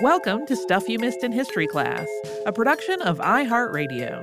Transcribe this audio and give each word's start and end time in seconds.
Welcome 0.00 0.46
to 0.46 0.56
Stuff 0.56 0.88
You 0.88 0.98
Missed 0.98 1.22
in 1.24 1.32
History 1.32 1.66
class, 1.66 2.06
a 2.46 2.52
production 2.52 3.00
of 3.02 3.18
iHeartRadio. 3.18 4.22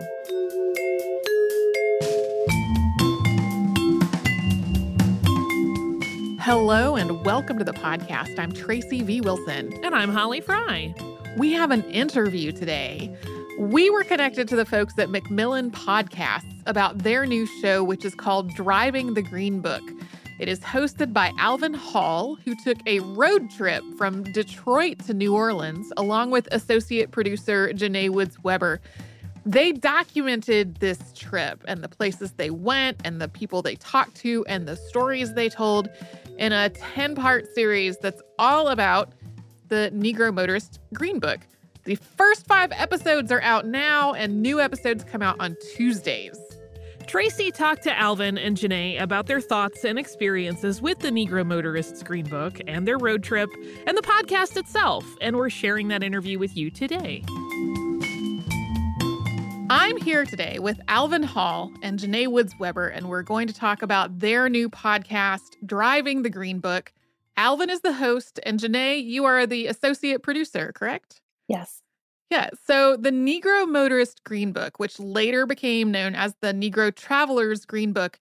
Hello 6.39 6.95
and 6.95 7.25
welcome 7.25 7.57
to 7.57 7.63
the 7.63 7.73
podcast. 7.73 8.37
I'm 8.37 8.51
Tracy 8.51 9.03
V. 9.03 9.21
Wilson. 9.21 9.73
And 9.83 9.95
I'm 9.95 10.09
Holly 10.09 10.41
Fry. 10.41 10.93
We 11.37 11.53
have 11.53 11.71
an 11.71 11.83
interview 11.85 12.51
today. 12.51 13.15
We 13.57 13.89
were 13.89 14.03
connected 14.03 14.47
to 14.49 14.55
the 14.55 14.65
folks 14.65 14.97
at 14.99 15.09
Macmillan 15.09 15.71
Podcasts 15.71 16.61
about 16.65 16.99
their 16.99 17.25
new 17.25 17.45
show, 17.61 17.83
which 17.83 18.03
is 18.05 18.15
called 18.15 18.53
Driving 18.55 19.13
the 19.13 19.21
Green 19.21 19.61
Book. 19.61 19.83
It 20.41 20.49
is 20.49 20.59
hosted 20.61 21.13
by 21.13 21.31
Alvin 21.37 21.75
Hall, 21.75 22.33
who 22.33 22.55
took 22.55 22.79
a 22.87 22.99
road 23.01 23.51
trip 23.51 23.83
from 23.95 24.23
Detroit 24.23 24.97
to 25.05 25.13
New 25.13 25.35
Orleans, 25.35 25.93
along 25.97 26.31
with 26.31 26.47
associate 26.51 27.11
producer 27.11 27.71
Janae 27.75 28.09
Woods 28.09 28.43
Weber. 28.43 28.81
They 29.45 29.71
documented 29.71 30.77
this 30.77 30.97
trip 31.15 31.63
and 31.67 31.83
the 31.83 31.87
places 31.87 32.31
they 32.31 32.49
went 32.49 33.01
and 33.05 33.21
the 33.21 33.27
people 33.27 33.61
they 33.61 33.75
talked 33.75 34.15
to 34.21 34.43
and 34.47 34.67
the 34.67 34.77
stories 34.77 35.31
they 35.35 35.47
told 35.47 35.89
in 36.39 36.53
a 36.53 36.69
10 36.69 37.13
part 37.13 37.45
series 37.53 37.99
that's 37.99 38.23
all 38.39 38.69
about 38.69 39.13
the 39.67 39.91
Negro 39.93 40.33
Motorist 40.33 40.79
Green 40.91 41.19
Book. 41.19 41.41
The 41.83 41.97
first 41.97 42.47
five 42.47 42.71
episodes 42.71 43.31
are 43.31 43.43
out 43.43 43.67
now, 43.67 44.13
and 44.13 44.41
new 44.41 44.59
episodes 44.59 45.03
come 45.03 45.21
out 45.21 45.35
on 45.39 45.55
Tuesdays. 45.75 46.39
Tracy 47.07 47.51
talked 47.51 47.83
to 47.83 47.97
Alvin 47.97 48.37
and 48.37 48.55
Janae 48.57 49.01
about 49.01 49.27
their 49.27 49.41
thoughts 49.41 49.83
and 49.83 49.99
experiences 49.99 50.81
with 50.81 50.99
the 50.99 51.09
Negro 51.09 51.45
Motorists 51.45 52.03
Green 52.03 52.25
Book 52.25 52.59
and 52.67 52.87
their 52.87 52.97
road 52.97 53.23
trip 53.23 53.49
and 53.85 53.97
the 53.97 54.01
podcast 54.01 54.57
itself, 54.57 55.05
and 55.19 55.35
we're 55.35 55.49
sharing 55.49 55.89
that 55.89 56.03
interview 56.03 56.39
with 56.39 56.55
you 56.55 56.69
today. 56.71 57.23
I'm 59.69 59.97
here 59.97 60.25
today 60.25 60.59
with 60.59 60.79
Alvin 60.87 61.23
Hall 61.23 61.71
and 61.81 61.99
Janae 61.99 62.27
Woods 62.27 62.53
Weber, 62.59 62.87
and 62.87 63.07
we're 63.07 63.23
going 63.23 63.47
to 63.47 63.53
talk 63.53 63.81
about 63.81 64.19
their 64.19 64.49
new 64.49 64.69
podcast, 64.69 65.55
Driving 65.65 66.23
the 66.23 66.29
Green 66.29 66.59
Book. 66.59 66.91
Alvin 67.37 67.69
is 67.69 67.81
the 67.81 67.93
host, 67.93 68.39
and 68.43 68.59
Janae, 68.59 69.03
you 69.03 69.25
are 69.25 69.47
the 69.47 69.67
associate 69.67 70.23
producer, 70.23 70.71
correct? 70.73 71.21
Yes. 71.47 71.80
Yeah. 72.31 72.49
So 72.65 72.95
the 72.95 73.11
Negro 73.11 73.67
Motorist 73.67 74.23
Green 74.23 74.53
Book, 74.53 74.79
which 74.79 74.99
later 74.99 75.45
became 75.45 75.91
known 75.91 76.15
as 76.15 76.33
the 76.39 76.53
Negro 76.53 76.95
Traveler's 76.95 77.65
Green 77.65 77.91
Book, 77.91 78.19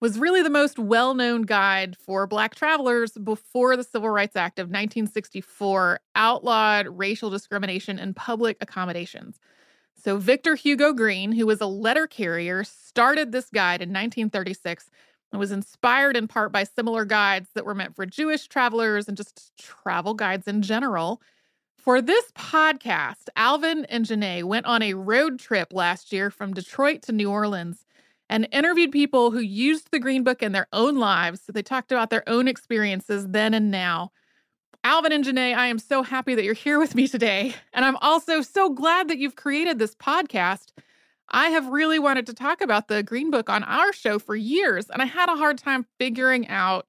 was 0.00 0.16
really 0.16 0.44
the 0.44 0.50
most 0.50 0.78
well 0.78 1.12
known 1.12 1.42
guide 1.42 1.96
for 1.96 2.28
Black 2.28 2.54
travelers 2.54 3.12
before 3.12 3.76
the 3.76 3.82
Civil 3.82 4.10
Rights 4.10 4.36
Act 4.36 4.60
of 4.60 4.66
1964 4.68 5.98
outlawed 6.14 6.86
racial 6.86 7.30
discrimination 7.30 7.98
in 7.98 8.14
public 8.14 8.58
accommodations. 8.60 9.40
So, 9.96 10.18
Victor 10.18 10.54
Hugo 10.54 10.92
Green, 10.92 11.32
who 11.32 11.44
was 11.44 11.60
a 11.60 11.66
letter 11.66 12.06
carrier, 12.06 12.62
started 12.62 13.32
this 13.32 13.50
guide 13.50 13.82
in 13.82 13.88
1936 13.88 14.88
and 15.32 15.40
was 15.40 15.50
inspired 15.50 16.16
in 16.16 16.28
part 16.28 16.52
by 16.52 16.62
similar 16.62 17.04
guides 17.04 17.48
that 17.56 17.64
were 17.64 17.74
meant 17.74 17.96
for 17.96 18.06
Jewish 18.06 18.46
travelers 18.46 19.08
and 19.08 19.16
just 19.16 19.52
travel 19.58 20.14
guides 20.14 20.46
in 20.46 20.62
general. 20.62 21.20
For 21.88 22.02
this 22.02 22.30
podcast, 22.32 23.30
Alvin 23.34 23.86
and 23.86 24.04
Janae 24.04 24.44
went 24.44 24.66
on 24.66 24.82
a 24.82 24.92
road 24.92 25.38
trip 25.38 25.72
last 25.72 26.12
year 26.12 26.30
from 26.30 26.52
Detroit 26.52 27.00
to 27.04 27.12
New 27.12 27.30
Orleans 27.30 27.86
and 28.28 28.46
interviewed 28.52 28.92
people 28.92 29.30
who 29.30 29.38
used 29.38 29.90
the 29.90 29.98
Green 29.98 30.22
Book 30.22 30.42
in 30.42 30.52
their 30.52 30.66
own 30.70 30.96
lives. 30.98 31.40
So 31.40 31.50
they 31.50 31.62
talked 31.62 31.90
about 31.90 32.10
their 32.10 32.28
own 32.28 32.46
experiences 32.46 33.28
then 33.28 33.54
and 33.54 33.70
now. 33.70 34.12
Alvin 34.84 35.12
and 35.12 35.24
Janae, 35.24 35.56
I 35.56 35.68
am 35.68 35.78
so 35.78 36.02
happy 36.02 36.34
that 36.34 36.44
you're 36.44 36.52
here 36.52 36.78
with 36.78 36.94
me 36.94 37.08
today. 37.08 37.54
And 37.72 37.86
I'm 37.86 37.96
also 38.02 38.42
so 38.42 38.68
glad 38.68 39.08
that 39.08 39.16
you've 39.16 39.36
created 39.36 39.78
this 39.78 39.94
podcast. 39.94 40.72
I 41.30 41.48
have 41.48 41.68
really 41.68 41.98
wanted 41.98 42.26
to 42.26 42.34
talk 42.34 42.60
about 42.60 42.88
the 42.88 43.02
Green 43.02 43.30
Book 43.30 43.48
on 43.48 43.64
our 43.64 43.94
show 43.94 44.18
for 44.18 44.36
years, 44.36 44.90
and 44.90 45.00
I 45.00 45.06
had 45.06 45.30
a 45.30 45.36
hard 45.36 45.56
time 45.56 45.86
figuring 45.98 46.48
out 46.48 46.86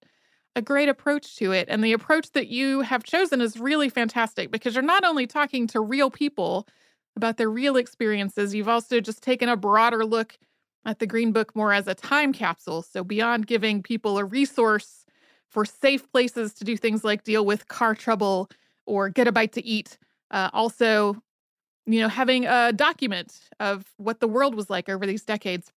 a 0.55 0.61
great 0.61 0.89
approach 0.89 1.35
to 1.37 1.51
it. 1.51 1.67
And 1.69 1.83
the 1.83 1.93
approach 1.93 2.31
that 2.31 2.47
you 2.47 2.81
have 2.81 3.03
chosen 3.03 3.41
is 3.41 3.59
really 3.59 3.89
fantastic 3.89 4.51
because 4.51 4.75
you're 4.75 4.83
not 4.83 5.05
only 5.05 5.27
talking 5.27 5.67
to 5.67 5.79
real 5.79 6.09
people 6.09 6.67
about 7.15 7.37
their 7.37 7.49
real 7.49 7.75
experiences, 7.75 8.53
you've 8.53 8.69
also 8.69 8.99
just 8.99 9.21
taken 9.21 9.49
a 9.49 9.57
broader 9.57 10.05
look 10.05 10.37
at 10.85 10.99
the 10.99 11.07
Green 11.07 11.31
Book 11.31 11.55
more 11.55 11.73
as 11.73 11.87
a 11.87 11.93
time 11.93 12.33
capsule. 12.33 12.81
So, 12.81 13.03
beyond 13.03 13.47
giving 13.47 13.83
people 13.83 14.17
a 14.17 14.25
resource 14.25 15.05
for 15.49 15.65
safe 15.65 16.09
places 16.11 16.53
to 16.55 16.63
do 16.63 16.77
things 16.77 17.03
like 17.03 17.23
deal 17.23 17.45
with 17.45 17.67
car 17.67 17.95
trouble 17.95 18.49
or 18.85 19.09
get 19.09 19.27
a 19.27 19.31
bite 19.31 19.53
to 19.53 19.65
eat. 19.65 19.97
Uh, 20.31 20.49
also, 20.53 21.21
you 21.85 21.99
know, 21.99 22.07
having 22.07 22.45
a 22.45 22.71
document 22.71 23.39
of 23.59 23.85
what 23.97 24.19
the 24.19 24.27
world 24.27 24.55
was 24.55 24.69
like 24.69 24.89
over 24.89 25.05
these 25.05 25.23
decades. 25.23 25.71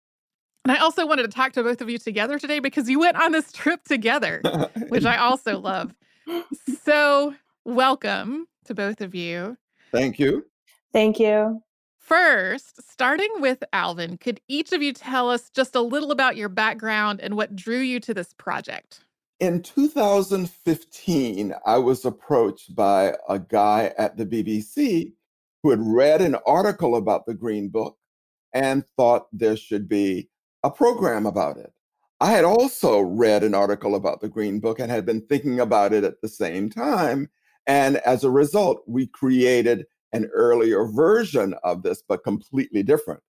And 0.63 0.71
I 0.71 0.77
also 0.77 1.07
wanted 1.07 1.23
to 1.23 1.29
talk 1.29 1.53
to 1.53 1.63
both 1.63 1.81
of 1.81 1.89
you 1.89 1.97
together 1.97 2.37
today 2.37 2.59
because 2.59 2.87
you 2.87 2.99
went 2.99 3.17
on 3.17 3.31
this 3.31 3.51
trip 3.53 3.83
together, 3.83 4.41
which 4.89 5.05
I 5.05 5.17
also 5.17 5.59
love. 5.59 5.93
So, 6.83 7.33
welcome 7.65 8.47
to 8.65 8.75
both 8.75 9.01
of 9.01 9.15
you. 9.15 9.57
Thank 9.91 10.19
you. 10.19 10.45
Thank 10.93 11.19
you. 11.19 11.61
First, 11.97 12.89
starting 12.91 13.29
with 13.39 13.63
Alvin, 13.73 14.17
could 14.17 14.39
each 14.47 14.71
of 14.71 14.81
you 14.81 14.93
tell 14.93 15.31
us 15.31 15.49
just 15.49 15.75
a 15.75 15.81
little 15.81 16.11
about 16.11 16.37
your 16.37 16.49
background 16.49 17.21
and 17.21 17.35
what 17.35 17.55
drew 17.55 17.79
you 17.79 17.99
to 18.01 18.13
this 18.13 18.33
project? 18.33 19.01
In 19.39 19.63
2015, 19.63 21.55
I 21.65 21.77
was 21.77 22.05
approached 22.05 22.75
by 22.75 23.15
a 23.27 23.39
guy 23.39 23.93
at 23.97 24.15
the 24.15 24.25
BBC 24.25 25.13
who 25.63 25.71
had 25.71 25.79
read 25.81 26.21
an 26.21 26.35
article 26.45 26.95
about 26.95 27.25
the 27.25 27.33
Green 27.33 27.69
Book 27.69 27.97
and 28.53 28.85
thought 28.95 29.27
there 29.31 29.57
should 29.57 29.89
be 29.89 30.29
a 30.63 30.71
program 30.71 31.25
about 31.25 31.57
it. 31.57 31.73
I 32.19 32.31
had 32.31 32.43
also 32.43 32.99
read 32.99 33.43
an 33.43 33.55
article 33.55 33.95
about 33.95 34.21
the 34.21 34.29
Green 34.29 34.59
Book 34.59 34.79
and 34.79 34.91
had 34.91 35.05
been 35.05 35.21
thinking 35.21 35.59
about 35.59 35.91
it 35.91 36.03
at 36.03 36.21
the 36.21 36.29
same 36.29 36.69
time. 36.69 37.29
And 37.65 37.97
as 37.97 38.23
a 38.23 38.29
result, 38.29 38.83
we 38.87 39.07
created 39.07 39.85
an 40.13 40.25
earlier 40.33 40.85
version 40.85 41.55
of 41.63 41.83
this, 41.83 42.03
but 42.07 42.23
completely 42.23 42.83
different, 42.83 43.21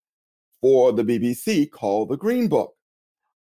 for 0.60 0.92
the 0.92 1.04
BBC 1.04 1.70
called 1.70 2.10
the 2.10 2.16
Green 2.16 2.48
Book. 2.48 2.74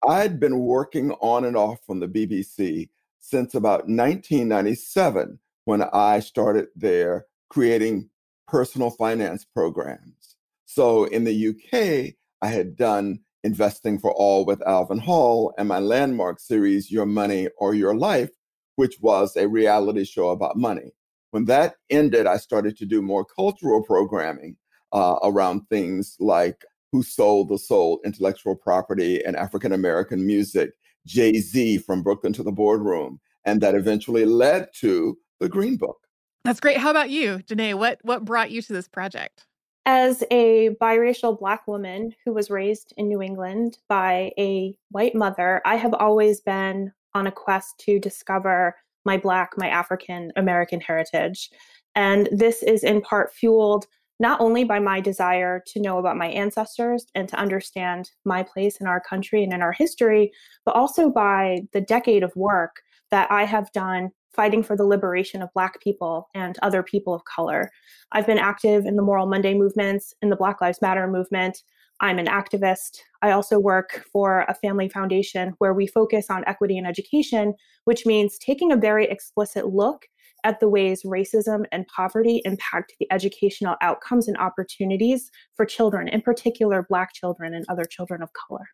I'd 0.06 0.38
been 0.38 0.58
working 0.60 1.12
on 1.20 1.44
and 1.44 1.56
off 1.56 1.78
from 1.86 2.00
the 2.00 2.08
BBC 2.08 2.90
since 3.20 3.54
about 3.54 3.88
1997 3.88 5.38
when 5.64 5.82
I 5.82 6.20
started 6.20 6.68
there 6.76 7.26
creating 7.48 8.10
personal 8.46 8.90
finance 8.90 9.44
programs. 9.44 10.36
So 10.66 11.04
in 11.04 11.24
the 11.24 11.48
UK, 11.48 12.14
I 12.42 12.48
had 12.48 12.76
done 12.76 13.20
Investing 13.44 13.98
for 13.98 14.12
All 14.12 14.44
with 14.44 14.66
Alvin 14.66 14.98
Hall 14.98 15.54
and 15.58 15.68
my 15.68 15.78
landmark 15.78 16.40
series, 16.40 16.90
Your 16.90 17.06
Money 17.06 17.48
or 17.58 17.74
Your 17.74 17.96
Life, 17.96 18.30
which 18.76 18.96
was 19.00 19.36
a 19.36 19.48
reality 19.48 20.04
show 20.04 20.30
about 20.30 20.56
money. 20.56 20.92
When 21.30 21.44
that 21.44 21.74
ended, 21.90 22.26
I 22.26 22.36
started 22.36 22.76
to 22.78 22.86
do 22.86 23.02
more 23.02 23.24
cultural 23.24 23.82
programming 23.82 24.56
uh, 24.92 25.16
around 25.22 25.62
things 25.68 26.16
like 26.20 26.64
Who 26.92 27.02
Stole 27.02 27.44
the 27.44 27.58
Soul, 27.58 28.00
intellectual 28.04 28.56
property, 28.56 29.22
and 29.24 29.36
African 29.36 29.72
American 29.72 30.26
music, 30.26 30.72
Jay 31.06 31.34
Z 31.38 31.78
from 31.78 32.02
Brooklyn 32.02 32.32
to 32.34 32.42
the 32.42 32.52
Boardroom. 32.52 33.20
And 33.44 33.60
that 33.60 33.74
eventually 33.74 34.24
led 34.24 34.68
to 34.80 35.16
the 35.40 35.48
Green 35.48 35.76
Book. 35.76 35.98
That's 36.44 36.60
great. 36.60 36.78
How 36.78 36.90
about 36.90 37.10
you, 37.10 37.38
Janae? 37.46 37.74
What 37.74 37.98
what 38.02 38.24
brought 38.24 38.50
you 38.50 38.62
to 38.62 38.72
this 38.72 38.88
project? 38.88 39.46
As 39.90 40.22
a 40.30 40.76
biracial 40.82 41.38
Black 41.38 41.66
woman 41.66 42.14
who 42.22 42.34
was 42.34 42.50
raised 42.50 42.92
in 42.98 43.08
New 43.08 43.22
England 43.22 43.78
by 43.88 44.32
a 44.38 44.76
white 44.90 45.14
mother, 45.14 45.62
I 45.64 45.76
have 45.76 45.94
always 45.94 46.42
been 46.42 46.92
on 47.14 47.26
a 47.26 47.32
quest 47.32 47.78
to 47.86 47.98
discover 47.98 48.76
my 49.06 49.16
Black, 49.16 49.52
my 49.56 49.66
African 49.66 50.30
American 50.36 50.78
heritage. 50.78 51.48
And 51.94 52.28
this 52.30 52.62
is 52.62 52.84
in 52.84 53.00
part 53.00 53.32
fueled 53.32 53.86
not 54.20 54.42
only 54.42 54.62
by 54.62 54.78
my 54.78 55.00
desire 55.00 55.64
to 55.68 55.80
know 55.80 55.96
about 55.96 56.18
my 56.18 56.26
ancestors 56.26 57.06
and 57.14 57.26
to 57.30 57.40
understand 57.40 58.10
my 58.26 58.42
place 58.42 58.82
in 58.82 58.86
our 58.86 59.00
country 59.00 59.42
and 59.42 59.54
in 59.54 59.62
our 59.62 59.72
history, 59.72 60.30
but 60.66 60.74
also 60.74 61.08
by 61.08 61.60
the 61.72 61.80
decade 61.80 62.22
of 62.22 62.36
work 62.36 62.82
that 63.10 63.30
I 63.30 63.44
have 63.44 63.72
done 63.72 64.10
fighting 64.34 64.62
for 64.62 64.76
the 64.76 64.84
liberation 64.84 65.42
of 65.42 65.52
Black 65.54 65.80
people 65.80 66.28
and 66.34 66.56
other 66.62 66.82
people 66.82 67.14
of 67.14 67.24
color. 67.24 67.70
I've 68.12 68.26
been 68.26 68.38
active 68.38 68.86
in 68.86 68.96
the 68.96 69.02
Moral 69.02 69.26
Monday 69.26 69.54
movements, 69.54 70.14
in 70.22 70.30
the 70.30 70.36
Black 70.36 70.60
Lives 70.60 70.80
Matter 70.80 71.06
movement. 71.06 71.62
I'm 72.00 72.18
an 72.18 72.26
activist. 72.26 72.98
I 73.22 73.32
also 73.32 73.58
work 73.58 74.04
for 74.12 74.44
a 74.48 74.54
family 74.54 74.88
foundation 74.88 75.54
where 75.58 75.74
we 75.74 75.86
focus 75.86 76.26
on 76.30 76.44
equity 76.46 76.78
in 76.78 76.86
education, 76.86 77.54
which 77.84 78.06
means 78.06 78.38
taking 78.38 78.70
a 78.70 78.76
very 78.76 79.06
explicit 79.06 79.66
look 79.66 80.06
at 80.44 80.60
the 80.60 80.68
ways 80.68 81.02
racism 81.04 81.64
and 81.72 81.86
poverty 81.88 82.40
impact 82.44 82.92
the 83.00 83.10
educational 83.10 83.74
outcomes 83.82 84.28
and 84.28 84.36
opportunities 84.36 85.30
for 85.56 85.66
children, 85.66 86.06
in 86.06 86.22
particular, 86.22 86.86
Black 86.88 87.12
children 87.12 87.52
and 87.52 87.64
other 87.68 87.84
children 87.84 88.22
of 88.22 88.30
color. 88.32 88.66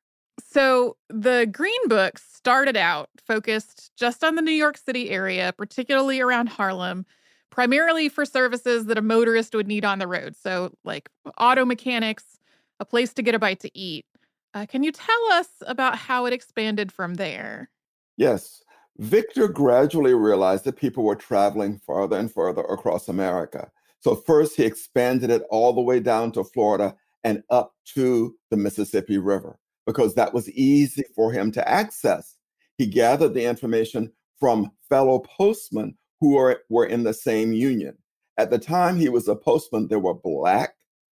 So 0.55 0.97
the 1.09 1.49
Green 1.51 1.89
Book 1.89 2.17
started 2.17 2.77
out 2.77 3.11
focused 3.27 3.91
just 3.97 4.23
on 4.23 4.37
the 4.37 4.43
New 4.43 4.53
York 4.53 4.77
City 4.77 5.11
area, 5.11 5.53
particularly 5.59 6.21
around 6.21 6.49
Harlem, 6.49 7.07
primarily 7.51 8.09
for 8.09 8.25
services 8.25 8.87
that 8.87 8.97
a 8.97 9.03
motorist 9.03 9.57
would 9.57 9.67
need 9.67 9.85
on 9.85 9.99
the 9.99 10.07
road. 10.07 10.37
So, 10.37 10.73
like 10.85 11.11
auto 11.39 11.65
mechanics, 11.65 12.39
a 12.79 12.85
place 12.85 13.13
to 13.15 13.23
get 13.23 13.35
a 13.35 13.39
bite 13.41 13.59
to 13.61 13.77
eat. 13.77 14.07
Uh, 14.55 14.65
can 14.67 14.85
you 14.85 14.93
tell 14.93 15.33
us 15.33 15.49
about 15.67 15.99
how 15.99 16.25
it 16.27 16.33
expanded 16.33 16.93
from 16.93 17.15
there? 17.15 17.69
Yes. 18.17 18.63
Victor 18.99 19.49
gradually 19.49 20.15
realized 20.15 20.63
that 20.67 20.77
people 20.77 21.03
were 21.03 21.17
traveling 21.17 21.81
farther 21.81 22.17
and 22.17 22.33
further 22.33 22.63
across 22.63 23.09
America. 23.09 23.73
So, 23.99 24.15
first, 24.15 24.55
he 24.55 24.63
expanded 24.63 25.31
it 25.31 25.43
all 25.51 25.73
the 25.73 25.81
way 25.81 25.99
down 25.99 26.31
to 26.33 26.45
Florida 26.45 26.95
and 27.25 27.43
up 27.51 27.75
to 27.95 28.37
the 28.51 28.57
Mississippi 28.57 29.19
River 29.19 29.59
because 29.87 30.15
that 30.15 30.33
was 30.33 30.51
easy 30.51 31.05
for 31.15 31.33
him 31.33 31.51
to 31.53 31.69
access. 31.69 32.37
He 32.79 32.87
gathered 32.87 33.35
the 33.35 33.45
information 33.45 34.13
from 34.41 34.73
fellow 34.89 35.21
postmen 35.21 35.97
who 36.21 36.37
are, 36.39 36.61
were 36.69 36.87
in 36.87 37.05
the 37.05 37.15
same 37.15 37.53
union. 37.53 37.97
At 38.37 38.51
the 38.51 38.59
time 38.59 38.97
he 38.97 39.09
was 39.09 39.29
a 39.29 39.37
postman, 39.37 39.89
there 39.89 40.01
were 40.01 40.15
black 40.15 40.75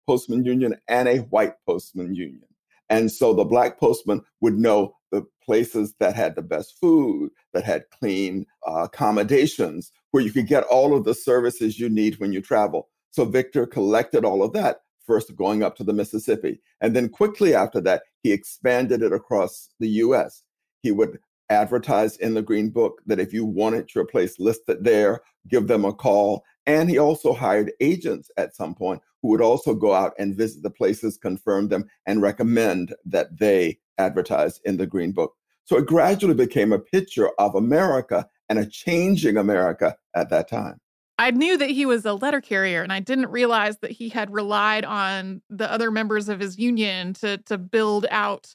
postman 0.07 0.45
union 0.45 0.77
and 0.89 1.09
a 1.09 1.19
white 1.19 1.55
postman 1.67 2.15
union. 2.15 2.49
And 2.91 3.11
so 3.11 3.33
the 3.33 3.45
black 3.45 3.79
postman 3.79 4.23
would 4.41 4.59
know 4.59 4.95
the 5.11 5.25
places 5.43 5.95
that 6.01 6.15
had 6.15 6.35
the 6.35 6.43
best 6.43 6.75
food, 6.81 7.31
that 7.53 7.65
had 7.65 7.85
clean 7.99 8.47
uh, 8.67 8.83
accommodations, 8.83 9.91
where 10.11 10.23
you 10.23 10.33
could 10.33 10.47
get 10.47 10.65
all 10.65 10.97
of 10.97 11.05
the 11.05 11.15
services 11.15 11.79
you 11.79 11.89
need 11.89 12.19
when 12.19 12.33
you 12.33 12.41
travel. 12.41 12.89
So 13.11 13.25
Victor 13.25 13.67
collected 13.67 14.25
all 14.25 14.43
of 14.43 14.53
that 14.55 14.81
first 15.07 15.35
going 15.37 15.63
up 15.63 15.77
to 15.77 15.85
the 15.85 15.93
Mississippi. 15.93 16.61
And 16.81 16.95
then 16.95 17.09
quickly 17.09 17.55
after 17.55 17.81
that, 17.83 18.03
he 18.23 18.33
expanded 18.33 19.03
it 19.03 19.13
across 19.13 19.71
the 19.81 19.89
US. 19.89 20.43
He 20.83 20.93
would 20.93 21.19
advertise 21.51 22.17
in 22.17 22.35
the 22.35 22.43
Green 22.43 22.71
Book 22.71 23.01
that 23.07 23.21
if 23.21 23.33
you 23.33 23.45
wanted 23.45 23.95
your 23.95 24.07
place 24.07 24.39
listed 24.39 24.83
there, 24.83 25.21
give 25.49 25.67
them 25.67 25.85
a 25.85 25.93
call. 25.93 26.45
And 26.67 26.89
he 26.89 26.99
also 26.99 27.33
hired 27.33 27.73
agents 27.81 28.31
at 28.37 28.57
some 28.57 28.75
point 28.75 29.03
who 29.23 29.29
would 29.29 29.43
also 29.43 29.75
go 29.75 29.93
out 29.93 30.15
and 30.19 30.37
visit 30.37 30.63
the 30.63 30.71
places, 30.71 31.17
confirm 31.17 31.69
them, 31.69 31.87
and 32.07 32.23
recommend 32.23 32.95
that 33.05 33.39
they 33.39 33.79
advertise 33.99 34.61
in 34.65 34.77
the 34.77 34.87
Green 34.87 35.13
Book. 35.13 35.35
So 35.65 35.79
it 35.79 35.87
gradually 35.87 36.35
became 36.35 36.73
a 36.73 36.79
picture 36.79 37.31
of 37.39 37.55
America 37.55 38.29
and 38.49 38.59
a 38.59 38.67
changing 38.67 39.37
America 39.37 39.97
at 40.15 40.29
that 40.31 40.49
time. 40.49 40.79
I 41.19 41.31
knew 41.31 41.57
that 41.59 41.71
he 41.71 41.87
was 41.87 42.05
a 42.05 42.15
letter 42.15 42.41
carrier, 42.41 42.83
and 42.83 42.93
I 42.93 43.01
didn't 43.01 43.31
realize 43.31 43.79
that 43.79 43.93
he 43.93 44.09
had 44.09 44.33
relied 44.33 44.85
on 44.85 45.43
the 45.49 45.71
other 45.71 45.91
members 45.91 46.29
of 46.29 46.41
his 46.41 46.59
union 46.59 47.15
to 47.15 47.39
to 47.39 47.59
build 47.59 48.07
out 48.11 48.55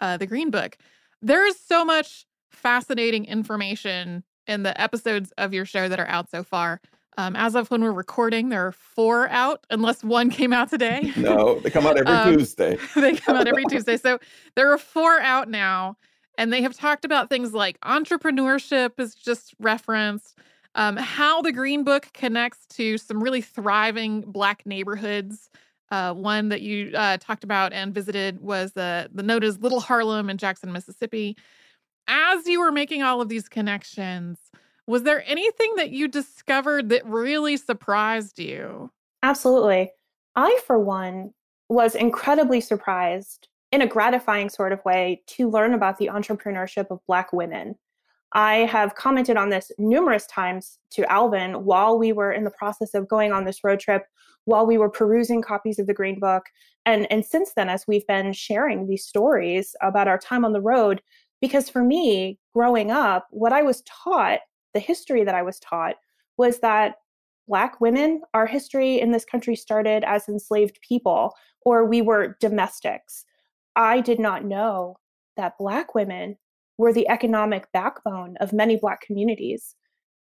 uh, 0.00 0.16
the 0.16 0.26
Green 0.26 0.50
Book. 0.50 0.76
There 1.22 1.46
is 1.46 1.58
so 1.58 1.84
much 1.84 2.26
fascinating 2.50 3.24
information 3.24 4.24
in 4.46 4.62
the 4.62 4.78
episodes 4.80 5.32
of 5.38 5.54
your 5.54 5.64
show 5.64 5.88
that 5.88 6.00
are 6.00 6.08
out 6.08 6.30
so 6.30 6.42
far. 6.42 6.80
Um, 7.16 7.36
as 7.36 7.54
of 7.54 7.70
when 7.70 7.82
we're 7.82 7.92
recording, 7.92 8.48
there 8.48 8.66
are 8.66 8.72
four 8.72 9.28
out, 9.28 9.64
unless 9.70 10.02
one 10.02 10.30
came 10.30 10.52
out 10.52 10.68
today. 10.68 11.12
no, 11.16 11.60
they 11.60 11.70
come 11.70 11.86
out 11.86 11.96
every 11.96 12.12
um, 12.12 12.36
Tuesday. 12.36 12.76
they 12.96 13.14
come 13.14 13.36
out 13.36 13.46
every 13.46 13.64
Tuesday. 13.68 13.96
So 13.96 14.18
there 14.56 14.72
are 14.72 14.78
four 14.78 15.20
out 15.20 15.48
now, 15.48 15.96
and 16.36 16.52
they 16.52 16.62
have 16.62 16.76
talked 16.76 17.04
about 17.04 17.30
things 17.30 17.54
like 17.54 17.80
entrepreneurship 17.82 18.98
is 18.98 19.14
just 19.14 19.54
referenced 19.60 20.36
um, 20.74 20.96
how 20.96 21.42
the 21.42 21.52
Green 21.52 21.84
Book 21.84 22.08
connects 22.12 22.66
to 22.76 22.98
some 22.98 23.22
really 23.22 23.40
thriving 23.40 24.22
Black 24.22 24.64
neighborhoods. 24.66 25.50
Uh, 25.90 26.12
one 26.12 26.48
that 26.48 26.62
you 26.62 26.90
uh, 26.94 27.16
talked 27.18 27.44
about 27.44 27.72
and 27.72 27.94
visited 27.94 28.40
was 28.40 28.72
the 28.72 29.08
the 29.12 29.22
note 29.22 29.44
is 29.44 29.60
Little 29.60 29.80
Harlem 29.80 30.30
in 30.30 30.38
Jackson, 30.38 30.72
Mississippi. 30.72 31.36
As 32.08 32.46
you 32.46 32.60
were 32.60 32.72
making 32.72 33.02
all 33.02 33.20
of 33.20 33.28
these 33.28 33.48
connections, 33.48 34.38
was 34.86 35.04
there 35.04 35.24
anything 35.26 35.74
that 35.76 35.90
you 35.90 36.08
discovered 36.08 36.88
that 36.90 37.06
really 37.06 37.56
surprised 37.56 38.38
you? 38.38 38.90
Absolutely. 39.22 39.92
I, 40.36 40.60
for 40.66 40.78
one, 40.78 41.32
was 41.68 41.94
incredibly 41.94 42.60
surprised 42.60 43.48
in 43.72 43.82
a 43.82 43.86
gratifying 43.86 44.48
sort 44.48 44.72
of 44.72 44.84
way 44.84 45.22
to 45.26 45.48
learn 45.48 45.72
about 45.74 45.98
the 45.98 46.08
entrepreneurship 46.08 46.90
of 46.90 47.00
Black 47.06 47.32
women. 47.32 47.76
I 48.34 48.66
have 48.66 48.96
commented 48.96 49.36
on 49.36 49.50
this 49.50 49.70
numerous 49.78 50.26
times 50.26 50.78
to 50.90 51.10
Alvin 51.10 51.64
while 51.64 51.98
we 51.98 52.12
were 52.12 52.32
in 52.32 52.42
the 52.42 52.50
process 52.50 52.92
of 52.92 53.08
going 53.08 53.32
on 53.32 53.44
this 53.44 53.62
road 53.62 53.78
trip, 53.78 54.06
while 54.44 54.66
we 54.66 54.76
were 54.76 54.90
perusing 54.90 55.40
copies 55.40 55.78
of 55.78 55.86
the 55.86 55.94
Green 55.94 56.18
Book. 56.18 56.46
And, 56.84 57.10
and 57.12 57.24
since 57.24 57.52
then, 57.54 57.68
as 57.68 57.86
we've 57.86 58.06
been 58.08 58.32
sharing 58.32 58.86
these 58.86 59.06
stories 59.06 59.76
about 59.80 60.08
our 60.08 60.18
time 60.18 60.44
on 60.44 60.52
the 60.52 60.60
road, 60.60 61.00
because 61.40 61.70
for 61.70 61.84
me, 61.84 62.38
growing 62.52 62.90
up, 62.90 63.28
what 63.30 63.52
I 63.52 63.62
was 63.62 63.82
taught, 63.82 64.40
the 64.72 64.80
history 64.80 65.22
that 65.24 65.34
I 65.34 65.42
was 65.42 65.60
taught, 65.60 65.94
was 66.36 66.58
that 66.58 66.96
Black 67.46 67.80
women, 67.80 68.22
our 68.32 68.46
history 68.46 69.00
in 69.00 69.12
this 69.12 69.24
country 69.24 69.54
started 69.54 70.02
as 70.04 70.28
enslaved 70.28 70.80
people, 70.80 71.34
or 71.64 71.84
we 71.84 72.02
were 72.02 72.36
domestics. 72.40 73.24
I 73.76 74.00
did 74.00 74.18
not 74.18 74.44
know 74.44 74.96
that 75.36 75.58
Black 75.58 75.94
women 75.94 76.36
were 76.78 76.92
the 76.92 77.08
economic 77.08 77.70
backbone 77.72 78.36
of 78.40 78.52
many 78.52 78.76
Black 78.76 79.00
communities. 79.00 79.74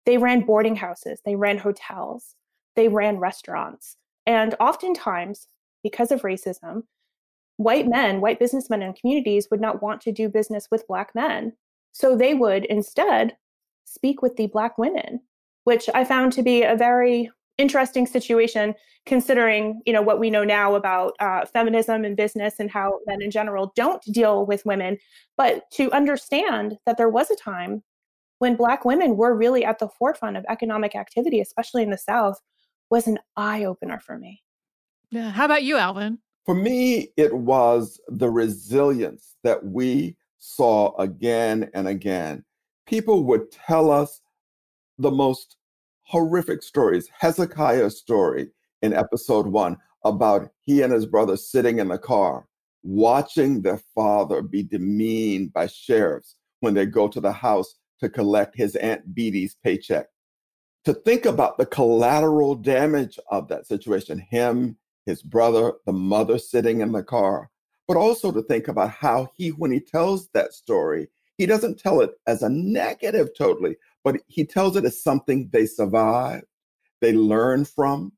They 0.06 0.18
ran 0.18 0.40
boarding 0.40 0.76
houses, 0.76 1.20
they 1.24 1.36
ran 1.36 1.58
hotels, 1.58 2.34
they 2.76 2.88
ran 2.88 3.18
restaurants. 3.18 3.96
And 4.26 4.54
oftentimes, 4.60 5.48
because 5.82 6.12
of 6.12 6.22
racism, 6.22 6.82
white 7.56 7.88
men, 7.88 8.20
white 8.20 8.38
businessmen 8.38 8.82
in 8.82 8.92
communities 8.94 9.48
would 9.50 9.60
not 9.60 9.82
want 9.82 10.00
to 10.02 10.12
do 10.12 10.28
business 10.28 10.68
with 10.70 10.86
Black 10.86 11.14
men 11.14 11.52
So 11.92 12.16
they 12.16 12.34
would 12.34 12.64
instead 12.66 13.36
speak 13.84 14.22
with 14.22 14.36
the 14.36 14.46
Black 14.46 14.78
women, 14.78 15.20
which 15.64 15.88
I 15.94 16.04
found 16.04 16.32
to 16.32 16.42
be 16.42 16.62
a 16.62 16.76
very 16.76 17.30
interesting 17.58 18.06
situation 18.06 18.74
considering 19.04 19.82
you 19.84 19.92
know 19.92 20.02
what 20.02 20.20
we 20.20 20.30
know 20.30 20.44
now 20.44 20.74
about 20.74 21.14
uh, 21.20 21.44
feminism 21.44 22.04
and 22.04 22.16
business 22.16 22.54
and 22.58 22.70
how 22.70 22.98
men 23.06 23.20
in 23.20 23.30
general 23.30 23.72
don't 23.74 24.02
deal 24.12 24.46
with 24.46 24.64
women. 24.64 24.98
But 25.36 25.70
to 25.72 25.90
understand 25.92 26.78
that 26.86 26.98
there 26.98 27.08
was 27.08 27.30
a 27.30 27.36
time 27.36 27.82
when 28.38 28.56
black 28.56 28.84
women 28.84 29.16
were 29.16 29.36
really 29.36 29.64
at 29.64 29.78
the 29.78 29.88
forefront 29.88 30.36
of 30.36 30.44
economic 30.48 30.94
activity 30.94 31.40
especially 31.40 31.82
in 31.82 31.90
the 31.90 31.98
south 31.98 32.40
was 32.90 33.06
an 33.06 33.18
eye-opener 33.36 34.00
for 34.00 34.18
me. 34.18 34.42
Yeah 35.10 35.30
how 35.30 35.44
about 35.44 35.62
you 35.64 35.76
alvin? 35.76 36.18
For 36.46 36.54
me 36.54 37.12
it 37.16 37.34
was 37.34 38.00
the 38.08 38.30
resilience 38.30 39.36
that 39.42 39.64
we 39.64 40.16
saw 40.38 40.96
again 40.96 41.70
and 41.74 41.86
again. 41.86 42.44
People 42.86 43.24
would 43.24 43.50
tell 43.52 43.90
us 43.90 44.20
the 44.98 45.10
most 45.10 45.56
horrific 46.12 46.62
stories. 46.62 47.08
Hezekiah's 47.18 47.96
story 47.96 48.50
in 48.82 48.92
episode 48.92 49.46
one 49.46 49.78
about 50.04 50.50
he 50.60 50.82
and 50.82 50.92
his 50.92 51.06
brother 51.06 51.38
sitting 51.38 51.78
in 51.78 51.88
the 51.88 51.96
car, 51.96 52.46
watching 52.82 53.62
their 53.62 53.80
father 53.94 54.42
be 54.42 54.62
demeaned 54.62 55.54
by 55.54 55.66
sheriffs 55.66 56.36
when 56.60 56.74
they 56.74 56.84
go 56.84 57.08
to 57.08 57.18
the 57.18 57.32
house 57.32 57.76
to 57.98 58.10
collect 58.10 58.54
his 58.54 58.76
Aunt 58.76 59.14
Beatty's 59.14 59.56
paycheck. 59.64 60.08
To 60.84 60.92
think 60.92 61.24
about 61.24 61.56
the 61.56 61.64
collateral 61.64 62.56
damage 62.56 63.18
of 63.30 63.48
that 63.48 63.66
situation, 63.66 64.18
him, 64.18 64.76
his 65.06 65.22
brother, 65.22 65.72
the 65.86 65.94
mother 65.94 66.36
sitting 66.36 66.82
in 66.82 66.92
the 66.92 67.02
car, 67.02 67.48
but 67.88 67.96
also 67.96 68.30
to 68.32 68.42
think 68.42 68.68
about 68.68 68.90
how 68.90 69.30
he, 69.34 69.48
when 69.48 69.72
he 69.72 69.80
tells 69.80 70.28
that 70.34 70.52
story, 70.52 71.08
he 71.38 71.46
doesn't 71.46 71.78
tell 71.78 72.02
it 72.02 72.10
as 72.26 72.42
a 72.42 72.50
negative 72.50 73.30
totally, 73.36 73.76
but 74.04 74.16
he 74.28 74.44
tells 74.44 74.76
it 74.76 74.84
as 74.84 75.02
something 75.02 75.48
they 75.52 75.66
survived, 75.66 76.44
they 77.00 77.12
learned 77.12 77.68
from. 77.68 78.12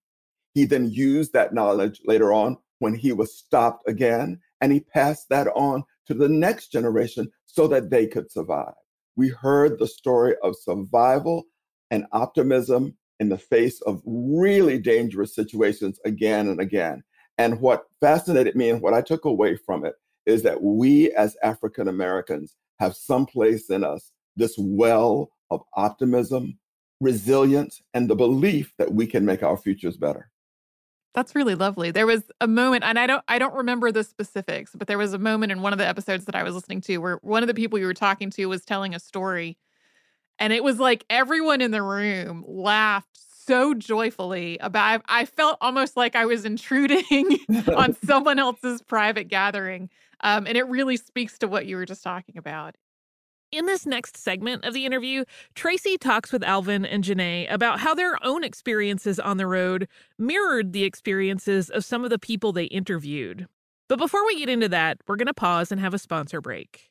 He 0.55 0.65
then 0.65 0.91
used 0.91 1.33
that 1.33 1.55
knowledge 1.55 2.01
later 2.05 2.33
on 2.33 2.59
when 2.79 2.95
he 2.95 3.13
was 3.13 3.37
stopped 3.37 3.89
again, 3.89 4.41
and 4.61 4.73
he 4.73 4.81
passed 4.81 5.29
that 5.31 5.49
on 5.49 5.85
to 6.07 6.15
the 6.15 6.29
next 6.29 6.69
generation 6.69 7.31
so 7.47 7.67
that 7.69 7.91
they 7.91 8.07
could 8.07 8.31
survive. 8.31 8.75
We 9.17 9.29
heard 9.29 9.79
the 9.79 9.87
story 9.87 10.35
of 10.43 10.57
survival 10.57 11.45
and 11.91 12.07
optimism 12.13 12.97
in 13.21 13.29
the 13.29 13.39
face 13.39 13.81
of 13.83 14.03
really 14.05 14.79
dangerous 14.79 15.35
situations 15.35 16.01
again 16.05 16.49
and 16.49 16.61
again. 16.61 17.03
And 17.39 17.61
what 17.61 17.87
fascinated 18.01 18.55
me 18.55 18.71
and 18.71 18.81
what 18.81 18.95
I 18.95 19.01
took 19.01 19.25
away 19.25 19.57
from 19.57 19.85
it 19.85 19.95
is 20.27 20.43
that 20.43 20.63
we 20.63 21.13
as 21.13 21.37
African 21.43 21.89
Americans 21.89 22.57
have 22.81 22.97
some 22.97 23.27
place 23.27 23.71
in 23.71 23.85
us 23.85 24.13
this 24.37 24.55
well 24.59 25.31
of 25.55 25.63
optimism, 25.75 26.59
resilience, 27.01 27.83
and 27.95 28.09
the 28.09 28.15
belief 28.15 28.73
that 28.79 28.93
we 28.93 29.07
can 29.07 29.25
make 29.25 29.43
our 29.43 29.57
futures 29.57 29.97
better. 29.97 30.31
That's 31.15 31.35
really 31.37 31.55
lovely. 31.55 31.93
There 31.93 32.07
was 32.07 32.25
a 32.41 32.49
moment 32.49 32.83
and 32.83 32.99
I 32.99 33.07
don't 33.07 33.23
I 33.29 33.39
don't 33.39 33.55
remember 33.55 33.93
the 33.93 34.03
specifics, 34.03 34.73
but 34.75 34.89
there 34.89 34.99
was 34.99 35.15
a 35.15 35.19
moment 35.19 35.53
in 35.53 35.63
one 35.63 35.73
of 35.73 35.79
the 35.79 35.87
episodes 35.87 36.25
that 36.25 36.35
I 36.35 36.43
was 36.43 36.57
listening 36.57 36.81
to 36.83 36.99
where 36.99 37.17
one 37.23 37.43
of 37.43 37.47
the 37.47 37.55
people 37.55 37.79
you 37.79 37.87
were 37.87 37.95
talking 37.95 38.31
to 38.31 38.47
was 38.47 38.65
telling 38.65 38.95
a 38.95 38.99
story 38.99 39.57
and 40.39 40.53
it 40.53 40.65
was 40.65 40.79
like 40.79 41.05
everyone 41.09 41.61
in 41.61 41.71
the 41.71 41.83
room 41.83 42.45
laughed 42.47 43.19
so 43.47 43.75
joyfully 43.75 44.59
about 44.59 45.03
I 45.09 45.27
felt 45.27 45.59
almost 45.61 45.97
like 45.97 46.17
I 46.17 46.27
was 46.27 46.45
intruding 46.45 47.39
on 47.75 47.97
someone 48.05 48.39
else's 48.39 48.83
private 48.83 49.29
gathering. 49.29 49.91
Um, 50.21 50.47
and 50.47 50.57
it 50.57 50.67
really 50.69 50.97
speaks 50.97 51.39
to 51.39 51.49
what 51.49 51.67
you 51.67 51.77
were 51.77 51.85
just 51.85 52.03
talking 52.03 52.39
about. 52.39 52.77
In 53.55 53.67
this 53.67 53.87
next 53.87 54.17
segment 54.17 54.65
of 54.65 54.75
the 54.75 54.85
interview, 54.85 55.23
Tracy 55.55 55.97
talks 55.97 56.33
with 56.33 56.43
Alvin 56.43 56.85
and 56.85 57.05
Janae 57.05 57.47
about 57.49 57.79
how 57.79 57.95
their 57.95 58.19
own 58.27 58.43
experiences 58.43 59.21
on 59.21 59.37
the 59.37 59.47
road 59.47 59.87
mirrored 60.19 60.73
the 60.73 60.83
experiences 60.83 61.71
of 61.71 61.85
some 61.85 62.03
of 62.03 62.11
the 62.11 62.19
people 62.19 62.53
they 62.53 62.65
interviewed. 62.65 63.47
But 63.89 64.01
before 64.01 64.27
we 64.27 64.41
get 64.41 64.49
into 64.49 64.69
that, 64.71 64.99
we're 65.07 65.15
going 65.15 65.29
to 65.29 65.35
pause 65.35 65.71
and 65.71 65.81
have 65.81 65.95
a 65.95 66.01
sponsor 66.01 66.41
break. 66.41 66.91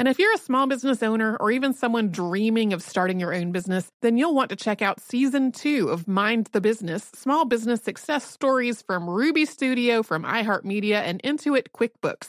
And 0.00 0.08
if 0.08 0.18
you're 0.18 0.32
a 0.32 0.38
small 0.38 0.66
business 0.66 1.02
owner 1.02 1.36
or 1.40 1.50
even 1.50 1.74
someone 1.74 2.08
dreaming 2.08 2.72
of 2.72 2.82
starting 2.82 3.20
your 3.20 3.34
own 3.34 3.52
business, 3.52 3.92
then 4.00 4.16
you'll 4.16 4.34
want 4.34 4.48
to 4.48 4.56
check 4.56 4.80
out 4.80 4.98
season 4.98 5.52
two 5.52 5.90
of 5.90 6.08
Mind 6.08 6.48
the 6.52 6.60
Business 6.62 7.10
Small 7.14 7.44
Business 7.44 7.82
Success 7.82 8.24
Stories 8.24 8.80
from 8.80 9.10
Ruby 9.10 9.44
Studio, 9.44 10.02
from 10.02 10.24
iHeartMedia, 10.24 11.02
and 11.02 11.22
Intuit 11.22 11.66
QuickBooks. 11.76 12.28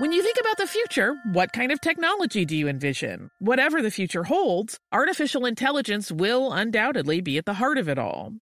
When 0.00 0.12
you 0.12 0.22
think 0.22 0.38
about 0.40 0.56
the 0.56 0.66
future, 0.66 1.14
what 1.32 1.52
kind 1.52 1.70
of 1.70 1.82
technology 1.82 2.46
do 2.46 2.56
you 2.56 2.66
envision? 2.66 3.30
Whatever 3.40 3.82
the 3.82 3.90
future 3.90 4.24
holds, 4.24 4.78
artificial 4.90 5.44
intelligence 5.44 6.10
will 6.10 6.50
undoubtedly 6.50 7.20
be 7.20 7.36
at 7.36 7.44
the 7.44 7.54
heart 7.54 7.76
of 7.76 7.90
it 7.90 7.98
all. 7.98 8.32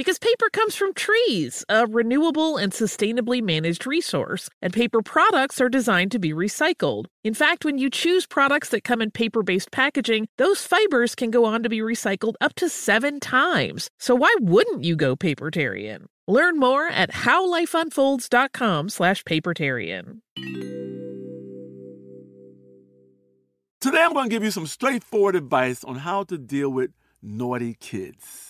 because 0.00 0.18
paper 0.18 0.48
comes 0.48 0.74
from 0.74 0.94
trees, 0.94 1.62
a 1.68 1.86
renewable 1.86 2.56
and 2.56 2.72
sustainably 2.72 3.42
managed 3.42 3.86
resource, 3.86 4.48
and 4.62 4.72
paper 4.72 5.02
products 5.02 5.60
are 5.60 5.68
designed 5.68 6.10
to 6.10 6.18
be 6.18 6.32
recycled. 6.32 7.04
In 7.22 7.34
fact, 7.34 7.66
when 7.66 7.76
you 7.76 7.90
choose 7.90 8.26
products 8.26 8.70
that 8.70 8.82
come 8.82 9.02
in 9.02 9.10
paper 9.10 9.42
based 9.42 9.70
packaging, 9.70 10.26
those 10.38 10.64
fibers 10.64 11.14
can 11.14 11.30
go 11.30 11.44
on 11.44 11.62
to 11.64 11.68
be 11.68 11.80
recycled 11.80 12.32
up 12.40 12.54
to 12.54 12.70
seven 12.70 13.20
times. 13.20 13.90
So 13.98 14.14
why 14.14 14.34
wouldn't 14.40 14.84
you 14.84 14.96
go 14.96 15.16
papertarian? 15.16 16.06
Learn 16.26 16.58
more 16.58 16.86
at 16.88 17.10
howlifeunfolds.com 17.10 18.88
slash 18.88 19.22
papertarian. 19.24 20.20
Today, 23.82 24.02
I'm 24.02 24.14
going 24.14 24.30
to 24.30 24.34
give 24.34 24.44
you 24.44 24.50
some 24.50 24.66
straightforward 24.66 25.36
advice 25.36 25.84
on 25.84 25.96
how 25.96 26.22
to 26.24 26.38
deal 26.38 26.70
with 26.70 26.92
naughty 27.20 27.74
kids. 27.74 28.49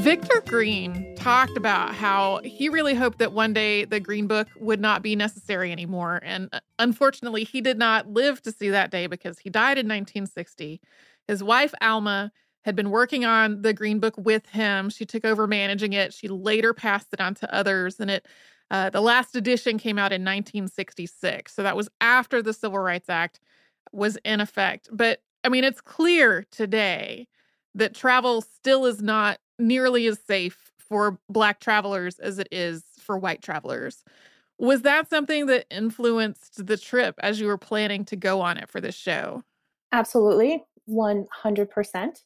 Victor 0.00 0.40
Green 0.46 1.14
talked 1.14 1.58
about 1.58 1.94
how 1.94 2.40
he 2.42 2.70
really 2.70 2.94
hoped 2.94 3.18
that 3.18 3.34
one 3.34 3.52
day 3.52 3.84
the 3.84 4.00
Green 4.00 4.26
Book 4.26 4.48
would 4.58 4.80
not 4.80 5.02
be 5.02 5.14
necessary 5.14 5.70
anymore. 5.70 6.20
And 6.22 6.48
uh, 6.54 6.60
unfortunately, 6.78 7.44
he 7.44 7.60
did 7.60 7.78
not 7.78 8.08
live 8.08 8.40
to 8.42 8.50
see 8.50 8.70
that 8.70 8.90
day 8.90 9.06
because 9.08 9.38
he 9.38 9.50
died 9.50 9.76
in 9.76 9.86
1960. 9.86 10.80
His 11.28 11.44
wife, 11.44 11.74
Alma, 11.82 12.32
had 12.64 12.74
been 12.74 12.88
working 12.88 13.26
on 13.26 13.60
the 13.60 13.74
Green 13.74 14.00
Book 14.00 14.14
with 14.16 14.46
him. 14.46 14.88
She 14.88 15.04
took 15.04 15.26
over 15.26 15.46
managing 15.46 15.92
it. 15.92 16.14
She 16.14 16.28
later 16.28 16.72
passed 16.72 17.08
it 17.12 17.20
on 17.20 17.34
to 17.34 17.54
others. 17.54 18.00
And 18.00 18.10
it, 18.10 18.26
uh, 18.70 18.88
the 18.88 19.02
last 19.02 19.36
edition 19.36 19.76
came 19.76 19.98
out 19.98 20.12
in 20.12 20.22
1966. 20.22 21.52
So 21.52 21.62
that 21.62 21.76
was 21.76 21.90
after 22.00 22.40
the 22.40 22.54
Civil 22.54 22.78
Rights 22.78 23.10
Act 23.10 23.38
was 23.92 24.16
in 24.24 24.40
effect. 24.40 24.88
But 24.90 25.20
I 25.44 25.50
mean, 25.50 25.62
it's 25.62 25.82
clear 25.82 26.46
today 26.50 27.28
that 27.74 27.94
travel 27.94 28.40
still 28.40 28.86
is 28.86 29.02
not 29.02 29.38
nearly 29.60 30.06
as 30.06 30.18
safe 30.26 30.70
for 30.78 31.18
Black 31.28 31.60
travelers 31.60 32.18
as 32.18 32.38
it 32.38 32.48
is 32.50 32.82
for 32.98 33.18
white 33.18 33.42
travelers. 33.42 34.02
Was 34.58 34.82
that 34.82 35.08
something 35.08 35.46
that 35.46 35.66
influenced 35.70 36.66
the 36.66 36.76
trip 36.76 37.14
as 37.20 37.40
you 37.40 37.46
were 37.46 37.58
planning 37.58 38.04
to 38.06 38.16
go 38.16 38.40
on 38.40 38.58
it 38.58 38.68
for 38.68 38.80
this 38.80 38.94
show? 38.94 39.42
Absolutely, 39.92 40.64
100%. 40.88 42.22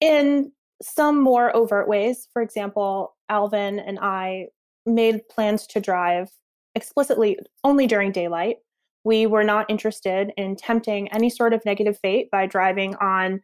In 0.00 0.52
some 0.80 1.20
more 1.20 1.54
overt 1.56 1.88
ways, 1.88 2.28
for 2.32 2.42
example, 2.42 3.16
Alvin 3.28 3.78
and 3.78 3.98
I 4.00 4.48
made 4.84 5.28
plans 5.28 5.66
to 5.68 5.80
drive 5.80 6.30
explicitly 6.74 7.38
only 7.64 7.86
during 7.86 8.12
daylight. 8.12 8.58
We 9.04 9.26
were 9.26 9.44
not 9.44 9.68
interested 9.68 10.32
in 10.36 10.56
tempting 10.56 11.12
any 11.12 11.30
sort 11.30 11.52
of 11.52 11.64
negative 11.64 11.98
fate 12.00 12.30
by 12.30 12.46
driving 12.46 12.94
on 12.96 13.42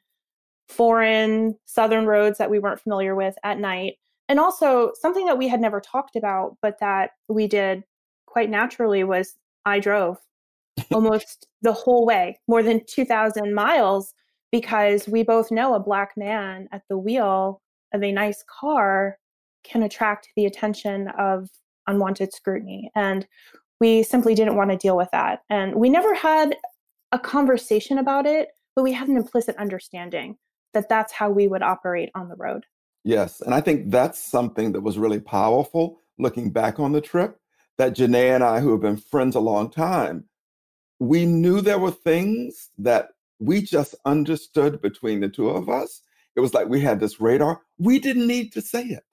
foreign 0.69 1.57
southern 1.67 2.07
roads 2.07 2.39
that 2.39 2.51
we 2.51 2.59
weren't 2.59 2.81
familiar 2.81 3.15
with 3.15 3.37
at 3.43 3.59
night. 3.59 3.95
And 4.29 4.39
also, 4.39 4.93
something 5.01 5.27
that 5.27 5.39
we 5.39 5.49
had 5.49 5.61
never 5.61 5.81
talked 5.81 6.15
about, 6.15 6.57
but 6.61 6.79
that 6.81 7.13
we 7.29 7.47
did 7.47 7.83
quite 8.27 8.51
naturally 8.51 9.03
was 9.05 9.37
I 9.65 9.81
drove 9.81 10.19
almost 10.93 11.47
the 11.63 11.73
whole 11.73 12.05
way, 12.05 12.39
more 12.47 12.63
than 12.63 12.85
2,000 12.87 13.55
miles, 13.55 14.13
because 14.53 15.09
we 15.09 15.23
both 15.23 15.51
know 15.51 15.75
a 15.75 15.81
black 15.81 16.13
man 16.17 16.69
at 16.73 16.83
the 16.89 16.99
wheel 16.99 17.63
of 17.95 18.03
a 18.03 18.13
nice 18.13 18.45
car 18.49 19.19
can 19.65 19.83
attract 19.83 20.29
the 20.37 20.47
attention 20.47 21.09
of 21.19 21.49
unwanted 21.87 22.33
scrutiny. 22.33 22.91
And 22.95 23.27
we 23.81 24.03
simply 24.03 24.35
didn't 24.35 24.57
want 24.57 24.71
to 24.71 24.77
deal 24.77 24.97
with 24.97 25.09
that. 25.13 25.41
And 25.49 25.75
we 25.75 25.89
never 25.89 26.15
had 26.15 26.57
a 27.13 27.19
conversation 27.19 27.99
about 27.99 28.27
it, 28.27 28.49
but 28.77 28.83
we 28.83 28.93
had 28.93 29.09
an 29.09 29.17
implicit 29.17 29.57
understanding 29.57 30.37
that 30.75 30.89
that's 30.89 31.13
how 31.13 31.31
we 31.31 31.49
would 31.49 31.63
operate 31.63 32.11
on 32.15 32.29
the 32.29 32.37
road. 32.37 32.65
Yes. 33.05 33.41
And 33.41 33.55
I 33.55 33.61
think 33.61 33.91
that's 33.91 34.19
something 34.19 34.73
that 34.73 34.83
was 34.83 34.99
really 34.99 35.21
powerful 35.21 35.99
looking 36.19 36.51
back 36.51 36.79
on 36.79 36.93
the 36.93 37.01
trip 37.01 37.41
that 37.79 37.95
Janae 37.95 38.35
and 38.35 38.45
I, 38.45 38.61
who 38.61 38.73
have 38.73 38.81
been 38.81 38.97
friends 38.97 39.37
a 39.37 39.41
long 39.41 39.71
time, 39.71 40.25
we 40.99 41.25
knew 41.25 41.61
there 41.61 41.79
were 41.79 41.93
things 41.93 42.71
that 42.79 43.11
we 43.39 43.63
just 43.63 43.95
understood 44.05 44.83
between 44.83 45.21
the 45.21 45.29
two 45.29 45.49
of 45.49 45.69
us. 45.69 46.03
It 46.37 46.41
was 46.41 46.55
like 46.55 46.69
we 46.69 46.81
had 46.81 47.01
this 47.01 47.21
radar. 47.21 47.63
We 47.79 48.01
didn't 48.01 48.27
need 48.27 48.53
to 48.53 48.61
say 48.61 48.83
it 48.83 49.05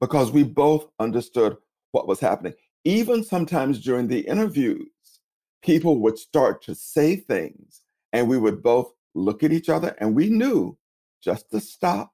because 0.00 0.32
we 0.32 0.42
both 0.42 0.88
understood 0.98 1.56
what 1.92 2.08
was 2.08 2.20
happening. 2.20 2.54
Even 2.84 3.22
sometimes 3.22 3.80
during 3.80 4.08
the 4.08 4.20
interviews, 4.20 4.88
people 5.62 5.98
would 6.00 6.18
start 6.18 6.62
to 6.62 6.74
say 6.74 7.16
things, 7.16 7.82
and 8.12 8.28
we 8.28 8.38
would 8.38 8.62
both 8.62 8.92
look 9.14 9.42
at 9.42 9.52
each 9.52 9.68
other, 9.68 9.94
and 9.98 10.14
we 10.14 10.28
knew 10.28 10.76
just 11.22 11.50
to 11.50 11.60
stop 11.60 12.12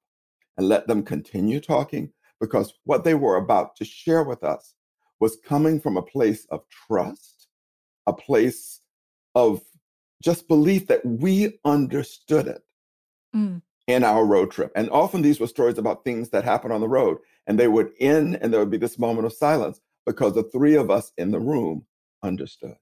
and 0.56 0.68
let 0.68 0.86
them 0.86 1.02
continue 1.02 1.60
talking 1.60 2.12
because 2.40 2.74
what 2.84 3.04
they 3.04 3.14
were 3.14 3.36
about 3.36 3.76
to 3.76 3.84
share 3.84 4.22
with 4.22 4.42
us 4.42 4.74
was 5.20 5.38
coming 5.44 5.80
from 5.80 5.96
a 5.96 6.02
place 6.02 6.46
of 6.50 6.62
trust, 6.86 7.48
a 8.06 8.12
place 8.12 8.80
of 9.34 9.62
just 10.22 10.48
belief 10.48 10.86
that 10.86 11.04
we 11.04 11.58
understood 11.64 12.46
it 12.46 12.62
mm. 13.34 13.60
in 13.86 14.04
our 14.04 14.24
road 14.24 14.50
trip. 14.50 14.72
And 14.74 14.90
often 14.90 15.22
these 15.22 15.40
were 15.40 15.46
stories 15.46 15.78
about 15.78 16.04
things 16.04 16.30
that 16.30 16.44
happened 16.44 16.72
on 16.72 16.80
the 16.80 16.88
road, 16.88 17.18
and 17.46 17.58
they 17.58 17.68
would 17.68 17.92
end 18.00 18.38
and 18.40 18.52
there 18.52 18.60
would 18.60 18.70
be 18.70 18.78
this 18.78 18.98
moment 18.98 19.26
of 19.26 19.32
silence 19.32 19.80
because 20.06 20.34
the 20.34 20.42
three 20.44 20.74
of 20.74 20.90
us 20.90 21.12
in 21.16 21.30
the 21.30 21.40
room 21.40 21.86
understood. 22.22 22.76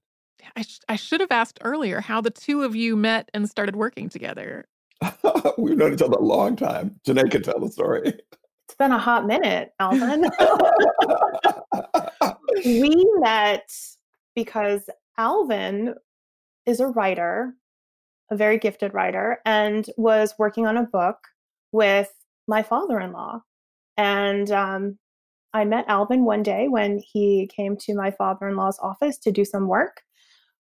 I, 0.55 0.61
sh- 0.61 0.79
I 0.89 0.95
should 0.95 1.19
have 1.19 1.31
asked 1.31 1.59
earlier 1.61 2.01
how 2.01 2.21
the 2.21 2.29
two 2.29 2.63
of 2.63 2.75
you 2.75 2.95
met 2.95 3.29
and 3.33 3.49
started 3.49 3.75
working 3.75 4.09
together. 4.09 4.65
We've 5.57 5.77
known 5.77 5.93
each 5.93 6.01
other 6.01 6.17
a 6.17 6.21
long 6.21 6.55
time. 6.55 6.99
Janae 7.07 7.29
can 7.29 7.43
tell 7.43 7.59
the 7.59 7.69
story. 7.69 8.13
It's 8.65 8.75
been 8.77 8.91
a 8.91 8.97
hot 8.97 9.25
minute, 9.25 9.71
Alvin. 9.79 10.29
we 12.65 13.05
met 13.19 13.69
because 14.35 14.89
Alvin 15.17 15.95
is 16.65 16.79
a 16.79 16.87
writer, 16.87 17.53
a 18.31 18.35
very 18.35 18.57
gifted 18.57 18.93
writer, 18.93 19.39
and 19.45 19.85
was 19.97 20.33
working 20.39 20.65
on 20.65 20.77
a 20.77 20.83
book 20.83 21.17
with 21.71 22.11
my 22.47 22.63
father 22.63 22.99
in 22.99 23.11
law. 23.11 23.41
And 23.97 24.49
um, 24.51 24.97
I 25.53 25.65
met 25.65 25.85
Alvin 25.87 26.25
one 26.25 26.41
day 26.41 26.67
when 26.67 26.99
he 26.99 27.49
came 27.55 27.77
to 27.81 27.95
my 27.95 28.11
father 28.11 28.47
in 28.47 28.55
law's 28.55 28.79
office 28.79 29.17
to 29.19 29.31
do 29.31 29.45
some 29.45 29.67
work 29.67 30.01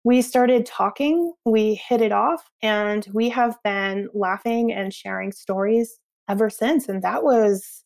we 0.03 0.21
started 0.21 0.65
talking, 0.65 1.33
we 1.45 1.75
hit 1.75 2.01
it 2.01 2.11
off, 2.11 2.49
and 2.61 3.07
we 3.13 3.29
have 3.29 3.57
been 3.63 4.09
laughing 4.13 4.71
and 4.71 4.93
sharing 4.93 5.31
stories 5.31 5.99
ever 6.29 6.49
since. 6.49 6.87
And 6.87 7.01
that 7.03 7.23
was 7.23 7.83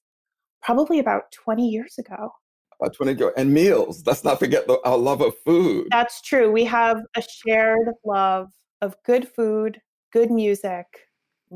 probably 0.62 1.00
about 1.00 1.32
20 1.32 1.68
years 1.68 1.98
ago. 1.98 2.32
About 2.80 2.94
20 2.94 3.14
ago. 3.14 3.32
And 3.36 3.54
meals. 3.54 4.04
Let's 4.06 4.24
not 4.24 4.40
forget 4.40 4.68
the, 4.68 4.80
our 4.86 4.98
love 4.98 5.22
of 5.22 5.34
food. 5.46 5.88
That's 5.92 6.22
true. 6.22 6.52
We 6.52 6.66
have 6.66 7.02
a 7.16 7.22
shared 7.22 7.90
love 8.06 8.50
of 8.82 8.96
good 9.06 9.28
food, 9.28 9.80
good 10.12 10.30
music, 10.30 10.86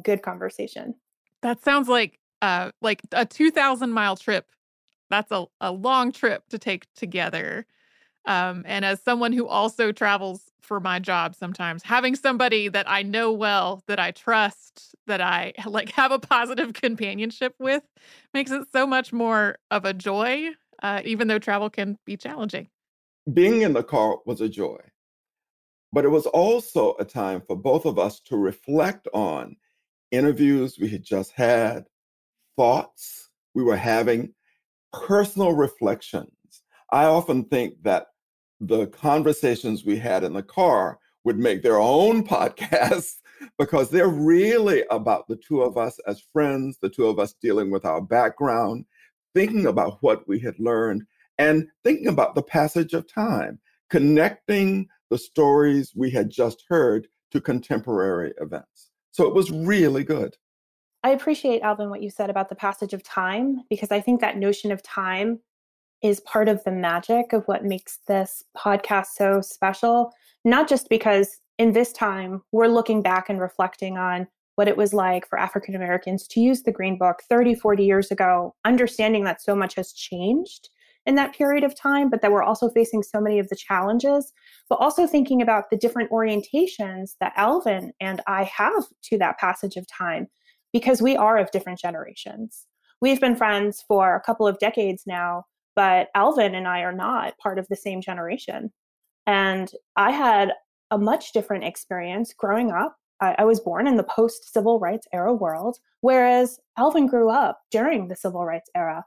good 0.03 0.21
conversation. 0.21 0.95
That 1.41 1.63
sounds 1.63 1.87
like 1.87 2.19
uh 2.41 2.71
like 2.81 3.01
a 3.11 3.25
2000 3.25 3.91
mile 3.91 4.15
trip. 4.15 4.47
That's 5.09 5.31
a, 5.31 5.45
a 5.61 5.71
long 5.71 6.11
trip 6.11 6.43
to 6.49 6.57
take 6.57 6.85
together. 6.95 7.65
Um, 8.27 8.63
and 8.65 8.83
as 8.83 9.01
someone 9.01 9.31
who 9.31 9.47
also 9.47 9.93
travels 9.93 10.51
for 10.61 10.81
my 10.81 10.99
job 10.99 11.33
sometimes, 11.33 11.81
having 11.81 12.13
somebody 12.13 12.67
that 12.67 12.87
I 12.89 13.01
know 13.01 13.31
well, 13.31 13.81
that 13.87 13.99
I 13.99 14.11
trust, 14.11 14.93
that 15.07 15.21
I 15.21 15.53
like 15.65 15.91
have 15.93 16.11
a 16.11 16.19
positive 16.19 16.73
companionship 16.73 17.55
with 17.57 17.83
makes 18.33 18.51
it 18.51 18.67
so 18.71 18.85
much 18.85 19.13
more 19.13 19.57
of 19.71 19.85
a 19.85 19.93
joy, 19.93 20.49
uh, 20.83 21.01
even 21.05 21.29
though 21.29 21.39
travel 21.39 21.69
can 21.69 21.97
be 22.05 22.17
challenging. 22.17 22.67
Being 23.31 23.61
in 23.61 23.73
the 23.73 23.83
car 23.83 24.17
was 24.25 24.41
a 24.41 24.49
joy. 24.49 24.79
But 25.93 26.03
it 26.03 26.09
was 26.09 26.25
also 26.25 26.95
a 26.99 27.05
time 27.05 27.41
for 27.47 27.55
both 27.55 27.85
of 27.85 27.97
us 27.97 28.19
to 28.25 28.35
reflect 28.35 29.07
on 29.13 29.55
interviews 30.11 30.77
we 30.77 30.89
had 30.89 31.03
just 31.03 31.31
had, 31.31 31.85
thoughts 32.57 33.29
we 33.53 33.63
were 33.63 33.77
having, 33.77 34.33
personal 34.91 35.53
reflections. 35.53 36.31
I 36.91 37.05
often 37.05 37.45
think 37.45 37.83
that 37.83 38.07
the 38.59 38.87
conversations 38.87 39.85
we 39.85 39.97
had 39.97 40.23
in 40.23 40.33
the 40.33 40.43
car 40.43 40.99
would 41.23 41.37
make 41.37 41.61
their 41.61 41.79
own 41.79 42.23
podcasts 42.27 43.15
because 43.57 43.89
they're 43.89 44.07
really 44.07 44.83
about 44.89 45.27
the 45.27 45.35
two 45.35 45.61
of 45.61 45.77
us 45.77 45.99
as 46.07 46.23
friends, 46.33 46.77
the 46.81 46.89
two 46.89 47.05
of 47.05 47.19
us 47.19 47.33
dealing 47.41 47.69
with 47.69 47.85
our 47.85 48.01
background, 48.01 48.85
thinking 49.35 49.67
about 49.67 49.97
what 50.01 50.27
we 50.27 50.39
had 50.39 50.57
learned, 50.59 51.03
and 51.37 51.67
thinking 51.83 52.07
about 52.07 52.33
the 52.33 52.41
passage 52.41 52.93
of 52.93 53.11
time, 53.11 53.59
connecting 53.89 54.87
the 55.09 55.17
stories 55.17 55.93
we 55.95 56.09
had 56.09 56.29
just 56.29 56.63
heard 56.67 57.07
to 57.31 57.39
contemporary 57.39 58.33
events. 58.41 58.89
So 59.11 59.27
it 59.27 59.35
was 59.35 59.51
really 59.51 60.03
good. 60.03 60.35
I 61.03 61.11
appreciate, 61.11 61.61
Alvin, 61.61 61.89
what 61.89 62.01
you 62.01 62.09
said 62.09 62.29
about 62.29 62.49
the 62.49 62.55
passage 62.55 62.93
of 62.93 63.03
time, 63.03 63.63
because 63.69 63.91
I 63.91 64.01
think 64.01 64.21
that 64.21 64.37
notion 64.37 64.71
of 64.71 64.81
time 64.81 65.39
is 66.03 66.19
part 66.21 66.47
of 66.47 66.63
the 66.63 66.71
magic 66.71 67.33
of 67.33 67.43
what 67.45 67.65
makes 67.65 67.99
this 68.07 68.43
podcast 68.55 69.07
so 69.15 69.41
special. 69.41 70.13
Not 70.45 70.69
just 70.69 70.89
because 70.89 71.39
in 71.57 71.73
this 71.73 71.91
time 71.91 72.41
we're 72.51 72.67
looking 72.67 73.01
back 73.01 73.29
and 73.29 73.41
reflecting 73.41 73.97
on 73.97 74.27
what 74.55 74.67
it 74.67 74.77
was 74.77 74.93
like 74.93 75.27
for 75.27 75.39
African 75.39 75.75
Americans 75.75 76.27
to 76.27 76.39
use 76.39 76.63
the 76.63 76.71
Green 76.71 76.97
Book 76.97 77.21
30, 77.29 77.55
40 77.55 77.85
years 77.85 78.11
ago, 78.11 78.55
understanding 78.65 79.23
that 79.23 79.41
so 79.41 79.55
much 79.55 79.75
has 79.75 79.93
changed 79.93 80.69
in 81.05 81.15
that 81.15 81.33
period 81.33 81.63
of 81.63 81.75
time, 81.75 82.09
but 82.09 82.21
that 82.21 82.31
we're 82.31 82.43
also 82.43 82.67
facing 82.69 83.01
so 83.01 83.21
many 83.21 83.39
of 83.39 83.47
the 83.49 83.55
challenges, 83.55 84.33
but 84.67 84.75
also 84.75 85.07
thinking 85.07 85.41
about 85.41 85.69
the 85.69 85.77
different 85.77 86.11
orientations 86.11 87.11
that 87.21 87.33
Alvin 87.37 87.93
and 88.01 88.21
I 88.27 88.43
have 88.43 88.85
to 89.03 89.17
that 89.19 89.37
passage 89.37 89.77
of 89.77 89.87
time 89.87 90.27
because 90.73 91.01
we 91.01 91.15
are 91.15 91.37
of 91.37 91.51
different 91.51 91.79
generations. 91.79 92.65
We've 92.99 93.21
been 93.21 93.35
friends 93.35 93.83
for 93.87 94.15
a 94.15 94.21
couple 94.21 94.47
of 94.47 94.59
decades 94.59 95.03
now, 95.05 95.45
but 95.77 96.07
Alvin 96.15 96.55
and 96.55 96.67
I 96.67 96.81
are 96.81 96.91
not 96.91 97.37
part 97.37 97.59
of 97.59 97.67
the 97.69 97.75
same 97.75 98.01
generation. 98.01 98.73
And 99.27 99.71
I 99.95 100.09
had 100.09 100.53
a 100.89 100.97
much 100.97 101.33
different 101.33 101.65
experience 101.65 102.33
growing 102.33 102.71
up. 102.71 102.95
I, 103.21 103.35
I 103.37 103.45
was 103.45 103.59
born 103.59 103.85
in 103.85 103.95
the 103.95 104.03
post 104.03 104.51
civil 104.51 104.79
rights 104.79 105.07
era 105.13 105.35
world, 105.35 105.77
whereas 106.01 106.59
Alvin 106.79 107.05
grew 107.05 107.29
up 107.29 107.59
during 107.69 108.07
the 108.07 108.15
civil 108.15 108.43
rights 108.43 108.71
era. 108.75 109.03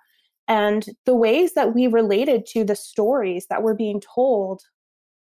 And 0.46 0.86
the 1.06 1.14
ways 1.14 1.54
that 1.54 1.74
we 1.74 1.88
related 1.88 2.46
to 2.52 2.62
the 2.62 2.76
stories 2.76 3.46
that 3.50 3.64
were 3.64 3.74
being 3.74 4.00
told 4.00 4.62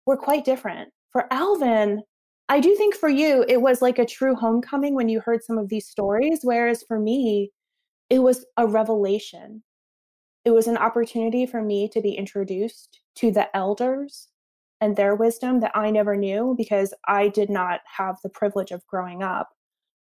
were 0.07 0.17
quite 0.17 0.45
different. 0.45 0.89
For 1.13 1.33
Alvin, 1.33 2.03
I 2.49 2.59
do 2.59 2.75
think 2.75 2.97
for 2.97 3.09
you, 3.09 3.45
it 3.47 3.61
was 3.63 3.81
like 3.81 4.01
a 4.01 4.07
true 4.07 4.35
homecoming 4.35 4.97
when 4.97 5.09
you 5.09 5.21
heard 5.21 5.45
some 5.45 5.59
of 5.59 5.69
these 5.69 5.87
stories. 5.87 6.41
Whereas 6.43 6.83
for 6.89 6.99
me, 6.99 7.53
it 8.11 8.21
was 8.21 8.45
a 8.57 8.67
revelation. 8.67 9.63
It 10.49 10.55
was 10.55 10.67
an 10.67 10.79
opportunity 10.79 11.45
for 11.45 11.61
me 11.61 11.91
to 11.91 12.01
be 12.01 12.15
introduced 12.15 13.01
to 13.17 13.31
the 13.31 13.55
elders 13.55 14.29
and 14.81 14.97
their 14.97 15.15
wisdom 15.15 15.61
that 15.61 15.73
I 15.75 15.91
never 15.91 16.17
knew 16.17 16.55
because 16.57 16.95
I 17.07 17.29
did 17.29 17.51
not 17.51 17.81
have 17.99 18.17
the 18.23 18.31
privilege 18.31 18.71
of 18.71 18.87
growing 18.87 19.23
up 19.23 19.51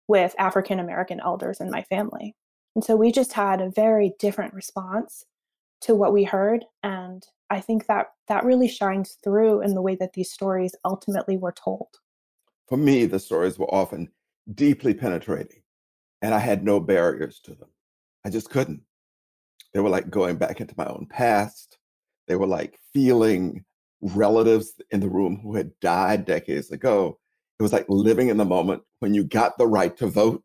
with 0.06 0.36
African 0.38 0.78
American 0.78 1.18
elders 1.18 1.58
in 1.60 1.72
my 1.72 1.82
family. 1.82 2.36
And 2.76 2.84
so 2.84 2.94
we 2.94 3.10
just 3.10 3.32
had 3.32 3.60
a 3.60 3.68
very 3.68 4.14
different 4.20 4.54
response 4.54 5.24
to 5.80 5.96
what 5.96 6.12
we 6.12 6.22
heard. 6.22 6.64
And 6.84 7.26
I 7.50 7.60
think 7.60 7.86
that 7.88 8.06
that 8.28 8.44
really 8.44 8.68
shines 8.68 9.18
through 9.24 9.62
in 9.62 9.74
the 9.74 9.82
way 9.82 9.96
that 9.96 10.12
these 10.12 10.30
stories 10.30 10.72
ultimately 10.84 11.36
were 11.36 11.50
told. 11.50 11.88
For 12.68 12.78
me, 12.78 13.06
the 13.06 13.18
stories 13.18 13.58
were 13.58 13.74
often 13.74 14.08
deeply 14.54 14.94
penetrating, 14.94 15.62
and 16.22 16.32
I 16.32 16.38
had 16.38 16.62
no 16.62 16.78
barriers 16.78 17.40
to 17.40 17.56
them. 17.56 17.70
I 18.24 18.30
just 18.30 18.50
couldn't. 18.50 18.82
They 19.72 19.80
were 19.80 19.90
like 19.90 20.10
going 20.10 20.36
back 20.36 20.60
into 20.60 20.74
my 20.76 20.86
own 20.86 21.06
past. 21.10 21.78
They 22.26 22.36
were 22.36 22.46
like 22.46 22.78
feeling 22.92 23.64
relatives 24.00 24.80
in 24.90 25.00
the 25.00 25.08
room 25.08 25.40
who 25.42 25.56
had 25.56 25.78
died 25.80 26.24
decades 26.24 26.70
ago. 26.70 27.18
It 27.58 27.62
was 27.62 27.72
like 27.72 27.86
living 27.88 28.28
in 28.28 28.36
the 28.36 28.44
moment 28.44 28.82
when 29.00 29.14
you 29.14 29.24
got 29.24 29.58
the 29.58 29.66
right 29.66 29.96
to 29.96 30.06
vote 30.06 30.44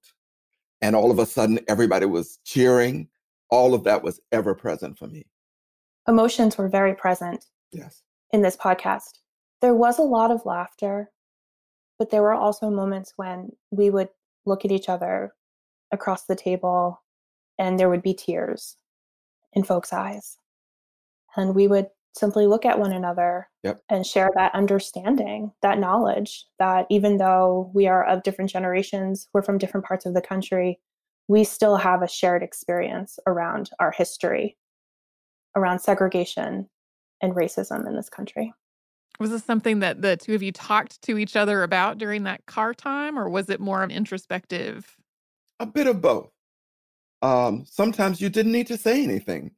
and 0.81 0.95
all 0.95 1.11
of 1.11 1.19
a 1.19 1.25
sudden 1.25 1.59
everybody 1.67 2.05
was 2.05 2.39
cheering. 2.43 3.07
All 3.49 3.73
of 3.73 3.83
that 3.83 4.03
was 4.03 4.19
ever 4.31 4.55
present 4.55 4.97
for 4.97 5.07
me. 5.07 5.25
Emotions 6.07 6.57
were 6.57 6.67
very 6.67 6.95
present. 6.95 7.45
Yes. 7.71 8.01
In 8.31 8.41
this 8.41 8.57
podcast, 8.57 9.19
there 9.61 9.75
was 9.75 9.99
a 9.99 10.03
lot 10.03 10.31
of 10.31 10.45
laughter, 10.45 11.11
but 11.99 12.09
there 12.09 12.23
were 12.23 12.33
also 12.33 12.69
moments 12.69 13.13
when 13.15 13.51
we 13.71 13.89
would 13.89 14.09
look 14.45 14.65
at 14.65 14.71
each 14.71 14.89
other 14.89 15.33
across 15.91 16.25
the 16.25 16.35
table 16.35 17.01
and 17.59 17.79
there 17.79 17.89
would 17.89 18.01
be 18.01 18.13
tears 18.13 18.75
in 19.53 19.63
folks' 19.63 19.93
eyes. 19.93 20.37
And 21.35 21.55
we 21.55 21.67
would 21.67 21.87
simply 22.15 22.45
look 22.45 22.65
at 22.65 22.79
one 22.79 22.93
another 22.93 23.49
yep. 23.63 23.81
and 23.89 24.05
share 24.05 24.29
that 24.35 24.53
understanding, 24.53 25.51
that 25.61 25.79
knowledge 25.79 26.45
that 26.59 26.85
even 26.89 27.17
though 27.17 27.71
we 27.73 27.87
are 27.87 28.05
of 28.05 28.23
different 28.23 28.51
generations, 28.51 29.27
we're 29.33 29.41
from 29.41 29.57
different 29.57 29.85
parts 29.85 30.05
of 30.05 30.13
the 30.13 30.21
country, 30.21 30.79
we 31.27 31.43
still 31.43 31.77
have 31.77 32.01
a 32.01 32.07
shared 32.07 32.43
experience 32.43 33.17
around 33.25 33.71
our 33.79 33.91
history, 33.91 34.57
around 35.55 35.79
segregation 35.79 36.69
and 37.21 37.33
racism 37.33 37.87
in 37.87 37.95
this 37.95 38.09
country. 38.09 38.53
Was 39.19 39.29
this 39.29 39.43
something 39.43 39.79
that 39.79 40.01
the 40.01 40.17
two 40.17 40.35
of 40.35 40.43
you 40.43 40.51
talked 40.51 41.01
to 41.03 41.17
each 41.17 41.35
other 41.35 41.63
about 41.63 41.97
during 41.97 42.23
that 42.23 42.45
car 42.45 42.73
time, 42.73 43.17
or 43.17 43.29
was 43.29 43.49
it 43.49 43.59
more 43.59 43.83
introspective? 43.83 44.97
A 45.59 45.65
bit 45.65 45.87
of 45.87 46.01
both. 46.01 46.32
Um, 47.23 47.65
sometimes 47.65 48.21
you 48.21 48.29
didn't 48.29 48.51
need 48.51 48.67
to 48.67 48.77
say 48.77 49.03
anything 49.03 49.51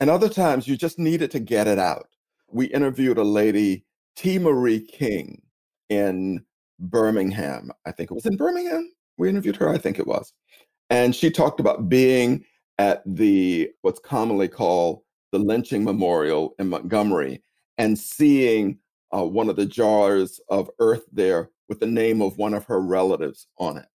and 0.00 0.10
other 0.10 0.28
times 0.28 0.68
you 0.68 0.76
just 0.76 0.98
needed 0.98 1.30
to 1.30 1.40
get 1.40 1.66
it 1.66 1.78
out. 1.78 2.08
We 2.50 2.66
interviewed 2.66 3.18
a 3.18 3.24
lady, 3.24 3.84
T. 4.14 4.38
Marie 4.38 4.80
King, 4.80 5.42
in 5.88 6.44
Birmingham. 6.78 7.70
I 7.86 7.92
think 7.92 8.10
it 8.10 8.14
was 8.14 8.26
in 8.26 8.36
Birmingham. 8.36 8.92
We 9.18 9.28
interviewed 9.28 9.56
her, 9.56 9.68
I 9.68 9.78
think 9.78 9.98
it 9.98 10.06
was. 10.06 10.32
And 10.90 11.14
she 11.14 11.30
talked 11.30 11.60
about 11.60 11.88
being 11.88 12.44
at 12.78 13.02
the 13.06 13.70
what's 13.80 14.00
commonly 14.00 14.48
called 14.48 15.00
the 15.32 15.38
lynching 15.38 15.82
memorial 15.82 16.54
in 16.58 16.68
Montgomery 16.68 17.42
and 17.78 17.98
seeing 17.98 18.78
uh, 19.16 19.24
one 19.24 19.48
of 19.48 19.56
the 19.56 19.66
jars 19.66 20.40
of 20.50 20.70
earth 20.78 21.04
there 21.12 21.50
with 21.68 21.80
the 21.80 21.86
name 21.86 22.20
of 22.20 22.36
one 22.36 22.54
of 22.54 22.64
her 22.64 22.80
relatives 22.80 23.46
on 23.58 23.78
it. 23.78 23.86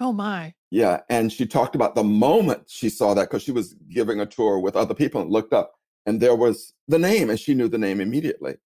Oh 0.00 0.12
my. 0.12 0.54
Yeah. 0.70 1.00
And 1.08 1.32
she 1.32 1.46
talked 1.46 1.74
about 1.74 1.94
the 1.94 2.04
moment 2.04 2.64
she 2.68 2.88
saw 2.88 3.14
that 3.14 3.30
because 3.30 3.42
she 3.42 3.52
was 3.52 3.74
giving 3.90 4.20
a 4.20 4.26
tour 4.26 4.58
with 4.58 4.76
other 4.76 4.94
people 4.94 5.20
and 5.20 5.30
looked 5.30 5.52
up 5.52 5.74
and 6.06 6.20
there 6.20 6.34
was 6.34 6.72
the 6.88 6.98
name 6.98 7.30
and 7.30 7.38
she 7.38 7.54
knew 7.54 7.68
the 7.68 7.78
name 7.78 8.00
immediately. 8.00 8.56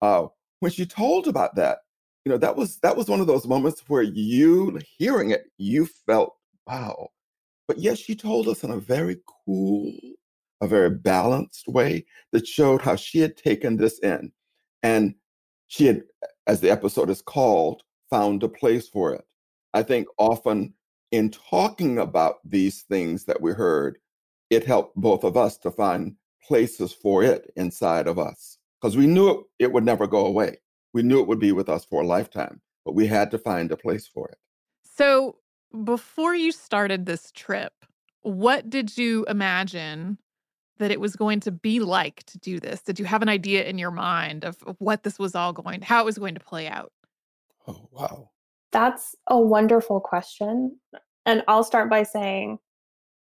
Uh, 0.00 0.26
when 0.60 0.72
she 0.72 0.86
told 0.86 1.26
about 1.26 1.54
that, 1.56 1.78
you 2.24 2.30
know, 2.30 2.38
that 2.38 2.56
was 2.56 2.78
that 2.78 2.96
was 2.96 3.08
one 3.08 3.20
of 3.20 3.26
those 3.26 3.46
moments 3.46 3.82
where 3.88 4.02
you 4.02 4.78
hearing 4.98 5.30
it, 5.30 5.44
you 5.58 5.86
felt, 5.86 6.36
wow. 6.66 7.08
But 7.66 7.78
yes, 7.78 7.98
she 7.98 8.14
told 8.14 8.48
us 8.48 8.62
in 8.62 8.70
a 8.70 8.78
very 8.78 9.18
cool, 9.46 9.92
a 10.60 10.66
very 10.66 10.90
balanced 10.90 11.68
way 11.68 12.06
that 12.32 12.46
showed 12.46 12.82
how 12.82 12.96
she 12.96 13.20
had 13.20 13.36
taken 13.36 13.76
this 13.76 13.98
in. 14.00 14.32
And 14.82 15.14
she 15.68 15.86
had, 15.86 16.02
as 16.46 16.60
the 16.60 16.70
episode 16.70 17.10
is 17.10 17.22
called, 17.22 17.82
found 18.10 18.42
a 18.42 18.48
place 18.48 18.88
for 18.88 19.14
it. 19.14 19.24
I 19.74 19.82
think 19.82 20.08
often 20.18 20.74
in 21.10 21.30
talking 21.30 21.98
about 21.98 22.38
these 22.44 22.82
things 22.82 23.24
that 23.24 23.40
we 23.40 23.52
heard, 23.52 23.98
it 24.48 24.64
helped 24.64 24.96
both 24.96 25.24
of 25.24 25.36
us 25.36 25.56
to 25.58 25.70
find 25.70 26.16
places 26.46 26.92
for 26.92 27.22
it 27.22 27.52
inside 27.56 28.06
of 28.06 28.18
us 28.18 28.58
because 28.80 28.96
we 28.96 29.06
knew 29.06 29.30
it, 29.30 29.38
it 29.58 29.72
would 29.72 29.84
never 29.84 30.06
go 30.06 30.26
away. 30.26 30.58
We 30.92 31.02
knew 31.02 31.20
it 31.20 31.28
would 31.28 31.38
be 31.38 31.52
with 31.52 31.68
us 31.68 31.84
for 31.84 32.02
a 32.02 32.06
lifetime, 32.06 32.60
but 32.84 32.94
we 32.94 33.06
had 33.06 33.30
to 33.30 33.38
find 33.38 33.70
a 33.70 33.76
place 33.76 34.06
for 34.06 34.28
it. 34.28 34.38
So, 34.82 35.36
before 35.84 36.34
you 36.34 36.50
started 36.50 37.06
this 37.06 37.30
trip, 37.30 37.72
what 38.22 38.68
did 38.68 38.96
you 38.98 39.24
imagine 39.28 40.18
that 40.78 40.90
it 40.90 41.00
was 41.00 41.14
going 41.14 41.40
to 41.40 41.52
be 41.52 41.78
like 41.78 42.24
to 42.24 42.38
do 42.38 42.58
this? 42.58 42.82
Did 42.82 42.98
you 42.98 43.04
have 43.04 43.22
an 43.22 43.28
idea 43.28 43.64
in 43.64 43.78
your 43.78 43.92
mind 43.92 44.44
of, 44.44 44.56
of 44.66 44.76
what 44.80 45.04
this 45.04 45.18
was 45.18 45.34
all 45.34 45.52
going, 45.52 45.82
how 45.82 46.02
it 46.02 46.06
was 46.06 46.18
going 46.18 46.34
to 46.34 46.40
play 46.40 46.66
out? 46.66 46.92
Oh, 47.68 47.88
wow. 47.92 48.30
That's 48.72 49.14
a 49.26 49.38
wonderful 49.38 50.00
question. 50.00 50.78
And 51.26 51.42
I'll 51.48 51.64
start 51.64 51.90
by 51.90 52.02
saying 52.02 52.58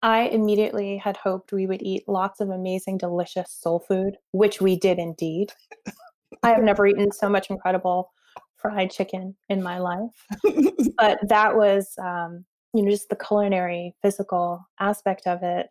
I 0.03 0.23
immediately 0.29 0.97
had 0.97 1.17
hoped 1.17 1.53
we 1.53 1.67
would 1.67 1.83
eat 1.83 2.09
lots 2.09 2.41
of 2.41 2.51
amazing, 2.51 2.99
delicious 2.99 3.51
soul 3.51 3.81
food, 3.81 4.17
which 4.33 4.61
we 4.61 4.77
did 4.77 4.99
indeed. 4.99 5.53
I 6.43 6.51
have 6.51 6.63
never 6.63 6.87
eaten 6.87 7.11
so 7.11 7.29
much 7.29 7.51
incredible 7.51 8.13
fried 8.57 8.91
chicken 8.91 9.37
in 9.49 9.63
my 9.63 9.79
life. 9.79 10.27
but 10.97 11.19
that 11.29 11.57
was, 11.57 11.95
um, 11.99 12.45
you 12.75 12.83
know, 12.83 12.91
just 12.91 13.09
the 13.09 13.17
culinary, 13.17 13.95
physical 14.03 14.69
aspect 14.79 15.27
of 15.27 15.43
it. 15.43 15.69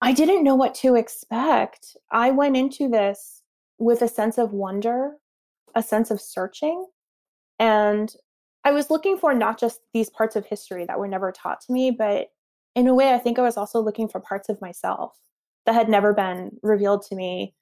I 0.00 0.12
didn't 0.12 0.44
know 0.44 0.54
what 0.54 0.74
to 0.76 0.96
expect. 0.96 1.96
I 2.12 2.30
went 2.30 2.56
into 2.56 2.88
this 2.88 3.42
with 3.78 4.02
a 4.02 4.08
sense 4.08 4.38
of 4.38 4.52
wonder, 4.52 5.14
a 5.74 5.82
sense 5.82 6.10
of 6.10 6.20
searching 6.20 6.86
And 7.58 8.14
I 8.64 8.72
was 8.72 8.90
looking 8.90 9.18
for 9.18 9.34
not 9.34 9.58
just 9.58 9.80
these 9.92 10.10
parts 10.10 10.36
of 10.36 10.46
history 10.46 10.86
that 10.86 10.98
were 10.98 11.08
never 11.08 11.30
taught 11.30 11.60
to 11.62 11.72
me, 11.72 11.90
but 11.90 12.28
in 12.74 12.88
a 12.88 12.94
way, 12.94 13.12
I 13.12 13.18
think 13.18 13.38
I 13.38 13.42
was 13.42 13.56
also 13.56 13.80
looking 13.80 14.08
for 14.08 14.20
parts 14.20 14.48
of 14.48 14.60
myself 14.60 15.12
that 15.66 15.74
had 15.74 15.88
never 15.88 16.12
been 16.12 16.50
revealed 16.62 17.02
to 17.02 17.14
me, 17.14 17.54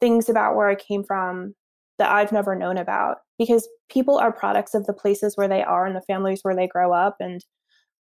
things 0.00 0.28
about 0.28 0.54
where 0.54 0.68
I 0.68 0.74
came 0.74 1.02
from 1.02 1.54
that 1.98 2.10
I've 2.10 2.32
never 2.32 2.54
known 2.54 2.76
about. 2.76 3.18
Because 3.38 3.68
people 3.88 4.18
are 4.18 4.32
products 4.32 4.74
of 4.74 4.86
the 4.86 4.92
places 4.92 5.36
where 5.36 5.48
they 5.48 5.62
are 5.62 5.86
and 5.86 5.96
the 5.96 6.02
families 6.02 6.40
where 6.42 6.54
they 6.54 6.68
grow 6.68 6.92
up. 6.92 7.16
And 7.20 7.44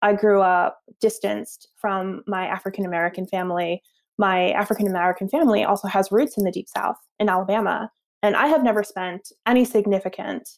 I 0.02 0.14
grew 0.14 0.40
up 0.40 0.78
distanced 1.00 1.68
from 1.76 2.22
my 2.26 2.46
African 2.46 2.86
American 2.86 3.26
family. 3.26 3.82
My 4.18 4.50
African 4.52 4.86
American 4.86 5.28
family 5.28 5.62
also 5.62 5.88
has 5.88 6.10
roots 6.10 6.38
in 6.38 6.44
the 6.44 6.50
Deep 6.50 6.68
South 6.68 6.96
in 7.18 7.28
Alabama. 7.28 7.90
And 8.22 8.34
I 8.34 8.46
have 8.46 8.64
never 8.64 8.82
spent 8.82 9.30
any 9.46 9.64
significant 9.64 10.48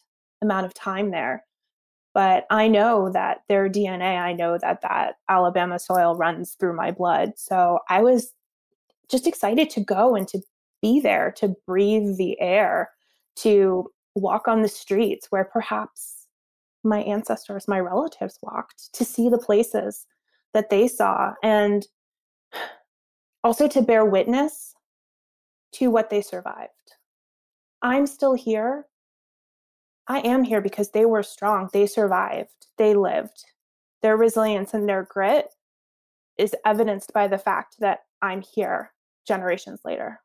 amount 0.41 0.65
of 0.65 0.73
time 0.73 1.11
there 1.11 1.43
but 2.19 2.45
I 2.49 2.67
know 2.67 3.09
that 3.13 3.43
their 3.47 3.69
DNA, 3.69 4.19
I 4.19 4.33
know 4.33 4.57
that 4.57 4.81
that 4.81 5.15
Alabama 5.29 5.79
soil 5.79 6.17
runs 6.17 6.51
through 6.51 6.75
my 6.75 6.91
blood. 6.91 7.31
So 7.37 7.79
I 7.87 8.01
was 8.01 8.33
just 9.09 9.25
excited 9.25 9.69
to 9.69 9.79
go 9.79 10.15
and 10.15 10.27
to 10.27 10.41
be 10.81 10.99
there, 10.99 11.31
to 11.37 11.55
breathe 11.65 12.17
the 12.17 12.37
air, 12.41 12.89
to 13.37 13.89
walk 14.15 14.49
on 14.49 14.63
the 14.63 14.67
streets 14.67 15.27
where 15.29 15.45
perhaps 15.45 16.27
my 16.83 17.03
ancestors, 17.03 17.69
my 17.69 17.79
relatives 17.79 18.37
walked, 18.41 18.93
to 18.95 19.05
see 19.05 19.29
the 19.29 19.37
places 19.37 20.05
that 20.53 20.69
they 20.69 20.89
saw, 20.89 21.35
and 21.41 21.87
also 23.45 23.69
to 23.69 23.81
bear 23.81 24.03
witness 24.03 24.73
to 25.75 25.89
what 25.89 26.09
they 26.09 26.21
survived. 26.21 26.97
I'm 27.81 28.05
still 28.05 28.33
here 28.33 28.87
I 30.09 30.19
am 30.21 30.43
here 30.43 30.59
because 30.59 30.89
they 30.89 31.05
were 31.05 31.21
strong. 31.21 31.69
They 31.71 31.85
survived. 31.85 32.67
They 32.77 32.95
lived. 32.95 33.45
Their 34.01 34.17
resilience 34.17 34.73
and 34.73 34.89
their 34.89 35.03
grit 35.03 35.53
is 36.37 36.55
evidenced 36.65 37.13
by 37.13 37.27
the 37.27 37.37
fact 37.37 37.75
that 37.79 37.99
I'm 38.21 38.41
here 38.41 38.91
generations 39.27 39.81
later. 39.85 40.19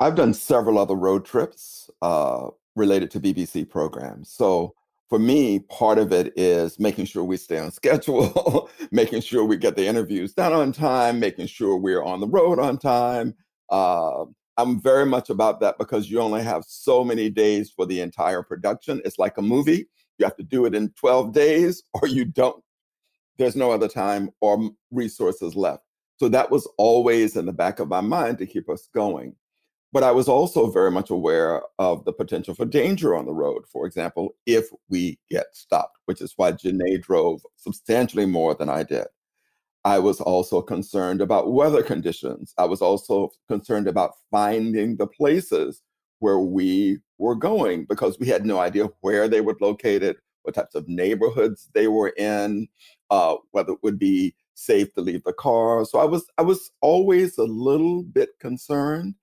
I've 0.00 0.16
done 0.16 0.34
several 0.34 0.78
other 0.78 0.96
road 0.96 1.24
trips 1.24 1.88
uh, 2.02 2.48
related 2.74 3.10
to 3.12 3.20
BBC 3.20 3.68
programs. 3.68 4.30
So 4.30 4.74
for 5.08 5.18
me, 5.18 5.60
part 5.60 5.98
of 5.98 6.12
it 6.12 6.32
is 6.36 6.80
making 6.80 7.04
sure 7.04 7.22
we 7.22 7.36
stay 7.36 7.58
on 7.58 7.70
schedule, 7.70 8.70
making 8.90 9.20
sure 9.20 9.44
we 9.44 9.56
get 9.56 9.76
the 9.76 9.86
interviews 9.86 10.32
done 10.32 10.52
on 10.52 10.72
time, 10.72 11.20
making 11.20 11.46
sure 11.46 11.76
we're 11.76 12.02
on 12.02 12.20
the 12.20 12.28
road 12.28 12.58
on 12.58 12.76
time, 12.76 13.34
uh, 13.68 14.24
I'm 14.56 14.80
very 14.80 15.06
much 15.06 15.30
about 15.30 15.60
that 15.60 15.78
because 15.78 16.10
you 16.10 16.20
only 16.20 16.42
have 16.42 16.64
so 16.66 17.04
many 17.04 17.30
days 17.30 17.70
for 17.70 17.86
the 17.86 18.00
entire 18.00 18.42
production. 18.42 19.00
It's 19.04 19.18
like 19.18 19.38
a 19.38 19.42
movie. 19.42 19.88
You 20.18 20.26
have 20.26 20.36
to 20.36 20.42
do 20.42 20.66
it 20.66 20.74
in 20.74 20.90
12 20.90 21.32
days 21.32 21.82
or 21.94 22.06
you 22.06 22.24
don't. 22.24 22.62
There's 23.38 23.56
no 23.56 23.70
other 23.70 23.88
time 23.88 24.30
or 24.40 24.70
resources 24.90 25.56
left. 25.56 25.82
So 26.18 26.28
that 26.28 26.50
was 26.50 26.68
always 26.76 27.36
in 27.36 27.46
the 27.46 27.52
back 27.52 27.78
of 27.78 27.88
my 27.88 28.02
mind 28.02 28.36
to 28.38 28.46
keep 28.46 28.68
us 28.68 28.88
going. 28.94 29.34
But 29.92 30.04
I 30.04 30.12
was 30.12 30.28
also 30.28 30.70
very 30.70 30.90
much 30.90 31.10
aware 31.10 31.62
of 31.78 32.04
the 32.04 32.12
potential 32.12 32.54
for 32.54 32.64
danger 32.64 33.16
on 33.16 33.24
the 33.24 33.32
road, 33.32 33.64
for 33.72 33.86
example, 33.86 34.36
if 34.46 34.66
we 34.88 35.18
get 35.30 35.46
stopped, 35.52 35.98
which 36.04 36.20
is 36.20 36.34
why 36.36 36.52
Janae 36.52 37.02
drove 37.02 37.40
substantially 37.56 38.26
more 38.26 38.54
than 38.54 38.68
I 38.68 38.84
did. 38.84 39.06
I 39.84 39.98
was 39.98 40.20
also 40.20 40.60
concerned 40.60 41.20
about 41.20 41.52
weather 41.52 41.82
conditions. 41.82 42.52
I 42.58 42.66
was 42.66 42.82
also 42.82 43.30
concerned 43.48 43.88
about 43.88 44.12
finding 44.30 44.96
the 44.96 45.06
places 45.06 45.82
where 46.18 46.38
we 46.38 46.98
were 47.18 47.34
going 47.34 47.86
because 47.86 48.18
we 48.18 48.26
had 48.26 48.44
no 48.44 48.58
idea 48.58 48.90
where 49.00 49.26
they 49.26 49.40
were 49.40 49.56
located, 49.60 50.16
what 50.42 50.54
types 50.54 50.74
of 50.74 50.88
neighborhoods 50.88 51.70
they 51.72 51.88
were 51.88 52.12
in, 52.18 52.68
uh, 53.10 53.36
whether 53.52 53.72
it 53.72 53.78
would 53.82 53.98
be 53.98 54.34
safe 54.54 54.92
to 54.94 55.00
leave 55.00 55.24
the 55.24 55.32
car. 55.32 55.84
So 55.86 55.98
I 55.98 56.04
was 56.04 56.26
I 56.36 56.42
was 56.42 56.70
always 56.82 57.38
a 57.38 57.44
little 57.44 58.02
bit 58.02 58.30
concerned. 58.38 59.14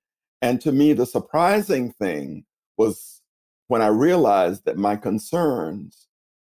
And 0.41 0.59
to 0.61 0.71
me, 0.71 0.93
the 0.93 1.05
surprising 1.05 1.91
thing 1.93 2.45
was 2.77 3.21
when 3.67 3.81
I 3.81 3.87
realized 3.87 4.65
that 4.65 4.77
my 4.77 4.95
concerns 4.95 6.07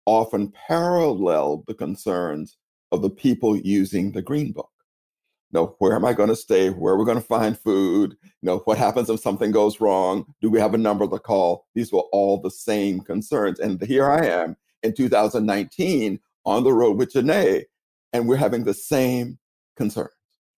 often 0.05 0.51
paralleled 0.67 1.65
the 1.67 1.73
concerns 1.75 2.57
of 2.91 3.01
the 3.01 3.10
people 3.10 3.58
using 3.58 4.12
the 4.12 4.21
green 4.21 4.51
book. 4.51 4.69
You 5.51 5.60
know, 5.60 5.75
where 5.80 5.95
am 5.95 6.06
I 6.06 6.13
going 6.13 6.30
to 6.30 6.36
stay? 6.36 6.69
Where 6.69 6.93
are 6.93 6.97
we 6.97 7.06
going 7.06 7.19
to 7.19 7.23
find 7.23 7.58
food? 7.58 8.15
You 8.23 8.47
know, 8.47 8.60
what 8.60 8.77
happens 8.77 9.10
if 9.10 9.19
something 9.19 9.51
goes 9.51 9.82
wrong? 9.82 10.25
Do 10.41 10.49
we 10.49 10.60
have 10.60 10.73
a 10.73 10.77
number 10.77 11.08
to 11.08 11.19
call? 11.19 11.67
These 11.75 11.91
were 11.91 12.06
all 12.13 12.39
the 12.39 12.51
same 12.51 13.01
concerns. 13.01 13.60
And 13.60 13.82
here 13.82 14.10
I 14.10 14.25
am 14.25 14.56
in 14.84 14.93
2019 14.93 16.19
on 16.45 16.63
the 16.63 16.73
road 16.73 16.97
with 16.97 17.13
Janae, 17.13 17.65
and 18.13 18.27
we're 18.27 18.38
having 18.38 18.63
the 18.63 18.73
same 18.73 19.38
concerns. 19.75 20.10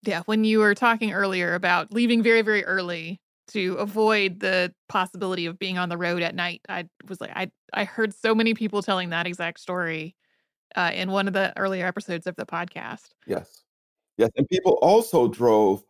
Yeah, 0.02 0.22
when 0.26 0.44
you 0.44 0.58
were 0.58 0.74
talking 0.74 1.12
earlier 1.12 1.54
about 1.54 1.92
leaving 1.92 2.22
very, 2.22 2.42
very 2.42 2.64
early 2.64 3.20
to 3.48 3.74
avoid 3.74 4.40
the 4.40 4.72
possibility 4.88 5.46
of 5.46 5.58
being 5.58 5.76
on 5.76 5.88
the 5.88 5.96
road 5.96 6.22
at 6.22 6.34
night, 6.34 6.60
I 6.68 6.88
was 7.08 7.20
like, 7.20 7.32
I 7.34 7.50
I 7.72 7.84
heard 7.84 8.14
so 8.14 8.34
many 8.34 8.54
people 8.54 8.82
telling 8.82 9.10
that 9.10 9.26
exact 9.26 9.60
story 9.60 10.14
uh, 10.74 10.90
in 10.94 11.10
one 11.10 11.28
of 11.28 11.34
the 11.34 11.56
earlier 11.58 11.86
episodes 11.86 12.26
of 12.26 12.36
the 12.36 12.46
podcast. 12.46 13.10
Yes. 13.26 13.62
Yes. 14.16 14.30
And 14.36 14.48
people 14.48 14.78
also 14.82 15.28
drove 15.28 15.82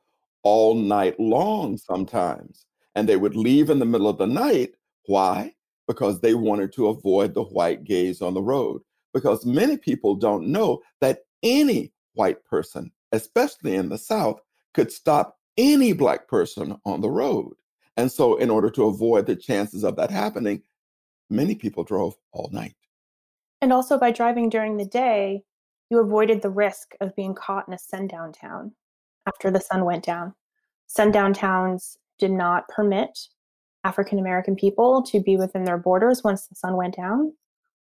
all 0.43 0.75
night 0.75 1.19
long 1.19 1.77
sometimes, 1.77 2.67
and 2.95 3.09
they 3.09 3.17
would 3.17 3.37
leave 3.37 3.71
in 3.71 3.79
the 3.79 3.87
middle 3.87 4.09
of 4.09 4.19
the 4.19 4.27
night. 4.27 4.75
Why? 5.07 5.55
Because 5.87 6.21
they 6.21 6.35
wanted 6.35 6.73
to 6.75 6.89
avoid 6.89 7.35
the 7.35 7.45
white 7.45 7.85
gaze 7.85 8.23
on 8.23 8.35
the 8.35 8.43
road. 8.43 8.83
Because 9.13 9.47
many 9.47 9.77
people 9.77 10.15
don't 10.15 10.49
know 10.49 10.83
that 11.01 11.21
any 11.43 11.93
white 12.15 12.45
person, 12.45 12.91
especially 13.13 13.77
in 13.77 13.89
the 13.89 13.99
South, 13.99 14.41
could 14.73 14.91
stop 14.91 15.39
any 15.57 15.93
black 15.93 16.27
person 16.27 16.77
on 16.85 17.01
the 17.01 17.11
road. 17.11 17.55
And 17.97 18.11
so, 18.11 18.37
in 18.37 18.51
order 18.51 18.71
to 18.71 18.85
avoid 18.87 19.27
the 19.27 19.37
chances 19.37 19.85
of 19.85 19.95
that 19.97 20.11
happening, 20.11 20.63
many 21.31 21.55
people 21.55 21.85
drove 21.85 22.17
all 22.33 22.51
night. 22.53 22.75
And 23.65 23.73
also 23.73 23.99
by 23.99 24.11
driving 24.11 24.51
during 24.51 24.77
the 24.77 24.85
day, 24.85 25.43
you 25.89 25.99
avoided 25.99 26.43
the 26.43 26.51
risk 26.51 26.95
of 27.01 27.17
being 27.17 27.35
caught 27.35 27.67
in 27.67 27.73
a 27.73 27.79
sundown 27.79 28.31
town 28.31 28.73
after 29.27 29.51
the 29.51 29.59
sun 29.59 29.87
went 29.87 30.05
down. 30.05 30.35
Sundown 30.87 31.33
towns 31.33 31.97
did 32.19 32.31
not 32.31 32.69
permit 32.69 33.19
African 33.83 34.19
American 34.19 34.55
people 34.55 35.03
to 35.05 35.19
be 35.19 35.39
within 35.39 35.65
their 35.65 35.79
borders 35.79 36.23
once 36.23 36.47
the 36.47 36.55
sun 36.55 36.77
went 36.77 36.95
down, 36.95 37.33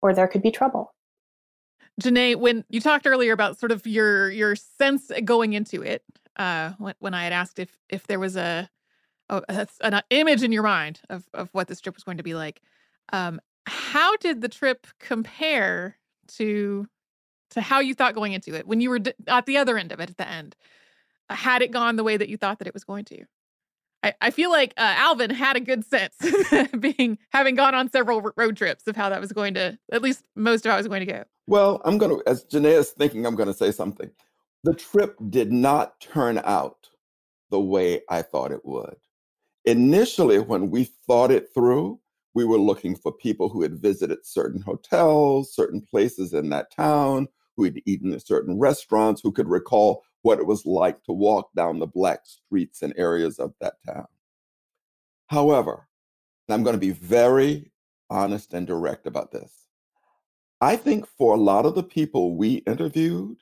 or 0.03 0.15
there 0.15 0.29
could 0.29 0.41
be 0.41 0.53
trouble. 0.53 0.95
Janae, 2.01 2.37
when 2.37 2.65
you 2.69 2.81
talked 2.81 3.05
earlier 3.05 3.33
about 3.33 3.59
sort 3.59 3.73
of 3.73 3.85
your 3.89 4.31
your 4.31 4.55
sense 4.55 5.11
going 5.25 5.53
into 5.55 5.83
it, 5.83 6.05
uh, 6.37 6.75
when, 6.79 6.95
when 7.01 7.13
I 7.13 7.25
had 7.25 7.33
asked 7.33 7.59
if 7.59 7.77
if 7.89 8.07
there 8.07 8.21
was 8.21 8.37
a, 8.37 8.71
a 9.29 9.67
an 9.81 10.01
image 10.11 10.45
in 10.45 10.53
your 10.53 10.63
mind 10.63 11.01
of 11.11 11.25
of 11.35 11.49
what 11.51 11.67
this 11.67 11.81
trip 11.81 11.97
was 11.97 12.05
going 12.05 12.19
to 12.19 12.23
be 12.23 12.35
like, 12.35 12.63
um, 13.13 13.41
how 13.67 14.17
did 14.17 14.41
the 14.41 14.49
trip 14.49 14.87
compare 14.99 15.97
to 16.29 16.87
to 17.51 17.61
how 17.61 17.81
you 17.81 17.95
thought 17.95 18.15
going 18.15 18.33
into 18.33 18.55
it 18.55 18.67
when 18.67 18.81
you 18.81 18.91
were 18.91 18.99
d- 18.99 19.13
at 19.29 19.47
the 19.47 19.57
other 19.57 19.79
end 19.79 19.93
of 19.93 20.01
it 20.01 20.11
at 20.11 20.17
the 20.17 20.29
end? 20.29 20.57
Had 21.29 21.63
it 21.63 21.71
gone 21.71 21.97
the 21.97 22.05
way 22.05 22.17
that 22.17 22.29
you 22.29 22.37
thought 22.37 22.59
that 22.59 22.69
it 22.69 22.75
was 22.75 22.85
going 22.85 23.05
to? 23.07 23.25
I, 24.03 24.15
I 24.21 24.31
feel 24.31 24.51
like 24.51 24.73
uh, 24.77 24.95
Alvin 24.97 25.31
had 25.31 25.57
a 25.57 25.61
good 25.61 25.85
sense, 25.85 26.15
being 26.79 27.19
having 27.31 27.57
gone 27.57 27.75
on 27.75 27.91
several 27.91 28.31
road 28.37 28.57
trips 28.57 28.87
of 28.87 28.95
how 28.95 29.09
that 29.09 29.21
was 29.21 29.33
going 29.33 29.55
to, 29.55 29.79
at 29.91 30.03
least 30.03 30.25
most 30.37 30.65
of 30.65 30.71
how 30.71 30.77
it 30.77 30.81
was 30.81 30.89
going 30.89 31.05
to 31.05 31.13
go. 31.13 31.25
Well, 31.49 31.81
I'm 31.85 31.99
going 31.99 32.17
to, 32.17 32.29
as 32.29 32.45
Janae 32.45 32.79
is 32.79 32.91
thinking, 32.91 33.27
I'm 33.27 33.35
going 33.35 33.49
to 33.49 33.55
say 33.55 33.73
something. 33.73 34.11
The 34.65 34.75
trip 34.75 35.17
did 35.31 35.53
not 35.53 36.01
turn 36.01 36.41
out 36.45 36.89
the 37.51 37.61
way 37.61 38.03
I 38.09 38.23
thought 38.23 38.53
it 38.53 38.65
would. 38.65 38.97
Initially, 39.65 40.39
when 40.39 40.71
we 40.71 40.85
thought 41.07 41.31
it 41.31 41.53
through, 41.53 41.99
we 42.37 42.45
were 42.45 42.59
looking 42.59 42.95
for 42.95 43.11
people 43.11 43.49
who 43.49 43.63
had 43.63 43.81
visited 43.81 44.19
certain 44.23 44.61
hotels, 44.61 45.55
certain 45.55 45.81
places 45.81 46.35
in 46.35 46.51
that 46.51 46.71
town, 46.71 47.27
who 47.57 47.65
had 47.65 47.81
eaten 47.87 48.13
at 48.13 48.27
certain 48.27 48.59
restaurants, 48.59 49.23
who 49.23 49.33
could 49.33 49.49
recall 49.49 50.05
what 50.21 50.39
it 50.39 50.47
was 50.47 50.67
like 50.67 51.03
to 51.05 51.13
walk 51.13 51.49
down 51.57 51.79
the 51.79 51.87
black 51.87 52.21
streets 52.27 52.83
and 52.83 52.93
areas 52.99 53.39
of 53.39 53.55
that 53.63 53.77
town. 53.87 54.05
However, 55.29 55.89
I'm 56.51 56.63
going 56.63 56.75
to 56.75 56.79
be 56.79 56.91
very 56.91 57.73
honest 58.11 58.53
and 58.53 58.67
direct 58.67 59.07
about 59.07 59.33
this. 59.33 59.67
I 60.61 60.77
think 60.77 61.07
for 61.07 61.35
a 61.35 61.41
lot 61.41 61.65
of 61.65 61.75
the 61.75 61.83
people 61.83 62.37
we 62.37 62.57
interviewed, 62.67 63.39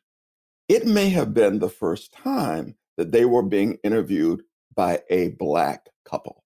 it 0.68 0.86
may 0.86 1.08
have 1.08 1.34
been 1.34 1.58
the 1.58 1.68
first 1.68 2.12
time 2.12 2.76
that 2.96 3.10
they 3.10 3.24
were 3.24 3.42
being 3.42 3.76
interviewed 3.82 4.44
by 4.76 5.02
a 5.10 5.30
Black 5.30 5.88
couple. 6.04 6.44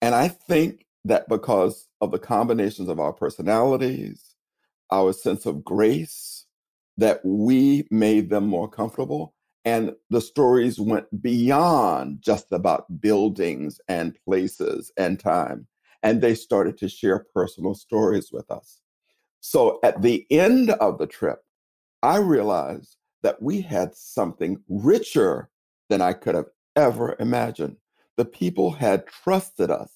And 0.00 0.14
I 0.14 0.28
think 0.28 0.85
that 1.06 1.28
because 1.28 1.88
of 2.00 2.10
the 2.12 2.18
combinations 2.18 2.88
of 2.88 3.00
our 3.00 3.12
personalities, 3.12 4.34
our 4.90 5.12
sense 5.12 5.46
of 5.46 5.64
grace, 5.64 6.46
that 6.98 7.20
we 7.24 7.86
made 7.90 8.30
them 8.30 8.46
more 8.46 8.68
comfortable. 8.68 9.34
And 9.64 9.94
the 10.10 10.20
stories 10.20 10.78
went 10.80 11.22
beyond 11.22 12.22
just 12.22 12.52
about 12.52 13.00
buildings 13.00 13.80
and 13.88 14.16
places 14.24 14.92
and 14.96 15.18
time. 15.20 15.66
and 16.02 16.20
they 16.20 16.34
started 16.34 16.78
to 16.78 16.88
share 16.88 17.26
personal 17.34 17.74
stories 17.74 18.30
with 18.32 18.50
us. 18.50 18.80
So 19.40 19.80
at 19.82 20.02
the 20.02 20.26
end 20.30 20.70
of 20.70 20.98
the 20.98 21.06
trip, 21.06 21.40
I 22.02 22.18
realized 22.18 22.96
that 23.22 23.42
we 23.42 23.62
had 23.62 23.94
something 23.96 24.62
richer 24.68 25.50
than 25.88 26.00
I 26.02 26.12
could 26.12 26.34
have 26.36 26.50
ever 26.76 27.16
imagined. 27.18 27.78
The 28.16 28.24
people 28.24 28.72
had 28.72 29.06
trusted 29.06 29.70
us. 29.70 29.92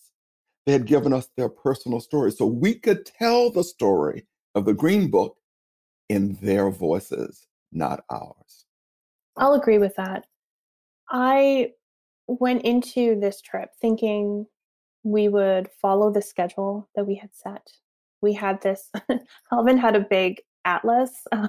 They 0.71 0.75
had 0.75 0.87
given 0.87 1.13
us 1.13 1.29
their 1.37 1.49
personal 1.49 1.99
stories 1.99 2.39
so 2.39 2.47
we 2.47 2.77
could 2.77 3.05
tell 3.05 3.51
the 3.51 3.65
story 3.65 4.29
of 4.55 4.67
the 4.67 4.73
Green 4.73 5.11
Book 5.11 5.37
in 6.09 6.39
their 6.41 6.71
voices, 6.71 7.49
not 7.73 8.05
ours. 8.09 8.67
I'll 9.37 9.55
agree 9.55 9.79
with 9.79 9.97
that. 9.97 10.27
I 11.11 11.73
went 12.29 12.63
into 12.63 13.19
this 13.19 13.41
trip 13.41 13.71
thinking 13.81 14.47
we 15.03 15.27
would 15.27 15.71
follow 15.83 16.13
the 16.13 16.23
schedule 16.23 16.89
that 16.95 17.05
we 17.05 17.17
had 17.17 17.31
set. 17.35 17.67
We 18.23 18.33
had 18.33 18.63
this, 18.63 18.93
Alvin 19.53 19.77
had 19.77 19.97
a 19.97 20.07
big 20.09 20.41
atlas. 20.65 21.11
he, 21.33 21.49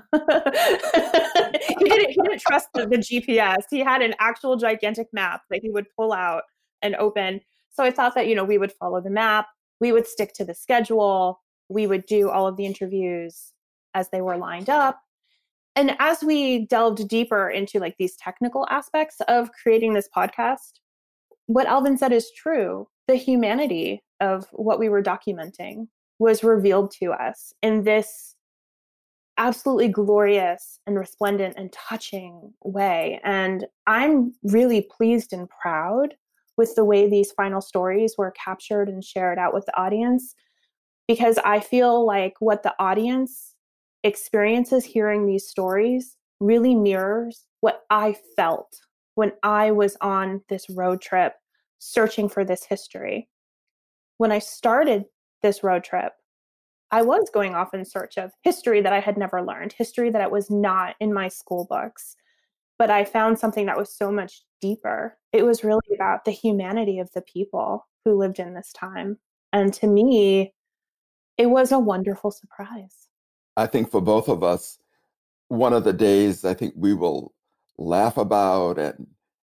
didn't, 1.78 2.10
he 2.10 2.22
didn't 2.24 2.42
trust 2.42 2.70
the, 2.74 2.88
the 2.88 2.98
GPS. 2.98 3.66
He 3.70 3.82
had 3.82 4.02
an 4.02 4.16
actual 4.20 4.58
gigantic 4.58 5.10
map 5.14 5.44
that 5.52 5.60
he 5.62 5.70
would 5.70 5.86
pull 5.96 6.12
out 6.12 6.42
and 6.82 6.96
open. 6.96 7.42
So 7.72 7.84
I 7.84 7.92
thought 7.92 8.16
that, 8.16 8.28
you 8.28 8.36
know, 8.36 8.44
we 8.44 8.58
would 8.58 8.74
follow 8.74 9.02
the 9.02 9.10
map, 9.10 9.48
we 9.80 9.92
would 9.92 10.08
stick 10.08 10.34
to 10.34 10.46
the 10.46 10.54
schedule, 10.54 11.42
we 11.70 11.88
would 11.88 12.06
do 12.06 12.30
all 12.30 12.48
of 12.48 12.58
the 12.58 12.66
interviews 12.66 13.54
as 13.94 14.10
they 14.10 14.22
were 14.22 14.38
lined 14.38 14.70
up. 14.70 15.02
And 15.76 15.96
as 16.00 16.22
we 16.22 16.66
delved 16.66 17.08
deeper 17.08 17.50
into 17.50 17.80
like 17.80 17.96
these 17.98 18.16
technical 18.18 18.68
aspects 18.70 19.18
of 19.28 19.52
creating 19.54 19.94
this 19.94 20.10
podcast, 20.16 20.80
what 21.46 21.68
Alvin 21.68 21.98
said 21.98 22.12
is 22.12 22.32
true. 22.32 22.88
The 23.08 23.16
humanity 23.16 24.04
of 24.20 24.48
what 24.52 24.80
we 24.80 24.90
were 24.90 25.02
documenting 25.02 25.88
was 26.20 26.44
revealed 26.44 26.92
to 27.00 27.12
us 27.12 27.54
in 27.64 27.84
this 27.84 28.36
absolutely 29.38 29.88
glorious 29.88 30.80
and 30.86 30.98
resplendent 30.98 31.56
and 31.58 31.72
touching 31.72 32.54
way. 32.64 33.20
And 33.24 33.66
I'm 33.88 34.34
really 34.44 34.88
pleased 34.96 35.34
and 35.34 35.50
proud 35.50 36.16
with 36.58 36.76
the 36.76 36.86
way 36.86 37.10
these 37.10 37.32
final 37.32 37.62
stories 37.62 38.16
were 38.18 38.32
captured 38.32 38.90
and 38.90 39.04
shared 39.04 39.38
out 39.38 39.54
with 39.54 39.66
the 39.66 39.80
audience 39.80 40.36
because 41.08 41.38
I 41.44 41.60
feel 41.60 42.06
like 42.06 42.36
what 42.40 42.64
the 42.64 42.74
audience 42.80 43.56
experiences 44.04 44.86
hearing 44.86 45.26
these 45.26 45.48
stories 45.48 46.18
really 46.40 46.76
mirrors 46.76 47.46
what 47.60 47.82
I 47.90 48.16
felt 48.36 48.80
when 49.16 49.32
I 49.44 49.72
was 49.72 49.98
on 50.02 50.42
this 50.50 50.70
road 50.70 51.02
trip 51.02 51.34
searching 51.80 52.30
for 52.30 52.46
this 52.46 52.64
history. 52.64 53.30
When 54.18 54.32
I 54.32 54.40
started 54.40 55.06
this 55.42 55.64
road 55.64 55.84
trip, 55.84 56.14
I 56.92 57.02
was 57.02 57.30
going 57.34 57.56
off 57.56 57.74
in 57.74 57.86
search 57.86 58.18
of 58.18 58.32
history 58.44 58.82
that 58.82 58.94
I 58.94 59.00
had 59.00 59.18
never 59.18 59.42
learned, 59.42 59.74
history 59.74 60.10
that 60.12 60.32
was 60.32 60.50
not 60.50 60.96
in 61.00 61.14
my 61.14 61.28
school 61.28 61.66
books. 61.70 62.16
But 62.82 62.90
I 62.90 63.06
found 63.06 63.38
something 63.38 63.68
that 63.68 63.78
was 63.78 63.94
so 63.94 64.12
much 64.12 64.42
deeper. 64.60 65.16
It 65.32 65.46
was 65.46 65.64
really 65.64 65.94
about 65.94 66.26
the 66.26 66.32
humanity 66.32 66.98
of 66.98 67.12
the 67.12 67.22
people 67.22 67.88
who 68.04 68.18
lived 68.18 68.40
in 68.40 68.56
this 68.56 68.74
time. 68.74 69.20
And 69.54 69.72
to 69.76 69.86
me, 69.86 70.56
it 71.38 71.46
was 71.46 71.72
a 71.72 71.78
wonderful 71.78 72.32
surprise. 72.32 73.08
I 73.56 73.68
think 73.68 73.92
for 73.92 74.02
both 74.02 74.28
of 74.28 74.44
us, 74.44 74.80
one 75.48 75.74
of 75.74 75.84
the 75.84 75.94
days 75.94 76.44
I 76.44 76.56
think 76.56 76.74
we 76.76 76.96
will 76.96 77.36
laugh 77.78 78.18
about 78.18 78.80
and 78.80 79.06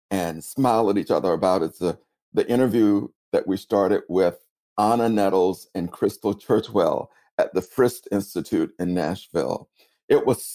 and 0.09 0.41
smile 0.41 0.89
at 0.89 0.97
each 0.97 1.11
other 1.11 1.33
about 1.33 1.61
is 1.61 1.77
the 1.79 1.99
the 2.33 2.49
interview 2.49 3.09
that 3.33 3.45
we 3.45 3.57
started 3.57 4.03
with 4.07 4.45
Anna 4.79 5.09
Nettles 5.09 5.67
and 5.75 5.91
Crystal 5.91 6.33
Churchwell 6.33 7.07
at 7.37 7.53
the 7.53 7.59
Frist 7.59 8.07
Institute 8.13 8.71
in 8.79 8.93
Nashville. 8.93 9.67
It 10.07 10.25
was 10.25 10.45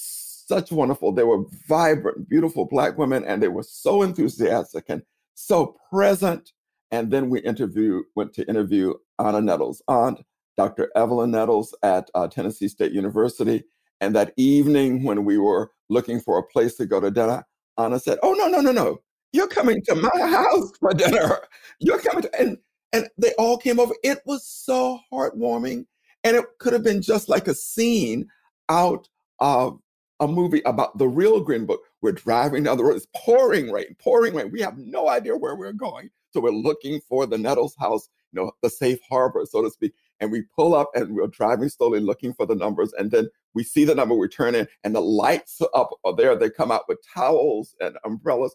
such 0.51 0.73
wonderful. 0.73 1.13
They 1.13 1.25
were 1.25 1.45
vibrant, 1.69 2.29
beautiful 2.29 2.67
Black 2.67 2.99
women, 2.99 3.25
and 3.25 3.43
they 3.43 3.49
were 3.49 3.63
so 3.63 4.03
enthusiastic 4.03 4.85
and 4.89 5.03
so 5.35 5.77
present. 5.91 6.53
And 6.91 7.11
then 7.11 7.31
we 7.31 7.41
interviewed, 7.41 8.05
went 8.17 8.35
to 8.35 8.49
interview 8.49 8.95
Anna 9.19 9.41
Nettles' 9.41 9.83
aunt, 9.87 10.21
Dr. 10.57 10.91
Evelyn 10.97 11.31
Nettles 11.31 11.75
at 11.85 12.11
uh, 12.15 12.27
Tennessee 12.27 12.69
State 12.69 12.93
University. 12.93 13.63
And 14.01 14.15
that 14.17 14.33
evening, 14.37 15.05
when 15.05 15.25
we 15.25 15.39
were 15.39 15.71
looking 15.89 16.21
for 16.21 16.39
a 16.39 16.43
place 16.43 16.75
to 16.77 16.87
go 16.87 17.01
to 17.01 17.11
dinner, 17.11 17.45
Anna 17.79 18.01
said, 18.01 18.19
"Oh 18.23 18.35
no, 18.35 18.49
no, 18.49 18.61
no, 18.61 18.73
no! 18.73 18.99
You're 19.33 19.47
coming 19.47 19.81
to 19.85 19.95
my 19.95 20.21
house 20.21 20.73
for 20.81 20.93
dinner. 20.93 21.39
You're 21.79 22.01
coming 22.01 22.23
to," 22.23 22.41
and 22.41 22.59
and 22.93 23.09
they 23.19 23.33
all 23.35 23.57
came 23.57 23.79
over. 23.79 23.95
It 24.03 24.19
was 24.27 24.45
so 24.47 24.99
heartwarming 25.13 25.87
and 26.25 26.37
it 26.37 26.45
could 26.59 26.73
have 26.73 26.83
been 26.83 27.03
just 27.03 27.29
like 27.29 27.49
a 27.49 27.55
scene 27.55 28.29
out 28.69 29.09
of 29.39 29.79
a 30.21 30.29
movie 30.29 30.63
about 30.67 30.97
the 30.99 31.09
real 31.09 31.41
Green 31.41 31.67
Book. 31.67 31.81
We're 32.03 32.13
driving 32.13 32.63
down 32.63 32.77
the 32.77 32.85
road, 32.85 32.97
it's 32.97 33.07
pouring 33.17 33.71
rain, 33.71 33.97
pouring 33.99 34.35
rain. 34.35 34.51
We 34.51 34.61
have 34.61 34.79
no 34.79 35.09
idea 35.09 35.37
where 35.37 35.57
we're 35.57 35.73
going. 35.73 36.11
So 36.33 36.41
we're 36.41 36.51
looking 36.51 37.01
for 37.09 37.27
the 37.27 37.39
Nettles 37.39 37.75
house, 37.79 38.09
you 38.33 38.41
know, 38.41 38.53
the 38.63 38.71
safe 38.71 39.01
harbor, 39.09 39.45
so 39.45 39.63
to 39.63 39.71
speak. 39.71 39.93
And 40.21 40.31
we 40.31 40.43
pull 40.55 40.75
up 40.75 40.91
and 40.95 41.15
we're 41.15 41.27
driving 41.27 41.69
slowly 41.69 41.99
looking 41.99 42.33
for 42.35 42.47
the 42.47 42.55
numbers. 42.55 42.93
And 42.93 43.11
then 43.11 43.29
we 43.55 43.65
see 43.65 43.85
the 43.85 43.95
number, 43.95 44.15
we 44.15 44.29
turn 44.29 44.55
in, 44.55 44.69
and 44.85 44.95
the 44.95 45.01
lights 45.01 45.61
up 45.75 45.91
are 46.05 46.15
there. 46.15 46.37
They 46.37 46.51
come 46.51 46.71
out 46.71 46.85
with 46.89 46.99
towels 47.15 47.75
and 47.81 47.97
umbrellas. 48.05 48.55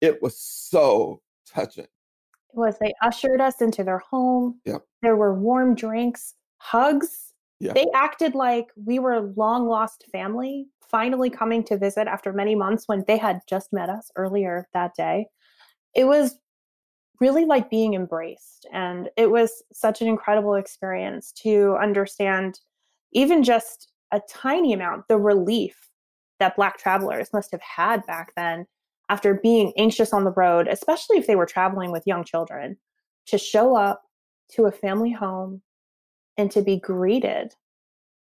It 0.00 0.22
was 0.22 0.38
so 0.38 1.22
touching. 1.46 1.84
It 1.84 1.90
was. 2.54 2.76
They 2.78 2.92
ushered 3.02 3.40
us 3.40 3.60
into 3.60 3.82
their 3.82 3.98
home. 3.98 4.60
Yep. 4.66 4.82
There 5.02 5.16
were 5.16 5.34
warm 5.34 5.74
drinks 5.74 6.34
hugs. 6.58 7.32
Yeah. 7.60 7.72
They 7.72 7.86
acted 7.94 8.34
like 8.34 8.66
we 8.76 8.98
were 8.98 9.32
long 9.36 9.66
lost 9.66 10.04
family, 10.12 10.66
finally 10.90 11.30
coming 11.30 11.62
to 11.64 11.76
visit 11.76 12.06
after 12.06 12.32
many 12.32 12.54
months 12.54 12.84
when 12.86 13.04
they 13.06 13.16
had 13.16 13.40
just 13.48 13.72
met 13.72 13.88
us 13.88 14.10
earlier 14.16 14.68
that 14.74 14.94
day. 14.94 15.26
It 15.94 16.04
was 16.04 16.38
really 17.20 17.44
like 17.44 17.70
being 17.70 17.94
embraced. 17.94 18.66
And 18.72 19.08
it 19.16 19.30
was 19.30 19.62
such 19.72 20.02
an 20.02 20.08
incredible 20.08 20.54
experience 20.54 21.32
to 21.42 21.76
understand 21.80 22.60
even 23.12 23.42
just 23.42 23.92
a 24.12 24.20
tiny 24.28 24.72
amount, 24.72 25.08
the 25.08 25.18
relief 25.18 25.90
that 26.38 26.56
Black 26.56 26.78
travelers 26.78 27.32
must 27.32 27.50
have 27.52 27.62
had 27.62 28.04
back 28.06 28.32
then 28.36 28.66
after 29.08 29.34
being 29.34 29.72
anxious 29.78 30.12
on 30.12 30.24
the 30.24 30.32
road, 30.32 30.68
especially 30.68 31.16
if 31.16 31.26
they 31.26 31.36
were 31.36 31.46
traveling 31.46 31.90
with 31.90 32.06
young 32.06 32.24
children, 32.24 32.76
to 33.26 33.38
show 33.38 33.76
up 33.76 34.02
to 34.50 34.66
a 34.66 34.72
family 34.72 35.12
home 35.12 35.62
and 36.36 36.50
to 36.50 36.60
be 36.60 36.78
greeted 36.78 37.54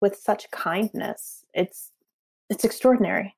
with 0.01 0.17
such 0.17 0.51
kindness 0.51 1.45
it's 1.53 1.91
it's 2.49 2.63
extraordinary 2.63 3.35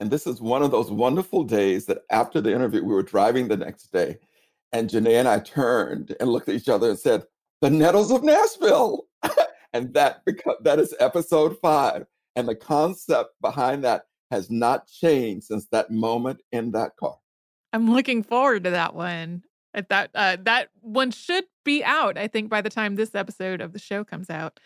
and 0.00 0.10
this 0.10 0.26
is 0.26 0.40
one 0.40 0.62
of 0.62 0.70
those 0.70 0.90
wonderful 0.90 1.44
days 1.44 1.86
that 1.86 1.98
after 2.10 2.40
the 2.40 2.52
interview 2.52 2.82
we 2.82 2.94
were 2.94 3.02
driving 3.02 3.48
the 3.48 3.56
next 3.56 3.92
day 3.92 4.16
and 4.72 4.90
Janae 4.90 5.20
and 5.20 5.28
I 5.28 5.38
turned 5.40 6.16
and 6.18 6.28
looked 6.28 6.48
at 6.48 6.56
each 6.56 6.68
other 6.68 6.90
and 6.90 6.98
said 6.98 7.24
the 7.60 7.70
nettles 7.70 8.10
of 8.10 8.24
Nashville 8.24 9.06
and 9.72 9.92
that 9.94 10.24
because 10.24 10.56
that 10.62 10.78
is 10.78 10.94
episode 11.00 11.56
5 11.60 12.04
and 12.36 12.48
the 12.48 12.54
concept 12.54 13.30
behind 13.40 13.84
that 13.84 14.04
has 14.30 14.50
not 14.50 14.88
changed 14.88 15.46
since 15.46 15.66
that 15.66 15.90
moment 15.90 16.40
in 16.52 16.72
that 16.72 16.96
car 16.96 17.16
I'm 17.74 17.90
looking 17.90 18.22
forward 18.22 18.62
to 18.64 18.70
that 18.70 18.94
one. 18.94 19.42
That 19.88 20.10
uh, 20.14 20.36
that 20.42 20.68
one 20.80 21.10
should 21.10 21.44
be 21.64 21.82
out, 21.82 22.16
I 22.16 22.28
think, 22.28 22.48
by 22.48 22.60
the 22.60 22.70
time 22.70 22.94
this 22.94 23.16
episode 23.16 23.60
of 23.60 23.72
the 23.72 23.80
show 23.80 24.04
comes 24.04 24.30
out. 24.30 24.60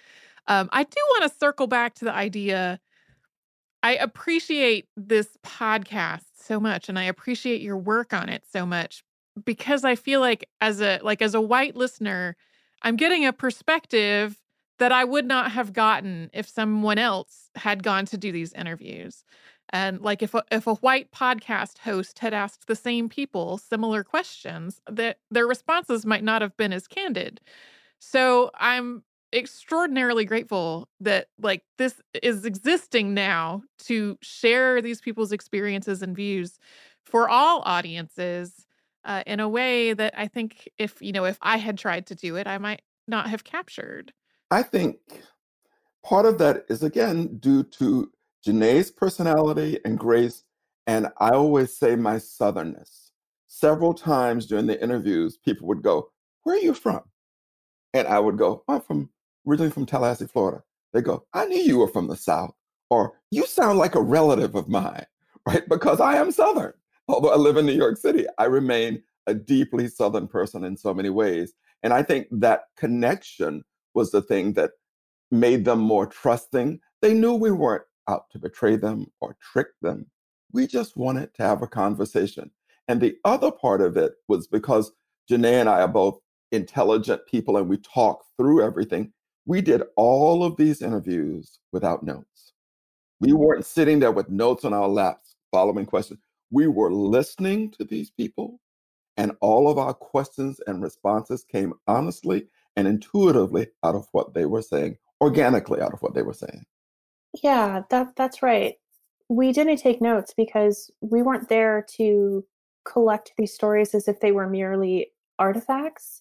Um, 0.47 0.69
I 0.73 0.83
do 0.83 0.97
want 1.13 1.33
to 1.33 1.39
circle 1.39 1.67
back 1.67 1.95
to 1.95 2.05
the 2.05 2.13
idea. 2.13 2.79
I 3.83 3.95
appreciate 3.97 4.89
this 4.97 5.37
podcast 5.45 6.25
so 6.35 6.59
much, 6.59 6.89
and 6.89 6.99
I 6.99 7.05
appreciate 7.05 7.61
your 7.61 7.77
work 7.77 8.13
on 8.13 8.29
it 8.29 8.45
so 8.51 8.67
much 8.67 9.05
because 9.45 9.85
I 9.85 9.95
feel 9.95 10.21
like 10.21 10.49
as 10.61 10.81
a 10.81 10.99
like 11.03 11.23
as 11.23 11.35
a 11.35 11.41
white 11.41 11.77
listener, 11.77 12.37
I'm 12.83 12.97
getting 12.97 13.25
a 13.25 13.33
perspective 13.33 14.37
that 14.79 14.93
I 14.93 15.05
would 15.05 15.27
not 15.27 15.53
have 15.53 15.73
gotten 15.73 16.31
if 16.33 16.49
someone 16.49 16.99
else 16.99 17.51
had 17.57 17.83
gone 17.83 18.07
to 18.07 18.17
do 18.17 18.33
these 18.33 18.53
interviews. 18.53 19.25
And 19.71 20.01
like 20.01 20.23
if 20.23 20.35
a, 20.35 20.45
if 20.51 20.67
a 20.67 20.75
white 20.77 21.11
podcast 21.13 21.79
host 21.79 22.21
had 22.21 22.33
asked 22.33 22.67
the 22.67 22.77
same 22.77 23.09
people 23.09 23.59
similar 23.59 24.03
questions, 24.05 24.81
that 24.91 25.19
their 25.31 25.47
responses 25.47 26.07
might 26.07 26.25
not 26.25 26.43
have 26.43 26.57
been 26.57 26.73
as 26.73 26.87
candid. 26.87 27.41
So 27.99 28.51
I'm 28.55 29.03
extraordinarily 29.33 30.25
grateful 30.25 30.89
that 31.01 31.29
like 31.41 31.63
this 31.77 32.01
is 32.23 32.45
existing 32.45 33.15
now 33.15 33.63
to 33.79 34.17
share 34.23 34.81
these 34.81 35.01
people's 35.01 35.33
experiences 35.33 36.03
and 36.03 36.17
views 36.17 36.59
for 37.05 37.29
all 37.29 37.63
audiences 37.65 38.67
uh, 39.05 39.23
in 39.27 39.41
a 39.41 39.49
way 39.49 39.93
that 39.93 40.15
I 40.17 40.29
think 40.29 40.69
if 40.79 41.01
you 41.01 41.13
know 41.13 41.25
if 41.25 41.39
I 41.43 41.57
had 41.57 41.79
tried 41.79 42.07
to 42.07 42.15
do 42.15 42.37
it, 42.37 42.47
I 42.47 42.59
might 42.59 42.83
not 43.07 43.29
have 43.29 43.45
captured. 43.45 44.13
I 44.51 44.63
think 44.63 44.99
part 46.05 46.27
of 46.27 46.39
that 46.39 46.65
is 46.69 46.83
again 46.83 47.39
due 47.39 47.65
to 47.65 48.11
Janae's 48.47 48.91
personality 48.91 49.79
and 49.85 49.99
grace, 49.99 50.45
and 50.87 51.09
I 51.19 51.31
always 51.31 51.77
say 51.77 51.97
my 51.97 52.17
southernness. 52.17 53.11
Several 53.47 53.95
times 53.95 54.47
during 54.47 54.67
the 54.67 54.81
interviews, 54.83 55.37
people 55.37 55.67
would 55.69 55.83
go, 55.83 56.11
Where 56.43 56.57
are 56.57 56.61
you 56.61 56.75
from? 56.75 57.03
And 57.95 58.07
I 58.07 58.19
would 58.19 58.37
go, 58.37 58.63
I'm 58.69 58.81
from 58.81 59.09
originally 59.49 59.71
from 59.71 59.87
Tallahassee, 59.87 60.27
Florida. 60.27 60.63
They 60.93 61.03
go, 61.03 61.25
I 61.33 61.47
knew 61.47 61.59
you 61.59 61.79
were 61.79 61.89
from 61.89 62.09
the 62.09 62.17
South, 62.17 62.55
or 62.91 63.15
you 63.31 63.47
sound 63.47 63.79
like 63.79 63.95
a 63.95 64.01
relative 64.01 64.55
of 64.55 64.69
mine, 64.69 65.07
right? 65.47 65.69
Because 65.69 66.01
I 66.01 66.17
am 66.17 66.33
Southern. 66.33 66.73
Although 67.09 67.33
I 67.33 67.37
live 67.37 67.57
in 67.57 67.67
New 67.67 67.73
York 67.73 67.97
City, 67.97 68.27
I 68.39 68.45
remain 68.45 69.03
a 69.27 69.35
deeply 69.35 69.89
Southern 69.89 70.29
person 70.29 70.65
in 70.65 70.77
so 70.77 70.93
many 70.93 71.11
ways. 71.11 71.55
And 71.83 71.93
I 71.93 72.03
think 72.03 72.27
that 72.31 72.65
connection 72.77 73.65
was 73.95 74.11
the 74.11 74.23
thing 74.23 74.55
that 74.55 74.73
made 75.31 75.65
them 75.65 75.81
more 75.81 76.07
trusting. 76.07 76.81
They 77.03 77.15
knew 77.15 77.35
we 77.35 77.51
weren't 77.51 77.85
out 78.09 78.25
to 78.31 78.39
betray 78.39 78.77
them 78.77 79.07
or 79.21 79.37
trick 79.41 79.69
them. 79.83 80.07
We 80.53 80.67
just 80.67 80.97
wanted 80.97 81.35
to 81.35 81.43
have 81.43 81.63
a 81.63 81.67
conversation. 81.67 82.51
And 82.89 83.01
the 83.01 83.17
other 83.25 83.51
part 83.51 83.83
of 83.83 83.97
it 83.97 84.13
was 84.29 84.47
because 84.47 84.93
Janae 85.31 85.61
and 85.61 85.69
I 85.69 85.83
are 85.83 85.89
both 85.89 86.19
intelligent 86.53 87.27
people 87.27 87.59
and 87.59 87.69
we 87.69 87.77
talk 87.79 88.25
through 88.39 88.63
everything. 88.63 89.13
We 89.49 89.63
did 89.63 89.83
all 89.97 90.45
of 90.45 90.59
these 90.59 90.83
interviews 90.83 91.59
without 91.73 92.03
notes. 92.03 92.53
We 93.19 93.33
weren't 93.33 93.65
sitting 93.65 93.99
there 93.99 94.13
with 94.13 94.29
notes 94.29 94.67
on 94.67 94.75
our 94.75 94.87
laps 94.87 95.37
following 95.51 95.87
questions. 95.87 96.21
We 96.51 96.67
were 96.67 96.93
listening 96.93 97.71
to 97.79 97.85
these 97.85 98.11
people, 98.11 98.61
and 99.17 99.33
all 99.41 99.71
of 99.71 99.79
our 99.79 99.95
questions 99.95 100.61
and 100.67 100.83
responses 100.83 101.45
came 101.45 101.73
honestly 101.87 102.47
and 102.77 102.87
intuitively 102.87 103.69
out 103.83 103.95
of 103.95 104.07
what 104.13 104.35
they 104.35 104.45
were 104.45 104.61
saying, 104.61 104.99
organically 105.23 105.81
out 105.81 105.95
of 105.95 106.03
what 106.03 106.13
they 106.13 106.23
were 106.23 106.35
saying. 106.35 106.67
Yeah, 107.43 107.85
that 107.89 108.17
that's 108.17 108.43
right. 108.43 108.75
We 109.31 109.53
didn't 109.53 109.79
take 109.79 110.03
notes 110.03 110.35
because 110.37 110.91
we 111.01 111.23
weren't 111.23 111.49
there 111.49 111.87
to 111.97 112.45
collect 112.85 113.33
these 113.39 113.55
stories 113.55 113.95
as 113.95 114.09
if 114.09 114.21
they 114.21 114.31
were 114.31 114.47
merely 114.47 115.13
artifacts. 115.39 116.21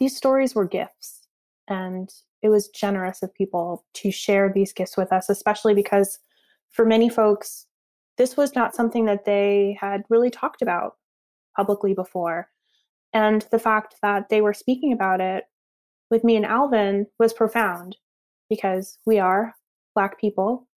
These 0.00 0.16
stories 0.16 0.56
were 0.56 0.66
gifts, 0.66 1.28
and 1.68 2.12
it 2.42 2.48
was 2.48 2.68
generous 2.68 3.22
of 3.22 3.34
people 3.34 3.84
to 3.94 4.10
share 4.10 4.52
these 4.52 4.72
gifts 4.72 4.96
with 4.96 5.12
us, 5.12 5.28
especially 5.28 5.74
because 5.74 6.18
for 6.70 6.84
many 6.84 7.08
folks, 7.08 7.66
this 8.18 8.36
was 8.36 8.54
not 8.54 8.74
something 8.74 9.04
that 9.06 9.24
they 9.24 9.76
had 9.80 10.04
really 10.08 10.30
talked 10.30 10.62
about 10.62 10.96
publicly 11.56 11.94
before. 11.94 12.48
And 13.12 13.46
the 13.50 13.58
fact 13.58 13.96
that 14.02 14.28
they 14.28 14.40
were 14.40 14.54
speaking 14.54 14.92
about 14.92 15.20
it 15.20 15.44
with 16.10 16.24
me 16.24 16.36
and 16.36 16.46
Alvin 16.46 17.06
was 17.18 17.32
profound 17.32 17.96
because 18.48 18.98
we 19.06 19.18
are 19.18 19.54
Black 19.94 20.20
people. 20.20 20.68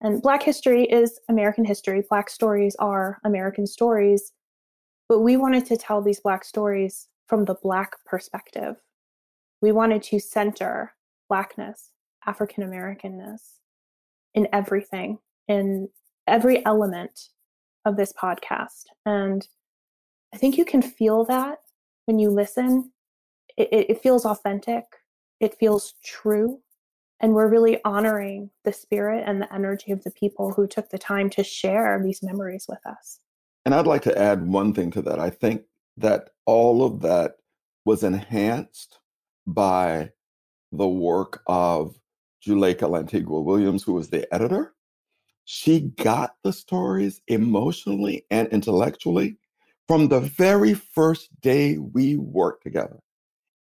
And 0.00 0.20
Black 0.20 0.42
history 0.42 0.84
is 0.84 1.18
American 1.28 1.64
history. 1.64 2.02
Black 2.08 2.28
stories 2.28 2.76
are 2.78 3.18
American 3.24 3.66
stories. 3.66 4.32
But 5.08 5.20
we 5.20 5.36
wanted 5.36 5.66
to 5.66 5.76
tell 5.76 6.02
these 6.02 6.20
Black 6.20 6.44
stories 6.44 7.08
from 7.28 7.44
the 7.44 7.54
Black 7.62 7.92
perspective. 8.04 8.76
We 9.62 9.72
wanted 9.72 10.02
to 10.04 10.18
center 10.18 10.92
Blackness, 11.28 11.90
African 12.26 12.64
Americanness 12.64 13.58
in 14.34 14.48
everything, 14.52 15.18
in 15.48 15.88
every 16.26 16.64
element 16.66 17.28
of 17.84 17.96
this 17.96 18.12
podcast. 18.12 18.84
And 19.06 19.46
I 20.32 20.36
think 20.36 20.56
you 20.56 20.64
can 20.64 20.82
feel 20.82 21.24
that 21.26 21.58
when 22.06 22.18
you 22.18 22.30
listen. 22.30 22.90
It, 23.56 23.68
it, 23.90 24.02
feels 24.02 24.26
authentic, 24.26 24.82
it 25.38 25.56
feels 25.58 25.94
true. 26.04 26.60
And 27.20 27.34
we're 27.34 27.48
really 27.48 27.78
honoring 27.84 28.50
the 28.64 28.72
spirit 28.72 29.22
and 29.26 29.40
the 29.40 29.54
energy 29.54 29.92
of 29.92 30.02
the 30.02 30.10
people 30.10 30.52
who 30.52 30.66
took 30.66 30.90
the 30.90 30.98
time 30.98 31.30
to 31.30 31.44
share 31.44 32.00
these 32.02 32.20
memories 32.20 32.66
with 32.68 32.84
us. 32.84 33.20
And 33.64 33.72
I'd 33.72 33.86
like 33.86 34.02
to 34.02 34.18
add 34.18 34.46
one 34.46 34.74
thing 34.74 34.90
to 34.90 35.02
that. 35.02 35.20
I 35.20 35.30
think 35.30 35.62
that 35.96 36.30
all 36.46 36.84
of 36.84 37.00
that 37.02 37.36
was 37.84 38.02
enhanced 38.02 38.98
by 39.46 40.10
the 40.76 40.88
work 40.88 41.42
of 41.46 41.98
Juleyka 42.46 42.88
Lantigua 42.88 43.42
Williams, 43.42 43.82
who 43.82 43.94
was 43.94 44.10
the 44.10 44.32
editor. 44.34 44.74
She 45.44 45.80
got 45.80 46.36
the 46.42 46.52
stories 46.52 47.20
emotionally 47.28 48.24
and 48.30 48.48
intellectually 48.48 49.36
from 49.86 50.08
the 50.08 50.20
very 50.20 50.74
first 50.74 51.28
day 51.40 51.78
we 51.78 52.16
worked 52.16 52.62
together. 52.62 52.98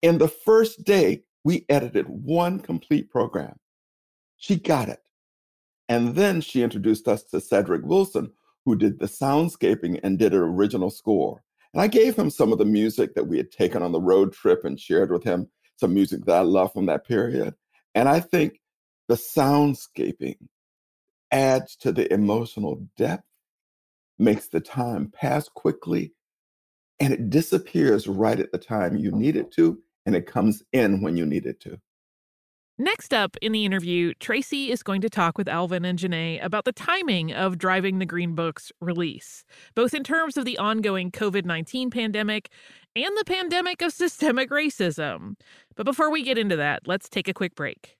In 0.02 0.18
the 0.18 0.28
first 0.28 0.84
day, 0.84 1.24
we 1.44 1.66
edited 1.70 2.08
one 2.08 2.60
complete 2.60 3.10
program. 3.10 3.56
She 4.38 4.56
got 4.56 4.90
it. 4.90 5.00
And 5.90 6.16
then 6.16 6.42
she 6.42 6.64
introduced 6.64 7.08
us 7.08 7.24
to 7.26 7.42
Cedric 7.42 7.84
Wilson, 7.84 8.32
who 8.66 8.76
did 8.76 9.00
the 9.00 9.08
soundscaping 9.08 10.00
and 10.04 10.18
did 10.18 10.34
an 10.34 10.40
original 10.40 10.90
score. 10.90 11.44
And 11.74 11.82
I 11.82 11.88
gave 11.88 12.16
him 12.16 12.30
some 12.30 12.52
of 12.52 12.60
the 12.60 12.66
music 12.66 13.16
that 13.16 13.28
we 13.28 13.38
had 13.38 13.52
taken 13.52 13.82
on 13.82 13.92
the 13.92 14.02
road 14.02 14.34
trip 14.34 14.66
and 14.66 14.80
shared 14.80 15.12
with 15.12 15.24
him 15.24 15.48
some 15.82 15.94
music 15.94 16.24
that 16.26 16.38
I 16.38 16.42
love 16.42 16.72
from 16.72 16.86
that 16.86 17.06
period. 17.06 17.56
And 17.94 18.08
I 18.08 18.22
think 18.22 18.62
the 19.10 19.16
soundscaping 19.16 20.38
adds 21.32 21.76
to 21.78 21.92
the 21.92 22.12
emotional 22.14 22.88
depth, 22.96 23.26
makes 24.18 24.48
the 24.48 24.62
time 24.62 25.12
pass 25.12 25.50
quickly, 25.50 26.14
and 27.00 27.12
it 27.12 27.30
disappears 27.30 28.08
right 28.08 28.40
at 28.40 28.52
the 28.52 28.58
time 28.58 28.96
you 28.96 29.12
need 29.12 29.36
it 29.36 29.48
uh-huh. 29.48 29.56
to, 29.56 29.80
and 30.06 30.16
it 30.16 30.28
comes 30.28 30.64
in 30.72 31.02
when 31.02 31.18
you 31.18 31.26
need 31.26 31.46
it 31.46 31.60
to. 31.62 31.80
Next 32.82 33.14
up 33.14 33.38
in 33.44 33.52
the 33.52 33.64
interview, 33.64 34.16
Tracy 34.20 34.72
is 34.72 34.82
going 34.82 35.02
to 35.02 35.10
talk 35.10 35.38
with 35.38 35.48
Alvin 35.48 35.86
and 35.86 36.00
Janae 36.00 36.44
about 36.44 36.66
the 36.66 36.72
timing 36.72 37.32
of 37.32 37.60
Driving 37.60 38.00
the 38.00 38.08
Green 38.08 38.34
Book's 38.34 38.72
release, 38.82 39.46
both 39.76 39.94
in 39.94 40.04
terms 40.04 40.36
of 40.36 40.46
the 40.46 40.58
ongoing 40.58 41.12
COVID 41.12 41.46
19 41.46 41.92
pandemic 41.92 42.50
and 42.96 43.16
the 43.20 43.24
pandemic 43.24 43.84
of 43.84 43.94
systemic 43.94 44.50
racism. 44.50 45.36
But 45.76 45.86
before 45.86 46.10
we 46.10 46.24
get 46.24 46.40
into 46.40 46.56
that, 46.56 46.88
let's 46.88 47.08
take 47.08 47.28
a 47.28 47.36
quick 47.36 47.54
break. 47.54 48.00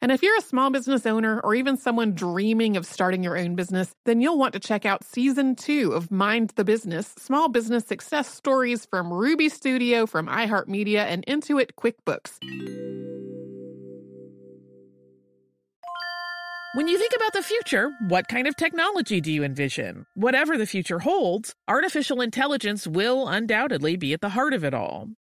And 0.00 0.12
if 0.12 0.22
you're 0.22 0.36
a 0.36 0.42
small 0.42 0.70
business 0.70 1.06
owner 1.06 1.40
or 1.40 1.56
even 1.56 1.76
someone 1.76 2.14
dreaming 2.14 2.76
of 2.76 2.86
starting 2.86 3.24
your 3.24 3.36
own 3.36 3.56
business, 3.56 3.92
then 4.04 4.20
you'll 4.20 4.38
want 4.38 4.52
to 4.52 4.60
check 4.60 4.86
out 4.86 5.04
season 5.04 5.56
two 5.56 5.92
of 5.92 6.12
Mind 6.12 6.52
the 6.54 6.64
Business 6.64 7.14
Small 7.18 7.48
Business 7.48 7.84
Success 7.84 8.32
Stories 8.32 8.86
from 8.86 9.12
Ruby 9.12 9.48
Studio, 9.48 10.06
from 10.06 10.28
iHeartMedia, 10.28 10.98
and 11.00 11.26
Intuit 11.26 11.70
QuickBooks. 11.76 12.38
When 16.74 16.86
you 16.86 16.96
think 16.96 17.12
about 17.16 17.32
the 17.32 17.42
future, 17.42 17.90
what 18.06 18.28
kind 18.28 18.46
of 18.46 18.54
technology 18.54 19.20
do 19.20 19.32
you 19.32 19.42
envision? 19.42 20.06
Whatever 20.14 20.56
the 20.56 20.66
future 20.66 21.00
holds, 21.00 21.54
artificial 21.66 22.20
intelligence 22.20 22.86
will 22.86 23.26
undoubtedly 23.26 23.96
be 23.96 24.12
at 24.12 24.20
the 24.20 24.28
heart 24.28 24.54
of 24.54 24.62
it 24.62 24.74
all. 24.74 25.08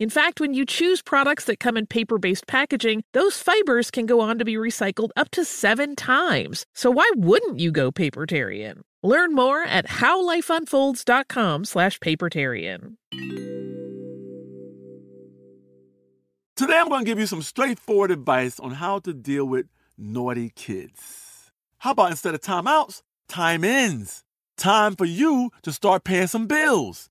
In 0.00 0.08
fact, 0.08 0.40
when 0.40 0.54
you 0.54 0.64
choose 0.64 1.02
products 1.02 1.44
that 1.44 1.60
come 1.60 1.76
in 1.76 1.86
paper 1.86 2.16
based 2.16 2.46
packaging, 2.46 3.04
those 3.12 3.36
fibers 3.36 3.90
can 3.90 4.06
go 4.06 4.20
on 4.20 4.38
to 4.38 4.46
be 4.46 4.54
recycled 4.54 5.10
up 5.14 5.30
to 5.32 5.44
seven 5.44 5.94
times. 5.94 6.64
So 6.74 6.90
why 6.90 7.08
wouldn't 7.16 7.60
you 7.60 7.70
go 7.70 7.92
papertarian? 7.92 8.80
Learn 9.02 9.34
more 9.34 9.62
at 9.62 9.86
howlifeunfolds.com 9.86 11.66
slash 11.66 11.98
papertarian. 11.98 12.96
Today, 16.56 16.78
I'm 16.78 16.88
going 16.88 17.04
to 17.04 17.06
give 17.06 17.18
you 17.18 17.26
some 17.26 17.42
straightforward 17.42 18.10
advice 18.10 18.58
on 18.58 18.72
how 18.72 19.00
to 19.00 19.12
deal 19.12 19.44
with 19.44 19.66
naughty 19.98 20.50
kids. 20.56 21.50
How 21.78 21.90
about 21.90 22.10
instead 22.10 22.34
of 22.34 22.40
timeouts, 22.40 23.02
time 23.28 23.64
ins? 23.64 24.24
Time 24.56 24.96
for 24.96 25.04
you 25.04 25.50
to 25.62 25.72
start 25.72 26.04
paying 26.04 26.26
some 26.26 26.46
bills. 26.46 27.10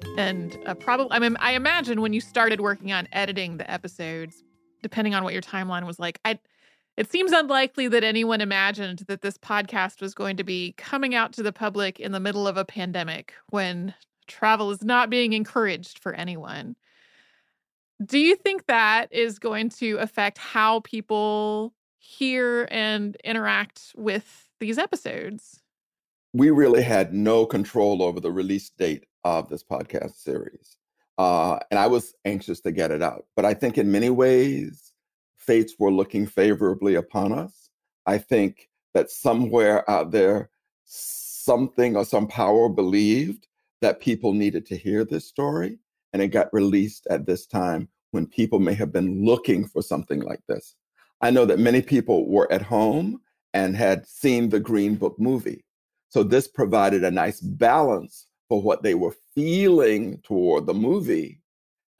and 0.17 0.57
uh, 0.65 0.73
probably, 0.73 1.11
I 1.11 1.19
mean, 1.19 1.37
I 1.39 1.53
imagine 1.53 2.01
when 2.01 2.13
you 2.13 2.21
started 2.21 2.59
working 2.59 2.91
on 2.91 3.07
editing 3.11 3.57
the 3.57 3.69
episodes, 3.69 4.43
depending 4.83 5.15
on 5.15 5.23
what 5.23 5.33
your 5.33 5.41
timeline 5.41 5.85
was 5.85 5.99
like, 5.99 6.19
I, 6.25 6.39
it 6.97 7.09
seems 7.09 7.31
unlikely 7.31 7.87
that 7.87 8.03
anyone 8.03 8.41
imagined 8.41 8.99
that 9.07 9.21
this 9.21 9.37
podcast 9.37 10.01
was 10.01 10.13
going 10.13 10.37
to 10.37 10.43
be 10.43 10.73
coming 10.77 11.15
out 11.15 11.33
to 11.33 11.43
the 11.43 11.53
public 11.53 11.99
in 11.99 12.11
the 12.11 12.19
middle 12.19 12.47
of 12.47 12.57
a 12.57 12.65
pandemic 12.65 13.33
when 13.49 13.93
travel 14.27 14.71
is 14.71 14.83
not 14.83 15.09
being 15.09 15.33
encouraged 15.33 15.99
for 15.99 16.13
anyone. 16.13 16.75
Do 18.03 18.19
you 18.19 18.35
think 18.35 18.65
that 18.65 19.07
is 19.11 19.39
going 19.39 19.69
to 19.69 19.97
affect 19.97 20.37
how 20.37 20.81
people 20.81 21.73
hear 21.99 22.67
and 22.71 23.15
interact 23.23 23.93
with 23.95 24.49
these 24.59 24.77
episodes? 24.77 25.60
We 26.33 26.49
really 26.49 26.81
had 26.81 27.13
no 27.13 27.45
control 27.45 28.01
over 28.01 28.19
the 28.19 28.31
release 28.31 28.69
date 28.69 29.05
of 29.23 29.49
this 29.49 29.63
podcast 29.63 30.15
series. 30.15 30.77
Uh, 31.17 31.59
and 31.69 31.79
I 31.79 31.87
was 31.87 32.15
anxious 32.25 32.61
to 32.61 32.71
get 32.71 32.91
it 32.91 33.01
out. 33.01 33.25
But 33.35 33.45
I 33.45 33.53
think 33.53 33.77
in 33.77 33.91
many 33.91 34.09
ways, 34.09 34.93
fates 35.37 35.75
were 35.77 35.91
looking 35.91 36.25
favorably 36.25 36.95
upon 36.95 37.33
us. 37.33 37.69
I 38.05 38.17
think 38.17 38.69
that 38.93 39.11
somewhere 39.11 39.89
out 39.89 40.11
there, 40.11 40.49
something 40.85 41.95
or 41.95 42.05
some 42.05 42.27
power 42.27 42.69
believed 42.69 43.47
that 43.81 43.99
people 43.99 44.33
needed 44.33 44.65
to 44.67 44.77
hear 44.77 45.03
this 45.03 45.27
story. 45.27 45.79
And 46.13 46.21
it 46.21 46.29
got 46.29 46.53
released 46.53 47.07
at 47.09 47.25
this 47.25 47.45
time 47.45 47.89
when 48.11 48.25
people 48.25 48.59
may 48.59 48.73
have 48.73 48.91
been 48.91 49.25
looking 49.25 49.67
for 49.67 49.81
something 49.81 50.21
like 50.21 50.41
this. 50.47 50.75
I 51.21 51.31
know 51.31 51.45
that 51.45 51.59
many 51.59 51.81
people 51.81 52.27
were 52.27 52.51
at 52.51 52.61
home 52.61 53.21
and 53.53 53.75
had 53.75 54.07
seen 54.07 54.49
the 54.49 54.59
Green 54.59 54.95
Book 54.95 55.19
movie. 55.19 55.63
So 56.11 56.23
this 56.23 56.45
provided 56.45 57.05
a 57.05 57.09
nice 57.09 57.39
balance 57.39 58.27
for 58.49 58.61
what 58.61 58.83
they 58.83 58.95
were 58.95 59.15
feeling 59.33 60.19
toward 60.23 60.65
the 60.65 60.73
movie. 60.73 61.39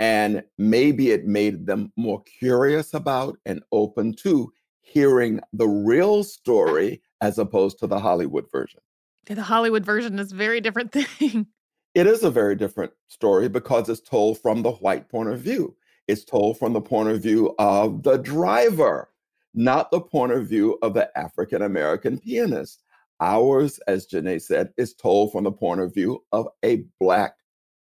And 0.02 0.44
maybe 0.58 1.12
it 1.12 1.26
made 1.26 1.66
them 1.66 1.94
more 1.96 2.22
curious 2.24 2.94
about 2.94 3.38
and 3.46 3.64
open 3.72 4.14
to 4.16 4.52
hearing 4.82 5.40
the 5.54 5.68
real 5.68 6.26
story 6.26 7.02
as 7.22 7.40
opposed 7.40 7.80
to 7.80 7.88
the 7.88 8.00
Hollywood 8.00 8.52
version. 8.52 8.82
The 9.28 9.42
Hollywood 9.42 9.86
version 9.86 10.20
is 10.20 10.34
a 10.34 10.36
very 10.36 10.60
different 10.60 10.92
thing. 10.92 11.48
It 11.96 12.06
is 12.06 12.24
a 12.24 12.32
very 12.32 12.56
different 12.58 12.92
story 13.08 13.48
because 13.48 13.88
it's 13.88 14.02
told 14.02 14.42
from 14.42 14.62
the 14.62 14.72
white 14.72 15.08
point 15.08 15.30
of 15.30 15.40
view. 15.40 15.78
It's 16.10 16.26
told 16.26 16.60
from 16.60 16.74
the 16.74 16.82
point 16.82 17.08
of 17.08 17.22
view 17.22 17.56
of 17.60 18.04
the 18.04 18.18
driver, 18.18 19.10
not 19.54 19.90
the 19.90 20.02
point 20.02 20.34
of 20.34 20.48
view 20.48 20.78
of 20.82 20.96
the 20.96 21.18
African 21.18 21.62
American 21.62 22.20
pianist. 22.20 22.84
Ours, 23.22 23.80
as 23.88 24.08
Janae 24.08 24.42
said, 24.42 24.74
is 24.78 24.96
told 24.96 25.32
from 25.32 25.44
the 25.44 25.52
point 25.52 25.80
of 25.80 25.94
view 25.94 26.24
of 26.32 26.48
a 26.64 26.84
Black 27.00 27.36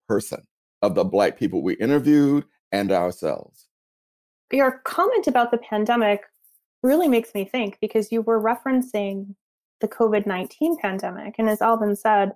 person, 0.07 0.43
of 0.81 0.93
the 0.93 1.03
Black 1.03 1.37
people 1.37 1.63
we 1.63 1.73
interviewed 1.75 2.45
and 2.71 2.91
ourselves. 2.91 3.67
Your 4.51 4.81
comment 4.85 5.27
about 5.27 5.49
the 5.51 5.57
pandemic 5.57 6.21
really 6.83 7.07
makes 7.07 7.33
me 7.33 7.43
think 7.43 7.79
because 7.81 8.11
you 8.11 8.21
were 8.21 8.41
referencing 8.41 9.35
the 9.79 9.87
COVID 9.87 10.27
19 10.27 10.77
pandemic. 10.77 11.35
And 11.39 11.49
as 11.49 11.61
Alvin 11.61 11.95
said, 11.95 12.33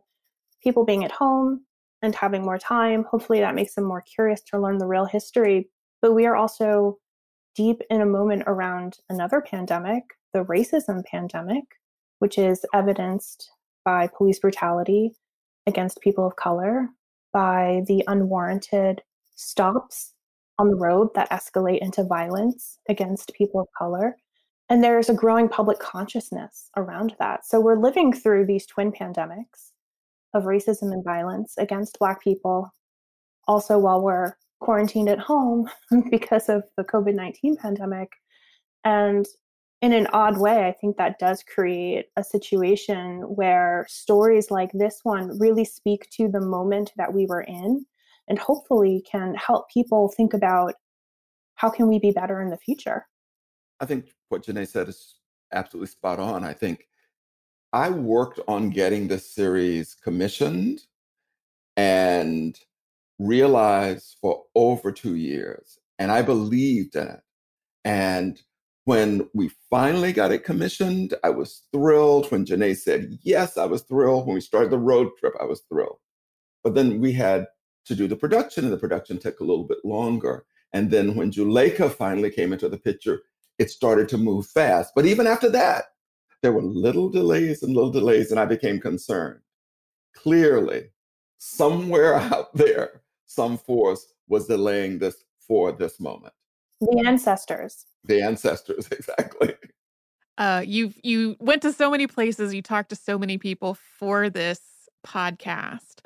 people 0.64 0.84
being 0.84 1.04
at 1.04 1.12
home 1.12 1.64
and 2.02 2.16
having 2.16 2.44
more 2.44 2.58
time, 2.58 3.04
hopefully 3.04 3.40
that 3.40 3.56
makes 3.56 3.76
them 3.76 3.86
more 3.86 4.02
curious 4.02 4.42
to 4.42 4.60
learn 4.60 4.80
the 4.80 4.88
real 4.88 5.06
history. 5.06 5.70
But 6.02 6.14
we 6.14 6.26
are 6.26 6.36
also 6.36 6.98
deep 7.56 7.82
in 7.90 8.02
a 8.02 8.06
moment 8.06 8.44
around 8.48 8.98
another 9.10 9.42
pandemic, 9.42 10.04
the 10.34 10.44
racism 10.44 11.06
pandemic, 11.06 11.66
which 12.26 12.40
is 12.40 12.66
evidenced 12.74 13.52
by 13.84 14.08
police 14.18 14.40
brutality 14.40 15.12
against 15.68 16.02
people 16.02 16.26
of 16.26 16.36
color, 16.36 16.90
by 17.32 17.84
the 17.86 18.04
unwarranted 18.08 19.04
stops 19.36 20.14
on 20.58 20.68
the 20.68 20.76
road 20.76 21.10
that 21.14 21.30
escalate 21.30 21.78
into 21.84 22.04
violence 22.04 22.80
against 22.90 23.32
people 23.36 23.62
of 23.62 23.68
color. 23.78 24.16
And 24.70 24.84
there's 24.84 25.08
a 25.08 25.14
growing 25.14 25.48
public 25.48 25.78
consciousness 25.78 26.72
around 26.76 27.14
that. 27.20 27.46
So 27.46 27.62
we're 27.62 27.78
living 27.80 28.12
through 28.12 28.48
these 28.48 28.66
twin 28.66 28.92
pandemics 28.92 29.70
of 30.34 30.46
racism 30.46 30.92
and 30.94 31.04
violence 31.04 31.54
against 31.60 32.00
Black 32.00 32.24
people, 32.24 32.74
also 33.48 33.78
while 33.78 34.02
we're 34.02 34.34
quarantined 34.62 35.10
at 35.10 35.20
home 35.20 35.70
because 36.10 36.50
of 36.50 36.64
the 36.76 36.86
COVID 36.86 37.14
19 37.14 37.58
pandemic. 37.58 38.10
And 38.84 39.28
in 39.82 39.94
an 39.94 40.08
odd 40.14 40.38
way, 40.38 40.68
I 40.68 40.72
think 40.72 40.98
that 40.98 41.20
does 41.20 41.44
create 41.44 42.06
a 42.16 42.24
situation 42.24 43.22
where 43.22 43.86
stories 43.90 44.50
like 44.50 44.72
this 44.74 45.02
one 45.04 45.38
really 45.38 45.66
speak 45.66 46.10
to 46.12 46.28
the 46.28 46.42
moment 46.42 46.92
that 46.98 47.14
we 47.14 47.26
were 47.26 47.42
in 47.42 47.86
and 48.28 48.40
hopefully 48.40 49.06
can 49.10 49.36
help 49.36 49.70
people 49.70 50.10
think 50.10 50.34
about 50.34 50.74
how 51.56 51.70
can 51.70 51.88
we 51.88 52.00
be 52.00 52.12
better 52.12 52.42
in 52.42 52.50
the 52.50 52.58
future. 52.58 53.06
I 53.80 53.86
think 53.86 54.14
what 54.30 54.46
Janae 54.46 54.68
said 54.68 54.90
is 54.90 55.16
absolutely 55.52 55.88
spot 55.88 56.20
on. 56.20 56.44
I 56.44 56.54
think 56.54 56.88
I 57.74 57.90
worked 57.90 58.40
on 58.48 58.70
getting 58.70 59.08
this 59.08 59.30
series 59.30 59.96
commissioned 59.96 60.82
and 61.76 62.58
realized 63.20 64.18
for 64.22 64.44
over 64.56 64.92
two 64.92 65.16
years, 65.16 65.78
and 66.00 66.12
I 66.12 66.22
believed 66.22 66.96
in 66.96 67.08
it. 67.08 67.22
And 67.84 68.42
When 68.86 69.28
we 69.34 69.50
finally 69.70 70.14
got 70.14 70.32
it 70.32 70.44
commissioned, 70.44 71.16
I 71.24 71.32
was 71.32 71.64
thrilled. 71.72 72.32
When 72.32 72.46
Janae 72.46 72.78
said 72.78 73.18
yes, 73.24 73.58
I 73.58 73.66
was 73.66 73.82
thrilled. 73.82 74.28
When 74.28 74.36
we 74.36 74.42
started 74.42 74.72
the 74.72 74.78
road 74.78 75.10
trip, 75.20 75.34
I 75.42 75.46
was 75.46 75.62
thrilled. 75.68 75.98
But 76.64 76.76
then 76.76 77.00
we 77.00 77.12
had 77.12 77.48
to 77.86 77.96
do 77.96 78.08
the 78.08 78.16
production, 78.16 78.64
and 78.64 78.74
the 78.74 78.78
production 78.78 79.18
took 79.18 79.40
a 79.40 79.44
little 79.44 79.64
bit 79.64 79.80
longer. 79.84 80.46
And 80.74 80.92
then 80.92 81.16
when 81.16 81.32
Juleyka 81.32 81.92
finally 81.92 82.30
came 82.30 82.54
into 82.54 82.70
the 82.70 82.78
picture, 82.78 83.22
it 83.58 83.72
started 83.72 84.08
to 84.10 84.18
move 84.18 84.46
fast. 84.46 84.94
But 84.96 85.06
even 85.06 85.26
after 85.26 85.50
that, 85.50 85.86
there 86.44 86.52
were 86.52 86.62
little 86.62 87.10
delays 87.10 87.64
and 87.64 87.74
little 87.74 87.92
delays, 87.92 88.30
and 88.30 88.40
I 88.40 88.46
became 88.46 88.80
concerned. 88.80 89.40
Clearly, 90.16 90.92
somewhere 91.40 92.16
out 92.34 92.54
there, 92.54 93.02
some 93.26 93.58
force 93.58 94.14
was 94.28 94.46
delaying 94.48 95.00
this 95.00 95.24
for 95.40 95.72
this 95.72 96.00
moment. 96.00 96.34
The 96.82 97.04
ancestors. 97.08 97.86
The 98.08 98.22
ancestors, 98.22 98.88
exactly. 98.92 99.56
Uh, 100.38 100.64
you 100.66 100.94
you 101.04 101.36
went 101.40 101.62
to 101.62 101.72
so 101.72 101.90
many 101.90 102.08
places. 102.08 102.54
You 102.54 102.62
talked 102.62 102.90
to 102.90 102.96
so 102.96 103.18
many 103.18 103.38
people 103.38 103.76
for 103.98 104.30
this 104.30 104.60
podcast. 105.06 106.00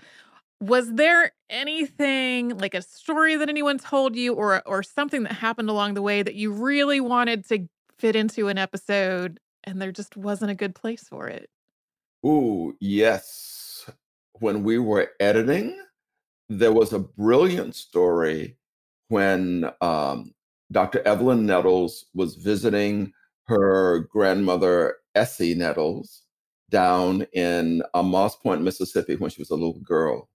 Was 0.62 0.94
there 0.94 1.32
anything 1.50 2.58
like 2.58 2.74
a 2.74 2.82
story 2.82 3.38
that 3.38 3.50
anyone 3.50 3.80
told 3.80 4.16
you, 4.16 4.34
or 4.34 4.62
or 4.68 4.84
something 4.84 5.24
that 5.24 5.34
happened 5.34 5.70
along 5.70 5.96
the 5.96 6.02
way 6.02 6.22
that 6.22 6.36
you 6.36 6.52
really 6.52 7.02
wanted 7.02 7.48
to 7.50 7.68
fit 7.98 8.16
into 8.16 8.48
an 8.50 8.58
episode, 8.58 9.40
and 9.64 9.82
there 9.82 9.92
just 9.92 10.16
wasn't 10.16 10.52
a 10.52 10.56
good 10.56 10.76
place 10.76 11.04
for 11.04 11.28
it? 11.28 11.50
Ooh, 12.26 12.76
yes. 12.80 13.90
When 14.40 14.64
we 14.64 14.78
were 14.78 15.12
editing, 15.20 15.78
there 16.50 16.72
was 16.72 16.94
a 16.94 17.00
brilliant 17.00 17.76
story 17.76 18.58
when 19.08 19.70
um, 19.82 20.34
Dr. 20.72 21.06
Evelyn 21.08 21.46
Nettles 21.46 22.06
was 22.14 22.36
visiting 22.36 23.12
her 23.48 24.08
grandmother, 24.12 24.98
Essie 25.16 25.56
Nettles, 25.56 26.24
down 26.70 27.26
in 27.34 27.82
uh, 27.94 28.04
Moss 28.04 28.36
Point, 28.36 28.62
Mississippi, 28.62 29.16
when 29.16 29.32
she 29.32 29.42
was 29.42 29.50
a 29.50 29.56
little 29.56 29.80
girl. 29.80 30.30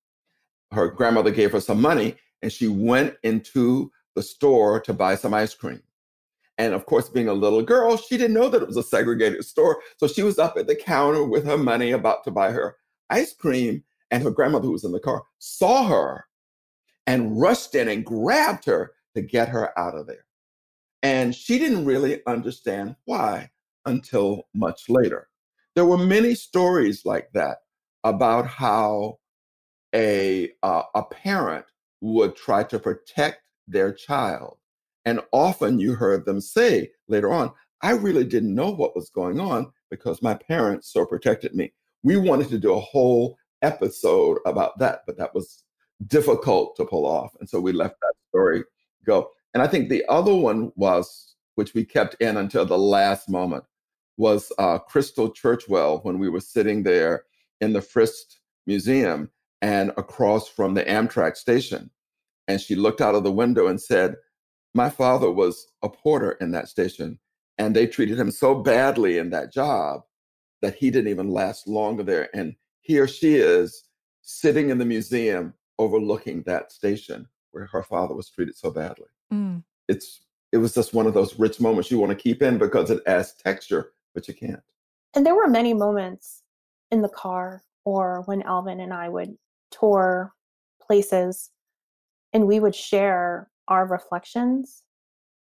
Her 0.72 0.88
grandmother 0.88 1.30
gave 1.30 1.52
her 1.52 1.60
some 1.60 1.80
money, 1.80 2.16
and 2.42 2.52
she 2.52 2.66
went 2.66 3.14
into 3.22 3.92
the 4.16 4.22
store 4.22 4.80
to 4.80 4.92
buy 4.92 5.14
some 5.14 5.34
ice 5.34 5.54
cream. 5.54 5.82
And 6.58 6.74
of 6.74 6.86
course, 6.86 7.08
being 7.08 7.28
a 7.28 7.34
little 7.34 7.62
girl, 7.62 7.96
she 7.96 8.16
didn't 8.16 8.34
know 8.34 8.48
that 8.48 8.62
it 8.62 8.68
was 8.68 8.76
a 8.76 8.82
segregated 8.82 9.44
store. 9.44 9.80
So 9.98 10.06
she 10.06 10.22
was 10.22 10.38
up 10.38 10.56
at 10.56 10.66
the 10.66 10.76
counter 10.76 11.24
with 11.24 11.44
her 11.46 11.58
money 11.58 11.90
about 11.90 12.24
to 12.24 12.30
buy 12.30 12.52
her 12.52 12.76
ice 13.10 13.32
cream. 13.32 13.82
And 14.10 14.22
her 14.22 14.30
grandmother, 14.30 14.66
who 14.66 14.72
was 14.72 14.84
in 14.84 14.92
the 14.92 15.00
car, 15.00 15.24
saw 15.38 15.84
her 15.88 16.26
and 17.06 17.40
rushed 17.40 17.74
in 17.74 17.88
and 17.88 18.04
grabbed 18.04 18.66
her 18.66 18.92
to 19.14 19.22
get 19.22 19.48
her 19.48 19.76
out 19.78 19.94
of 19.94 20.06
there. 20.06 20.24
And 21.02 21.34
she 21.34 21.58
didn't 21.58 21.84
really 21.84 22.22
understand 22.26 22.96
why 23.04 23.50
until 23.84 24.44
much 24.54 24.88
later. 24.88 25.28
There 25.74 25.84
were 25.84 25.98
many 25.98 26.34
stories 26.34 27.04
like 27.04 27.28
that 27.34 27.58
about 28.04 28.46
how 28.46 29.18
a, 29.94 30.50
uh, 30.62 30.82
a 30.94 31.02
parent 31.02 31.66
would 32.00 32.36
try 32.36 32.62
to 32.64 32.78
protect 32.78 33.42
their 33.68 33.92
child. 33.92 34.56
And 35.04 35.20
often 35.32 35.78
you 35.78 35.94
heard 35.94 36.24
them 36.24 36.40
say 36.40 36.90
later 37.08 37.32
on, 37.32 37.52
I 37.82 37.90
really 37.92 38.24
didn't 38.24 38.54
know 38.54 38.70
what 38.70 38.96
was 38.96 39.10
going 39.10 39.38
on 39.40 39.70
because 39.90 40.22
my 40.22 40.34
parents 40.34 40.92
so 40.92 41.04
protected 41.04 41.54
me. 41.54 41.72
We 42.02 42.16
wanted 42.16 42.48
to 42.48 42.58
do 42.58 42.72
a 42.72 42.80
whole 42.80 43.36
episode 43.62 44.38
about 44.46 44.78
that, 44.78 45.00
but 45.06 45.18
that 45.18 45.34
was 45.34 45.64
difficult 46.06 46.76
to 46.76 46.84
pull 46.84 47.06
off. 47.06 47.32
And 47.40 47.48
so 47.48 47.60
we 47.60 47.72
left 47.72 47.96
that 48.00 48.14
story 48.30 48.64
go. 49.04 49.30
And 49.52 49.62
I 49.62 49.66
think 49.66 49.88
the 49.88 50.04
other 50.08 50.34
one 50.34 50.72
was, 50.76 51.34
which 51.54 51.74
we 51.74 51.84
kept 51.84 52.16
in 52.20 52.36
until 52.36 52.66
the 52.66 52.78
last 52.78 53.28
moment, 53.28 53.64
was 54.16 54.52
uh, 54.58 54.78
Crystal 54.78 55.32
Churchwell 55.32 56.04
when 56.04 56.18
we 56.18 56.28
were 56.28 56.40
sitting 56.40 56.82
there 56.82 57.24
in 57.60 57.72
the 57.72 57.80
Frist 57.80 58.38
Museum 58.66 59.30
and 59.62 59.92
across 59.96 60.48
from 60.48 60.74
the 60.74 60.84
Amtrak 60.84 61.36
station. 61.36 61.90
And 62.48 62.60
she 62.60 62.74
looked 62.74 63.00
out 63.00 63.14
of 63.14 63.24
the 63.24 63.32
window 63.32 63.68
and 63.68 63.80
said, 63.80 64.16
My 64.74 64.90
father 64.90 65.30
was 65.30 65.66
a 65.82 65.88
porter 65.88 66.32
in 66.40 66.50
that 66.52 66.68
station, 66.68 67.18
and 67.58 67.74
they 67.74 67.86
treated 67.86 68.18
him 68.18 68.30
so 68.30 68.54
badly 68.54 69.18
in 69.18 69.30
that 69.30 69.52
job 69.52 70.02
that 70.60 70.74
he 70.74 70.90
didn't 70.90 71.10
even 71.10 71.28
last 71.28 71.66
longer 71.66 72.02
there. 72.02 72.28
And 72.34 72.54
here 72.80 73.08
she 73.08 73.36
is 73.36 73.84
sitting 74.22 74.70
in 74.70 74.78
the 74.78 74.84
museum 74.84 75.54
overlooking 75.78 76.42
that 76.42 76.72
station 76.72 77.26
where 77.54 77.66
her 77.66 77.82
father 77.82 78.14
was 78.14 78.28
treated 78.28 78.56
so 78.56 78.70
badly. 78.70 79.06
Mm. 79.32 79.62
It's 79.88 80.20
it 80.52 80.58
was 80.58 80.74
just 80.74 80.94
one 80.94 81.06
of 81.06 81.14
those 81.14 81.38
rich 81.38 81.60
moments 81.60 81.90
you 81.90 81.98
want 81.98 82.10
to 82.10 82.16
keep 82.22 82.42
in 82.42 82.58
because 82.58 82.90
it 82.90 83.02
adds 83.06 83.32
texture, 83.32 83.92
but 84.14 84.28
you 84.28 84.34
can't. 84.34 84.62
And 85.14 85.24
there 85.24 85.34
were 85.34 85.48
many 85.48 85.74
moments 85.74 86.42
in 86.90 87.02
the 87.02 87.08
car 87.08 87.62
or 87.84 88.22
when 88.26 88.42
Alvin 88.42 88.80
and 88.80 88.92
I 88.92 89.08
would 89.08 89.36
tour 89.70 90.32
places 90.80 91.50
and 92.32 92.46
we 92.46 92.60
would 92.60 92.74
share 92.74 93.50
our 93.68 93.86
reflections 93.86 94.82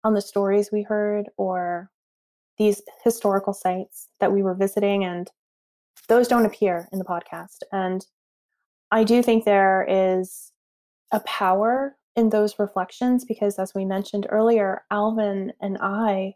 on 0.04 0.14
the 0.14 0.22
stories 0.22 0.72
we 0.72 0.84
heard 0.84 1.30
or 1.38 1.89
these 2.58 2.82
historical 3.04 3.54
sites 3.54 4.10
that 4.20 4.32
we 4.32 4.43
were 4.43 4.54
visiting 4.54 5.04
and 5.04 5.30
those 6.08 6.28
don't 6.28 6.45
appear 6.45 6.89
in 6.91 6.99
the 6.99 7.06
podcast 7.06 7.60
and 7.72 8.06
I 8.91 9.04
do 9.04 9.24
think 9.24 9.45
there 9.45 9.86
is 9.88 10.51
a 11.12 11.20
power 11.22 11.95
in 12.16 12.30
those 12.30 12.59
reflections 12.59 13.26
because, 13.26 13.57
as 13.57 13.74
we 13.74 13.86
mentioned 13.86 14.28
earlier, 14.30 14.84
Alvin 14.91 15.53
and 15.62 15.78
I 15.82 16.36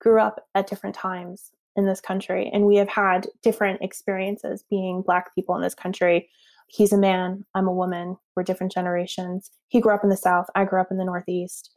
grew 0.00 0.20
up 0.20 0.46
at 0.54 0.66
different 0.66 0.94
times 0.94 1.50
in 1.76 1.86
this 1.86 2.00
country 2.00 2.50
and 2.52 2.66
we 2.66 2.76
have 2.76 2.88
had 2.88 3.26
different 3.42 3.82
experiences 3.82 4.64
being 4.70 5.02
Black 5.02 5.34
people 5.34 5.56
in 5.56 5.62
this 5.62 5.74
country. 5.74 6.28
He's 6.68 6.92
a 6.92 6.98
man, 6.98 7.44
I'm 7.54 7.66
a 7.66 7.72
woman, 7.72 8.16
we're 8.36 8.42
different 8.42 8.72
generations. 8.72 9.50
He 9.68 9.80
grew 9.80 9.94
up 9.94 10.04
in 10.04 10.10
the 10.10 10.16
South, 10.16 10.46
I 10.54 10.64
grew 10.64 10.80
up 10.80 10.90
in 10.90 10.98
the 10.98 11.04
Northeast. 11.04 11.70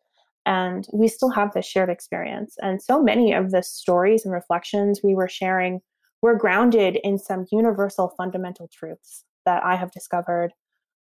And 0.45 0.87
we 0.93 1.09
still 1.09 1.29
have 1.31 1.53
this 1.53 1.65
shared 1.65 1.89
experience. 1.89 2.55
And 2.61 2.81
so 2.81 3.03
many 3.03 3.33
of 3.33 3.51
the 3.51 3.61
stories 3.61 4.23
and 4.23 4.33
reflections 4.33 5.01
we 5.03 5.13
were 5.13 5.27
sharing 5.27 5.81
were 6.21 6.35
grounded 6.35 6.99
in 7.03 7.17
some 7.17 7.45
universal 7.51 8.13
fundamental 8.17 8.69
truths 8.71 9.25
that 9.45 9.63
I 9.65 9.75
have 9.75 9.91
discovered 9.91 10.53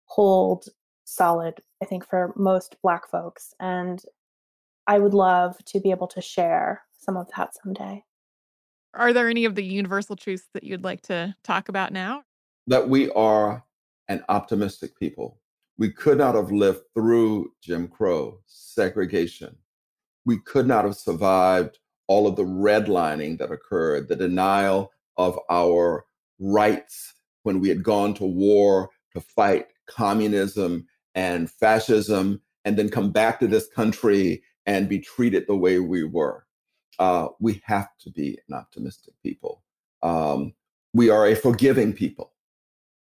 hold 0.06 0.68
solid, 1.06 1.60
I 1.82 1.86
think, 1.86 2.06
for 2.06 2.34
most 2.36 2.76
Black 2.82 3.08
folks. 3.08 3.54
And 3.58 4.02
I 4.86 4.98
would 4.98 5.14
love 5.14 5.56
to 5.66 5.80
be 5.80 5.90
able 5.90 6.08
to 6.08 6.20
share 6.20 6.82
some 6.92 7.16
of 7.16 7.28
that 7.36 7.54
someday. 7.62 8.04
Are 8.92 9.12
there 9.12 9.28
any 9.28 9.44
of 9.44 9.54
the 9.54 9.64
universal 9.64 10.16
truths 10.16 10.48
that 10.52 10.64
you'd 10.64 10.84
like 10.84 11.02
to 11.02 11.34
talk 11.44 11.68
about 11.68 11.92
now? 11.92 12.22
That 12.66 12.88
we 12.88 13.10
are 13.12 13.64
an 14.08 14.24
optimistic 14.28 14.98
people. 14.98 15.40
We 15.78 15.90
could 15.90 16.18
not 16.18 16.34
have 16.34 16.50
lived 16.50 16.80
through 16.94 17.52
Jim 17.62 17.88
Crow, 17.88 18.40
segregation. 18.46 19.56
We 20.24 20.38
could 20.38 20.66
not 20.66 20.84
have 20.84 20.96
survived 20.96 21.78
all 22.08 22.26
of 22.26 22.36
the 22.36 22.44
redlining 22.44 23.38
that 23.38 23.52
occurred, 23.52 24.08
the 24.08 24.16
denial 24.16 24.92
of 25.16 25.38
our 25.50 26.06
rights 26.38 27.14
when 27.42 27.60
we 27.60 27.68
had 27.68 27.82
gone 27.82 28.14
to 28.14 28.24
war 28.24 28.90
to 29.12 29.20
fight 29.20 29.66
communism 29.86 30.86
and 31.16 31.50
fascism 31.50 32.40
and 32.64 32.78
then 32.78 32.88
come 32.88 33.10
back 33.10 33.40
to 33.40 33.48
this 33.48 33.66
country 33.66 34.42
and 34.66 34.88
be 34.88 35.00
treated 35.00 35.46
the 35.46 35.56
way 35.56 35.80
we 35.80 36.04
were. 36.04 36.44
Uh, 36.98 37.28
we 37.40 37.60
have 37.64 37.88
to 38.00 38.10
be 38.10 38.38
an 38.48 38.54
optimistic 38.54 39.14
people. 39.22 39.62
Um, 40.02 40.52
we 40.94 41.10
are 41.10 41.26
a 41.26 41.34
forgiving 41.34 41.92
people 41.92 42.32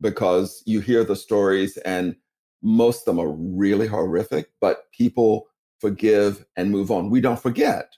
because 0.01 0.63
you 0.65 0.79
hear 0.79 1.03
the 1.03 1.15
stories 1.15 1.77
and 1.77 2.15
most 2.61 3.01
of 3.01 3.05
them 3.05 3.19
are 3.19 3.31
really 3.31 3.87
horrific, 3.87 4.49
but 4.59 4.91
people 4.91 5.47
forgive 5.79 6.45
and 6.55 6.71
move 6.71 6.91
on. 6.91 7.09
We 7.09 7.21
don't 7.21 7.39
forget, 7.39 7.93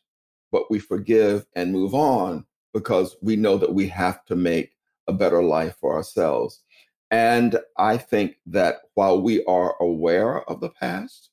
but 0.52 0.70
we 0.70 0.80
forgive 0.80 1.46
and 1.56 1.72
move 1.72 1.94
on 1.94 2.46
because 2.74 3.16
we 3.22 3.36
know 3.36 3.58
that 3.58 3.74
we 3.74 3.88
have 3.88 4.24
to 4.26 4.36
make 4.36 4.72
a 5.08 5.14
better 5.14 5.42
life 5.42 5.76
for 5.80 5.96
ourselves. 5.96 6.62
And 7.12 7.60
I 7.78 7.98
think 7.98 8.38
that 8.48 8.78
while 8.96 9.22
we 9.22 9.44
are 9.46 9.76
aware 9.80 10.42
of 10.50 10.60
the 10.60 10.70
past, 10.70 11.30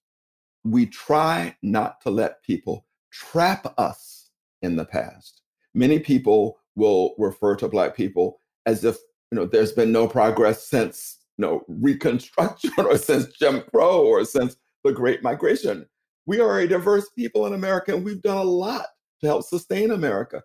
we 0.62 0.86
try 0.86 1.56
not 1.62 2.00
to 2.02 2.10
let 2.10 2.42
people 2.42 2.86
trap 3.10 3.74
us 3.78 4.30
in 4.62 4.76
the 4.76 4.84
past. 4.84 5.42
Many 5.74 5.98
people 5.98 6.58
will 6.76 7.14
refer 7.18 7.56
to 7.56 7.68
Black 7.68 7.96
people 7.96 8.40
as 8.66 8.84
if 8.84 8.98
you 9.30 9.36
know 9.36 9.46
there's 9.46 9.72
been 9.72 9.92
no 9.92 10.06
progress 10.06 10.66
since 10.66 11.18
you 11.36 11.44
know 11.44 11.64
Reconstruction 11.68 12.70
or 12.78 12.96
since 12.96 13.26
Jim 13.38 13.62
Crow 13.70 14.04
or 14.04 14.24
since 14.24 14.56
the 14.84 14.92
Great 14.92 15.22
Migration. 15.22 15.86
We 16.26 16.40
are 16.40 16.60
a 16.60 16.68
diverse 16.68 17.08
people 17.10 17.46
in 17.46 17.52
America, 17.52 17.94
and 17.94 18.04
we've 18.04 18.22
done 18.22 18.38
a 18.38 18.44
lot 18.44 18.86
to 19.20 19.26
help 19.26 19.44
sustain 19.44 19.90
America. 19.90 20.42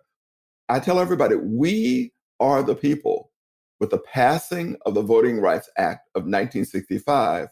I 0.68 0.80
tell 0.80 1.00
everybody 1.00 1.36
we 1.36 2.12
are 2.38 2.62
the 2.62 2.74
people 2.74 3.29
with 3.80 3.90
the 3.90 3.98
passing 3.98 4.76
of 4.84 4.94
the 4.94 5.02
Voting 5.02 5.40
Rights 5.40 5.68
Act 5.76 6.08
of 6.14 6.22
1965 6.22 7.48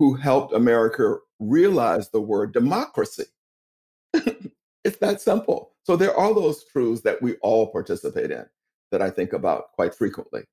who 0.00 0.14
helped 0.14 0.54
America 0.54 1.18
realize 1.38 2.08
the 2.08 2.20
word 2.20 2.52
democracy. 2.52 3.26
it's 4.14 4.96
that 4.98 5.20
simple. 5.20 5.72
So 5.84 5.94
there 5.94 6.16
are 6.16 6.34
those 6.34 6.64
truths 6.64 7.02
that 7.02 7.20
we 7.20 7.36
all 7.36 7.66
participate 7.66 8.30
in 8.30 8.46
that 8.90 9.02
I 9.02 9.10
think 9.10 9.34
about 9.34 9.72
quite 9.72 9.94
frequently, 9.94 10.44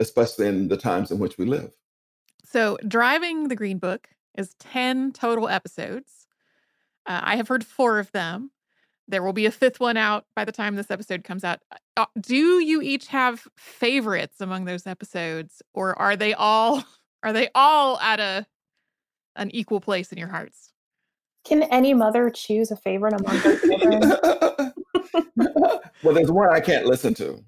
especially 0.00 0.46
in 0.46 0.68
the 0.68 0.78
times 0.78 1.10
in 1.10 1.18
which 1.18 1.36
we 1.36 1.44
live. 1.44 1.72
So, 2.42 2.78
Driving 2.88 3.48
the 3.48 3.54
Green 3.54 3.78
Book 3.78 4.08
is 4.36 4.54
10 4.60 5.12
total 5.12 5.48
episodes. 5.48 6.26
Uh, 7.06 7.20
I 7.22 7.36
have 7.36 7.48
heard 7.48 7.64
four 7.64 7.98
of 7.98 8.10
them. 8.12 8.50
There 9.06 9.22
will 9.22 9.34
be 9.34 9.44
a 9.44 9.50
fifth 9.50 9.78
one 9.78 9.98
out 9.98 10.24
by 10.34 10.46
the 10.46 10.52
time 10.52 10.74
this 10.74 10.90
episode 10.90 11.22
comes 11.22 11.44
out. 11.44 11.60
Uh, 12.00 12.06
do 12.18 12.60
you 12.60 12.80
each 12.80 13.08
have 13.08 13.46
favorites 13.58 14.40
among 14.40 14.64
those 14.64 14.86
episodes 14.86 15.60
or 15.74 15.98
are 15.98 16.16
they 16.16 16.32
all 16.32 16.82
are 17.22 17.34
they 17.34 17.50
all 17.54 17.98
at 17.98 18.18
a 18.18 18.46
an 19.36 19.50
equal 19.54 19.82
place 19.82 20.10
in 20.10 20.16
your 20.16 20.28
hearts? 20.28 20.72
Can 21.44 21.64
any 21.64 21.92
mother 21.92 22.30
choose 22.30 22.70
a 22.70 22.76
favorite 22.76 23.12
among 23.20 23.36
her 23.36 23.58
children? 23.58 24.00
well, 26.02 26.14
there's 26.14 26.30
one 26.30 26.48
I 26.50 26.60
can't 26.60 26.86
listen 26.86 27.12
to. 27.14 27.44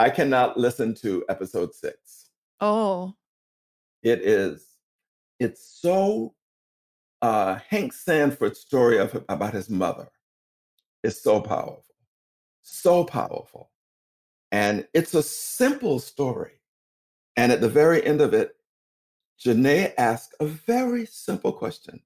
I 0.00 0.10
cannot 0.10 0.56
listen 0.56 0.96
to 0.96 1.24
episode 1.28 1.72
6. 1.72 2.30
Oh. 2.60 3.14
It 4.02 4.22
is 4.22 4.66
it's 5.38 5.78
so 5.80 6.34
uh 7.20 7.60
Hank 7.68 7.92
Sanford's 7.92 8.58
story 8.58 8.98
of 8.98 9.24
about 9.28 9.54
his 9.54 9.70
mother 9.70 10.08
is 11.04 11.22
so 11.22 11.40
powerful, 11.40 11.94
so 12.62 13.04
powerful. 13.04 13.71
And 14.52 14.86
it's 14.92 15.14
a 15.14 15.22
simple 15.22 15.98
story. 15.98 16.52
And 17.36 17.50
at 17.50 17.62
the 17.62 17.70
very 17.70 18.04
end 18.04 18.20
of 18.20 18.34
it, 18.34 18.54
Janae 19.42 19.94
asks 19.96 20.34
a 20.38 20.46
very 20.46 21.06
simple 21.06 21.52
question 21.52 22.00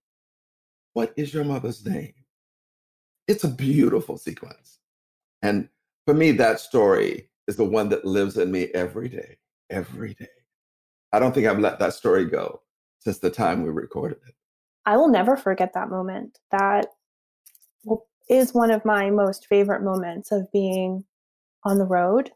What 0.94 1.12
is 1.16 1.34
your 1.34 1.44
mother's 1.44 1.84
name? 1.84 2.14
It's 3.26 3.42
a 3.42 3.49
beautiful 3.49 4.16
sequence. 4.16 4.78
And 5.42 5.68
for 6.07 6.14
me, 6.14 6.30
that 6.32 6.61
story 6.61 7.28
is 7.49 7.57
the 7.57 7.64
one 7.64 7.88
that 7.88 8.05
lives 8.05 8.38
in 8.38 8.53
me 8.53 8.66
every 8.74 9.09
day, 9.09 9.38
every 9.68 10.14
day. 10.14 10.28
I 11.12 11.18
don't 11.18 11.34
think 11.34 11.47
I've 11.49 11.59
let 11.59 11.80
that 11.80 11.94
story 11.94 12.24
go 12.26 12.62
since 13.01 13.18
the 13.18 13.30
time 13.30 13.64
we 13.64 13.70
recorded 13.70 14.18
it. 14.26 14.34
I 14.86 14.97
will 14.97 15.09
never 15.09 15.36
forget 15.36 15.72
that 15.74 15.90
moment. 15.90 16.38
That 16.53 16.86
is 18.30 18.55
one 18.55 18.70
of 18.70 18.84
my 18.84 19.11
most 19.11 19.47
favorite 19.47 19.82
moments 19.82 20.30
of 20.30 20.51
being 20.53 21.05
on 21.67 21.79
the 21.79 21.85
road. 21.85 22.31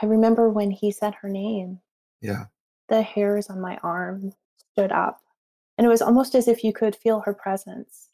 I 0.00 0.06
remember 0.06 0.50
when 0.50 0.70
he 0.70 0.92
said 0.92 1.14
her 1.14 1.28
name. 1.28 1.80
Yeah. 2.20 2.44
The 2.88 3.02
hairs 3.02 3.48
on 3.48 3.60
my 3.60 3.78
arm 3.82 4.32
stood 4.72 4.92
up. 4.92 5.20
And 5.78 5.86
it 5.86 5.90
was 5.90 6.02
almost 6.02 6.34
as 6.34 6.46
if 6.46 6.62
you 6.62 6.72
could 6.72 6.94
feel 6.94 7.20
her 7.20 7.32
presence 7.32 8.10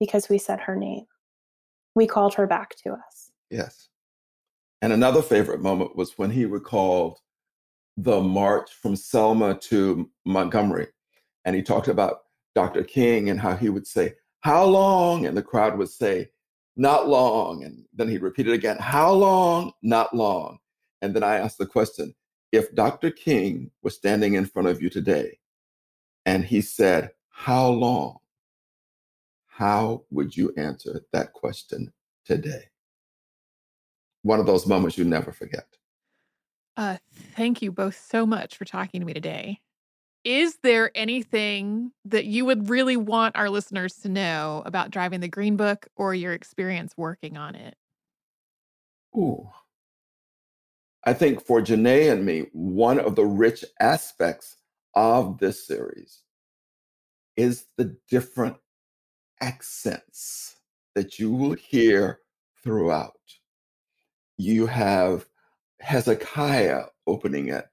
because 0.00 0.28
we 0.28 0.38
said 0.38 0.60
her 0.60 0.74
name. 0.74 1.04
We 1.94 2.06
called 2.06 2.34
her 2.34 2.46
back 2.46 2.74
to 2.84 2.92
us. 2.92 3.30
Yes. 3.50 3.90
And 4.80 4.92
another 4.92 5.22
favorite 5.22 5.60
moment 5.60 5.94
was 5.94 6.16
when 6.16 6.30
he 6.30 6.46
recalled 6.46 7.18
the 7.98 8.20
march 8.20 8.70
from 8.72 8.96
Selma 8.96 9.58
to 9.58 10.10
Montgomery. 10.24 10.88
And 11.44 11.54
he 11.54 11.62
talked 11.62 11.88
about 11.88 12.20
Dr. 12.54 12.82
King 12.82 13.28
and 13.28 13.38
how 13.38 13.54
he 13.54 13.68
would 13.68 13.86
say, 13.86 14.14
how 14.40 14.64
long? 14.64 15.26
And 15.26 15.36
the 15.36 15.42
crowd 15.42 15.76
would 15.76 15.90
say, 15.90 16.30
Not 16.76 17.08
long. 17.08 17.64
And 17.64 17.84
then 17.94 18.08
he 18.08 18.18
repeated 18.18 18.52
again, 18.52 18.76
How 18.78 19.12
long? 19.12 19.72
Not 19.82 20.14
long. 20.14 20.58
And 21.02 21.14
then 21.14 21.22
I 21.22 21.36
asked 21.36 21.58
the 21.58 21.66
question 21.66 22.14
if 22.52 22.74
Dr. 22.74 23.10
King 23.10 23.70
was 23.82 23.94
standing 23.94 24.34
in 24.34 24.46
front 24.46 24.68
of 24.68 24.82
you 24.82 24.90
today 24.90 25.38
and 26.24 26.44
he 26.44 26.60
said, 26.60 27.10
How 27.30 27.68
long? 27.68 28.18
How 29.46 30.04
would 30.10 30.36
you 30.36 30.52
answer 30.56 31.02
that 31.12 31.32
question 31.32 31.92
today? 32.26 32.64
One 34.22 34.40
of 34.40 34.46
those 34.46 34.66
moments 34.66 34.98
you 34.98 35.04
never 35.04 35.32
forget. 35.32 35.66
Uh, 36.76 36.98
thank 37.34 37.62
you 37.62 37.72
both 37.72 37.98
so 37.98 38.26
much 38.26 38.56
for 38.56 38.66
talking 38.66 39.00
to 39.00 39.06
me 39.06 39.14
today 39.14 39.60
is 40.26 40.58
there 40.64 40.90
anything 40.96 41.92
that 42.04 42.24
you 42.24 42.44
would 42.44 42.68
really 42.68 42.96
want 42.96 43.36
our 43.36 43.48
listeners 43.48 43.94
to 43.94 44.08
know 44.08 44.60
about 44.66 44.90
driving 44.90 45.20
the 45.20 45.28
Green 45.28 45.56
Book 45.56 45.86
or 45.94 46.16
your 46.16 46.32
experience 46.32 46.92
working 46.96 47.36
on 47.36 47.54
it? 47.54 47.76
Ooh. 49.16 49.48
I 51.04 51.12
think 51.12 51.40
for 51.46 51.62
Janae 51.62 52.10
and 52.10 52.26
me, 52.26 52.46
one 52.52 52.98
of 52.98 53.14
the 53.14 53.24
rich 53.24 53.64
aspects 53.78 54.56
of 54.96 55.38
this 55.38 55.64
series 55.64 56.22
is 57.36 57.66
the 57.76 57.96
different 58.10 58.56
accents 59.40 60.56
that 60.96 61.20
you 61.20 61.30
will 61.30 61.54
hear 61.54 62.18
throughout. 62.64 63.12
You 64.38 64.66
have 64.66 65.26
Hezekiah 65.78 66.86
opening 67.06 67.48
it. 67.50 67.68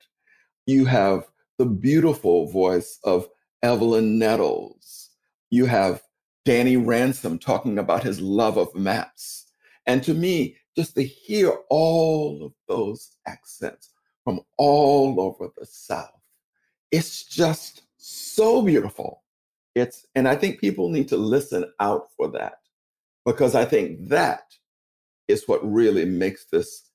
You 0.67 0.85
have 0.85 1.32
the 1.63 1.69
beautiful 1.69 2.45
voice 2.47 2.99
of 3.05 3.29
Evelyn 3.61 4.19
Nettles. 4.19 5.11
You 5.49 5.65
have 5.65 6.01
Danny 6.43 6.75
Ransom 6.75 7.39
talking 7.39 7.79
about 7.79 8.03
his 8.03 8.19
love 8.19 8.57
of 8.57 8.75
maps. 8.75 9.45
And 9.85 10.03
to 10.03 10.13
me, 10.13 10.57
just 10.75 10.95
to 10.95 11.03
hear 11.03 11.53
all 11.69 12.43
of 12.43 12.53
those 12.67 13.11
accents 13.25 13.91
from 14.25 14.41
all 14.57 15.21
over 15.21 15.53
the 15.57 15.65
South, 15.65 16.19
it's 16.91 17.23
just 17.23 17.83
so 17.95 18.61
beautiful. 18.61 19.23
It's, 19.73 20.05
and 20.15 20.27
I 20.27 20.35
think 20.35 20.59
people 20.59 20.89
need 20.89 21.07
to 21.07 21.17
listen 21.17 21.63
out 21.79 22.07
for 22.17 22.29
that 22.31 22.57
because 23.25 23.55
I 23.55 23.63
think 23.63 24.09
that 24.09 24.51
is 25.29 25.47
what 25.47 25.63
really 25.63 26.03
makes 26.03 26.43
this 26.43 26.89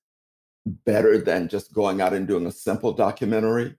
better 0.67 1.17
than 1.17 1.49
just 1.49 1.73
going 1.73 2.03
out 2.03 2.13
and 2.13 2.29
doing 2.29 2.45
a 2.45 2.53
simple 2.53 2.93
documentary. 2.93 3.75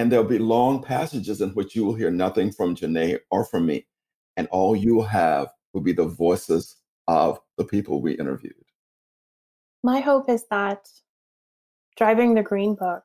And 0.00 0.10
there'll 0.10 0.24
be 0.24 0.38
long 0.38 0.82
passages 0.82 1.42
in 1.42 1.50
which 1.50 1.76
you 1.76 1.84
will 1.84 1.92
hear 1.92 2.10
nothing 2.10 2.52
from 2.52 2.74
Janae 2.74 3.18
or 3.30 3.44
from 3.44 3.66
me. 3.66 3.86
And 4.38 4.48
all 4.50 4.74
you 4.74 4.94
will 4.94 5.02
have 5.02 5.48
will 5.74 5.82
be 5.82 5.92
the 5.92 6.06
voices 6.06 6.76
of 7.06 7.38
the 7.58 7.66
people 7.66 8.00
we 8.00 8.12
interviewed. 8.12 8.54
My 9.82 10.00
hope 10.00 10.30
is 10.30 10.46
that 10.50 10.88
driving 11.98 12.32
the 12.32 12.42
Green 12.42 12.76
Book 12.76 13.04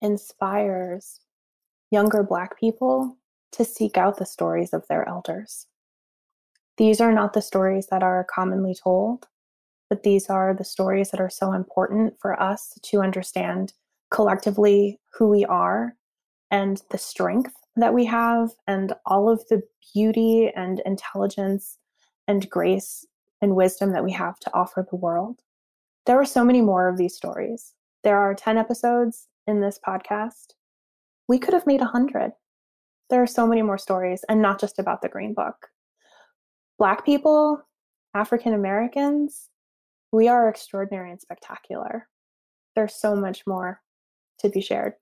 inspires 0.00 1.18
younger 1.90 2.22
Black 2.22 2.56
people 2.60 3.16
to 3.50 3.64
seek 3.64 3.96
out 3.96 4.18
the 4.18 4.24
stories 4.24 4.72
of 4.72 4.86
their 4.86 5.08
elders. 5.08 5.66
These 6.76 7.00
are 7.00 7.12
not 7.12 7.32
the 7.32 7.42
stories 7.42 7.88
that 7.88 8.04
are 8.04 8.24
commonly 8.32 8.76
told, 8.76 9.26
but 9.90 10.04
these 10.04 10.30
are 10.30 10.54
the 10.54 10.62
stories 10.62 11.10
that 11.10 11.20
are 11.20 11.28
so 11.28 11.52
important 11.52 12.20
for 12.20 12.40
us 12.40 12.78
to 12.82 13.00
understand 13.00 13.72
collectively 14.10 14.98
who 15.12 15.28
we 15.28 15.44
are 15.44 15.94
and 16.50 16.82
the 16.90 16.98
strength 16.98 17.54
that 17.76 17.94
we 17.94 18.04
have 18.04 18.50
and 18.66 18.92
all 19.06 19.30
of 19.30 19.44
the 19.48 19.62
beauty 19.94 20.50
and 20.54 20.80
intelligence 20.84 21.78
and 22.26 22.48
grace 22.50 23.06
and 23.40 23.54
wisdom 23.54 23.92
that 23.92 24.04
we 24.04 24.12
have 24.12 24.38
to 24.40 24.54
offer 24.54 24.86
the 24.88 24.96
world. 24.96 25.40
There 26.06 26.20
are 26.20 26.24
so 26.24 26.44
many 26.44 26.60
more 26.60 26.88
of 26.88 26.96
these 26.96 27.14
stories. 27.14 27.74
There 28.02 28.18
are 28.18 28.34
10 28.34 28.58
episodes 28.58 29.28
in 29.46 29.60
this 29.60 29.78
podcast. 29.86 30.54
We 31.28 31.38
could 31.38 31.54
have 31.54 31.66
made 31.66 31.80
100. 31.80 32.32
There 33.10 33.22
are 33.22 33.26
so 33.26 33.46
many 33.46 33.62
more 33.62 33.78
stories, 33.78 34.24
and 34.28 34.42
not 34.42 34.60
just 34.60 34.78
about 34.78 35.02
the 35.02 35.08
Green 35.08 35.34
Book. 35.34 35.68
Black 36.78 37.04
people, 37.04 37.62
African 38.14 38.52
Americans, 38.54 39.48
we 40.12 40.28
are 40.28 40.48
extraordinary 40.48 41.10
and 41.10 41.20
spectacular. 41.20 42.08
There's 42.74 42.94
so 42.94 43.14
much 43.14 43.46
more 43.46 43.80
to 44.38 44.48
be 44.48 44.60
shared. 44.60 44.94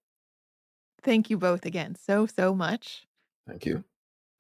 Thank 1.03 1.31
you 1.31 1.39
both 1.39 1.65
again 1.67 1.95
so, 1.95 2.27
so 2.27 2.55
much. 2.55 3.07
Thank 3.47 3.65
you. 3.65 3.85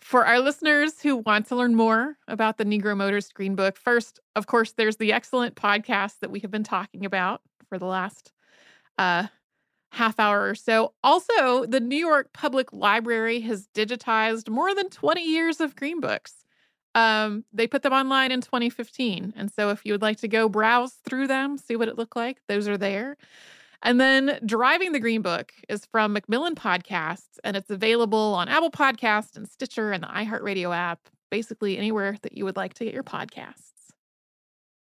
For 0.01 0.27
our 0.27 0.41
listeners 0.41 1.01
who 1.01 1.17
want 1.19 1.47
to 1.49 1.57
learn 1.57 1.75
more 1.75 2.17
about 2.29 2.59
the 2.59 2.65
Negro 2.65 2.97
Motorist 2.97 3.35
Green 3.35 3.55
Book, 3.55 3.77
first, 3.77 4.21
of 4.35 4.47
course, 4.47 4.73
there's 4.73 4.97
the 4.97 5.13
excellent 5.13 5.55
podcast 5.55 6.21
that 6.21 6.31
we 6.31 6.41
have 6.41 6.51
been 6.51 6.65
talking 6.65 7.05
about 7.05 7.41
for 7.69 7.79
the 7.79 7.87
last 7.87 8.33
uh, 8.99 9.27
half 9.93 10.21
hour 10.21 10.49
or 10.49 10.55
so. 10.55 10.93
Also, 11.03 11.65
the 11.67 11.81
New 11.81 11.97
York 11.97 12.33
Public 12.33 12.73
Library 12.73 13.41
has 13.41 13.69
digitized 13.75 14.49
more 14.49 14.75
than 14.75 14.91
20 14.91 15.23
years 15.23 15.61
of 15.61 15.75
Green 15.77 16.01
Books. 16.01 16.45
Um, 16.95 17.45
they 17.53 17.67
put 17.67 17.83
them 17.83 17.93
online 17.93 18.33
in 18.33 18.41
2015. 18.41 19.35
And 19.37 19.51
so 19.53 19.71
if 19.71 19.85
you 19.85 19.93
would 19.93 20.03
like 20.03 20.19
to 20.19 20.29
go 20.29 20.49
browse 20.49 20.95
through 21.09 21.27
them, 21.27 21.59
see 21.59 21.77
what 21.77 21.89
it 21.89 21.99
looked 21.99 22.17
like, 22.17 22.39
those 22.49 22.69
are 22.69 22.79
there. 22.79 23.17
And 23.83 24.01
then 24.01 24.39
Driving 24.45 24.93
the 24.93 25.01
Green 25.01 25.23
Book 25.23 25.53
is 25.69 25.87
from 25.87 26.13
Macmillan 26.13 26.55
Podcasts, 26.55 27.39
and 27.45 27.57
it's 27.57 27.71
available 27.71 28.35
on 28.35 28.49
Apple 28.49 28.71
Podcasts 28.71 29.37
and 29.37 29.49
Stitcher 29.49 29.93
and 29.93 30.03
the 30.03 30.09
iHeartRadio 30.09 30.75
app, 30.75 31.09
basically 31.31 31.79
anywhere 31.79 32.17
that 32.23 32.37
you 32.37 32.45
would 32.45 32.57
like 32.57 32.75
to 32.75 32.85
get 32.85 32.95
your 32.95 33.05
podcasts. 33.05 33.73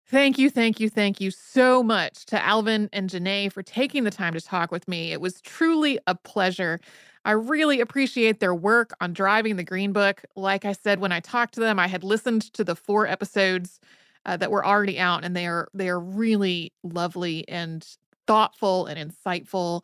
Thank 0.08 0.38
you, 0.38 0.50
thank 0.50 0.80
you, 0.80 0.90
thank 0.90 1.20
you 1.20 1.30
so 1.30 1.84
much 1.84 2.26
to 2.26 2.44
Alvin 2.44 2.88
and 2.92 3.08
Janae 3.08 3.52
for 3.52 3.62
taking 3.62 4.02
the 4.02 4.10
time 4.10 4.32
to 4.34 4.40
talk 4.40 4.72
with 4.72 4.88
me. 4.88 5.12
It 5.12 5.20
was 5.20 5.40
truly 5.40 6.00
a 6.08 6.16
pleasure. 6.16 6.80
I 7.24 7.32
really 7.32 7.80
appreciate 7.80 8.40
their 8.40 8.54
work 8.54 8.90
on 9.00 9.12
driving 9.12 9.54
the 9.54 9.62
Green 9.62 9.92
Book. 9.92 10.22
Like 10.34 10.64
I 10.64 10.72
said, 10.72 10.98
when 10.98 11.12
I 11.12 11.20
talked 11.20 11.54
to 11.54 11.60
them, 11.60 11.78
I 11.78 11.86
had 11.86 12.02
listened 12.02 12.52
to 12.54 12.64
the 12.64 12.74
four 12.74 13.06
episodes 13.06 13.78
uh, 14.26 14.36
that 14.38 14.50
were 14.50 14.66
already 14.66 14.98
out, 14.98 15.24
and 15.24 15.36
they 15.36 15.46
are 15.46 15.68
they 15.74 15.88
are 15.88 16.00
really 16.00 16.72
lovely 16.82 17.48
and 17.48 17.86
thoughtful 18.30 18.86
and 18.86 19.10
insightful. 19.10 19.82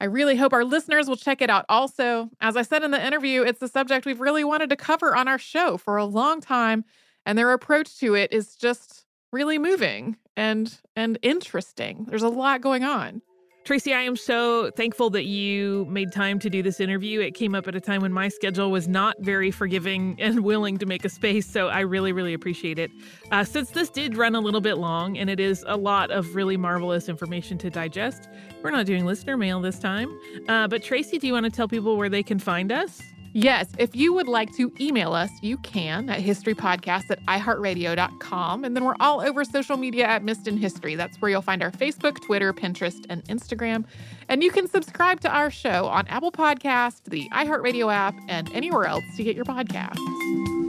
I 0.00 0.04
really 0.04 0.36
hope 0.36 0.52
our 0.52 0.64
listeners 0.64 1.08
will 1.08 1.16
check 1.16 1.42
it 1.42 1.50
out. 1.50 1.64
Also, 1.68 2.30
as 2.40 2.56
I 2.56 2.62
said 2.62 2.84
in 2.84 2.92
the 2.92 3.04
interview, 3.04 3.42
it's 3.42 3.58
the 3.58 3.66
subject 3.66 4.06
we've 4.06 4.20
really 4.20 4.44
wanted 4.44 4.70
to 4.70 4.76
cover 4.76 5.16
on 5.16 5.26
our 5.26 5.36
show 5.38 5.76
for 5.76 5.96
a 5.96 6.04
long 6.04 6.40
time, 6.40 6.84
and 7.26 7.36
their 7.36 7.52
approach 7.52 7.98
to 7.98 8.14
it 8.14 8.32
is 8.32 8.54
just 8.54 9.04
really 9.32 9.58
moving 9.58 10.16
and 10.36 10.78
and 10.94 11.18
interesting. 11.22 12.06
There's 12.08 12.22
a 12.22 12.28
lot 12.28 12.60
going 12.60 12.84
on. 12.84 13.20
Tracy, 13.68 13.92
I 13.92 14.00
am 14.00 14.16
so 14.16 14.70
thankful 14.70 15.10
that 15.10 15.26
you 15.26 15.84
made 15.90 16.10
time 16.10 16.38
to 16.38 16.48
do 16.48 16.62
this 16.62 16.80
interview. 16.80 17.20
It 17.20 17.34
came 17.34 17.54
up 17.54 17.68
at 17.68 17.74
a 17.74 17.82
time 17.82 18.00
when 18.00 18.14
my 18.14 18.28
schedule 18.28 18.70
was 18.70 18.88
not 18.88 19.16
very 19.20 19.50
forgiving 19.50 20.16
and 20.22 20.40
willing 20.40 20.78
to 20.78 20.86
make 20.86 21.04
a 21.04 21.10
space, 21.10 21.46
so 21.46 21.68
I 21.68 21.80
really, 21.80 22.10
really 22.10 22.32
appreciate 22.32 22.78
it. 22.78 22.90
Uh, 23.30 23.44
since 23.44 23.72
this 23.72 23.90
did 23.90 24.16
run 24.16 24.34
a 24.34 24.40
little 24.40 24.62
bit 24.62 24.78
long 24.78 25.18
and 25.18 25.28
it 25.28 25.38
is 25.38 25.66
a 25.68 25.76
lot 25.76 26.10
of 26.10 26.34
really 26.34 26.56
marvelous 26.56 27.10
information 27.10 27.58
to 27.58 27.68
digest, 27.68 28.30
we're 28.62 28.70
not 28.70 28.86
doing 28.86 29.04
listener 29.04 29.36
mail 29.36 29.60
this 29.60 29.78
time. 29.78 30.18
Uh, 30.48 30.66
but 30.66 30.82
Tracy, 30.82 31.18
do 31.18 31.26
you 31.26 31.34
want 31.34 31.44
to 31.44 31.50
tell 31.50 31.68
people 31.68 31.98
where 31.98 32.08
they 32.08 32.22
can 32.22 32.38
find 32.38 32.72
us? 32.72 33.02
Yes, 33.32 33.68
if 33.78 33.94
you 33.94 34.12
would 34.14 34.28
like 34.28 34.54
to 34.56 34.72
email 34.80 35.12
us, 35.12 35.30
you 35.42 35.58
can 35.58 36.08
at 36.08 36.20
historypodcast 36.20 37.10
at 37.10 37.24
iheartradio.com. 37.26 38.64
And 38.64 38.74
then 38.74 38.84
we're 38.84 38.96
all 39.00 39.20
over 39.20 39.44
social 39.44 39.76
media 39.76 40.06
at 40.06 40.22
Missed 40.24 40.48
in 40.48 40.56
History. 40.56 40.94
That's 40.94 41.20
where 41.20 41.30
you'll 41.30 41.42
find 41.42 41.62
our 41.62 41.70
Facebook, 41.70 42.20
Twitter, 42.24 42.52
Pinterest, 42.52 43.04
and 43.08 43.24
Instagram. 43.26 43.84
And 44.28 44.42
you 44.42 44.50
can 44.50 44.68
subscribe 44.68 45.20
to 45.20 45.30
our 45.30 45.50
show 45.50 45.86
on 45.86 46.06
Apple 46.08 46.32
Podcast, 46.32 47.04
the 47.04 47.28
iHeartRadio 47.32 47.92
app, 47.92 48.14
and 48.28 48.52
anywhere 48.54 48.84
else 48.84 49.04
to 49.16 49.24
get 49.24 49.36
your 49.36 49.44
podcasts. 49.44 50.67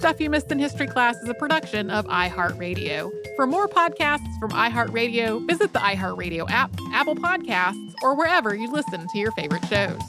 Stuff 0.00 0.18
You 0.18 0.30
Missed 0.30 0.50
in 0.50 0.58
History 0.58 0.86
Class 0.86 1.18
is 1.18 1.28
a 1.28 1.34
production 1.34 1.90
of 1.90 2.06
iHeartRadio. 2.06 3.12
For 3.36 3.46
more 3.46 3.68
podcasts 3.68 4.40
from 4.40 4.50
iHeartRadio, 4.52 5.46
visit 5.46 5.74
the 5.74 5.78
iHeartRadio 5.78 6.48
app, 6.48 6.70
Apple 6.94 7.16
Podcasts, 7.16 7.92
or 8.02 8.16
wherever 8.16 8.54
you 8.54 8.72
listen 8.72 9.06
to 9.06 9.18
your 9.18 9.30
favorite 9.32 9.62
shows. 9.66 10.00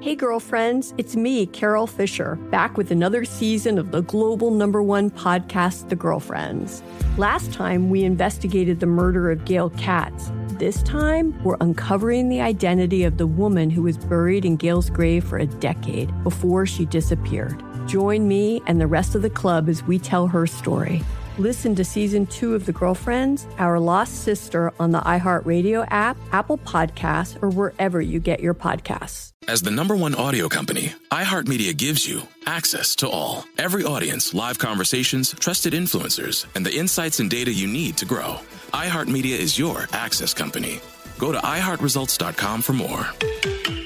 Hey, 0.00 0.14
girlfriends, 0.14 0.94
it's 0.96 1.16
me, 1.16 1.44
Carol 1.44 1.86
Fisher, 1.86 2.36
back 2.50 2.78
with 2.78 2.90
another 2.90 3.26
season 3.26 3.78
of 3.78 3.90
the 3.90 4.00
global 4.00 4.50
number 4.52 4.82
one 4.82 5.10
podcast, 5.10 5.90
The 5.90 5.96
Girlfriends. 5.96 6.82
Last 7.18 7.52
time, 7.52 7.90
we 7.90 8.04
investigated 8.04 8.80
the 8.80 8.86
murder 8.86 9.30
of 9.30 9.44
Gail 9.44 9.68
Katz. 9.68 10.32
This 10.58 10.82
time, 10.84 11.38
we're 11.44 11.58
uncovering 11.60 12.30
the 12.30 12.40
identity 12.40 13.04
of 13.04 13.18
the 13.18 13.26
woman 13.26 13.68
who 13.68 13.82
was 13.82 13.98
buried 13.98 14.46
in 14.46 14.56
Gail's 14.56 14.88
grave 14.88 15.22
for 15.22 15.36
a 15.36 15.44
decade 15.44 16.10
before 16.24 16.64
she 16.64 16.86
disappeared. 16.86 17.62
Join 17.86 18.26
me 18.26 18.62
and 18.66 18.80
the 18.80 18.86
rest 18.86 19.14
of 19.14 19.20
the 19.20 19.28
club 19.28 19.68
as 19.68 19.82
we 19.82 19.98
tell 19.98 20.26
her 20.28 20.46
story. 20.46 21.02
Listen 21.36 21.74
to 21.74 21.84
season 21.84 22.24
two 22.24 22.54
of 22.54 22.64
The 22.64 22.72
Girlfriends, 22.72 23.46
Our 23.58 23.78
Lost 23.78 24.22
Sister 24.22 24.72
on 24.80 24.92
the 24.92 25.00
iHeartRadio 25.00 25.86
app, 25.90 26.16
Apple 26.32 26.56
Podcasts, 26.56 27.36
or 27.42 27.50
wherever 27.50 28.00
you 28.00 28.18
get 28.18 28.40
your 28.40 28.54
podcasts. 28.54 29.32
As 29.46 29.60
the 29.60 29.70
number 29.70 29.94
one 29.94 30.14
audio 30.14 30.48
company, 30.48 30.94
iHeartMedia 31.12 31.76
gives 31.76 32.08
you 32.08 32.22
access 32.46 32.96
to 32.96 33.10
all. 33.10 33.44
Every 33.58 33.84
audience, 33.84 34.32
live 34.32 34.58
conversations, 34.58 35.34
trusted 35.34 35.74
influencers, 35.74 36.46
and 36.54 36.64
the 36.64 36.74
insights 36.74 37.20
and 37.20 37.28
data 37.28 37.52
you 37.52 37.66
need 37.66 37.98
to 37.98 38.06
grow. 38.06 38.40
iHeartMedia 38.72 39.38
is 39.38 39.58
your 39.58 39.86
access 39.92 40.34
company. 40.34 40.80
Go 41.18 41.32
to 41.32 41.38
iHeartResults.com 41.38 42.62
for 42.62 42.72
more. 42.72 43.85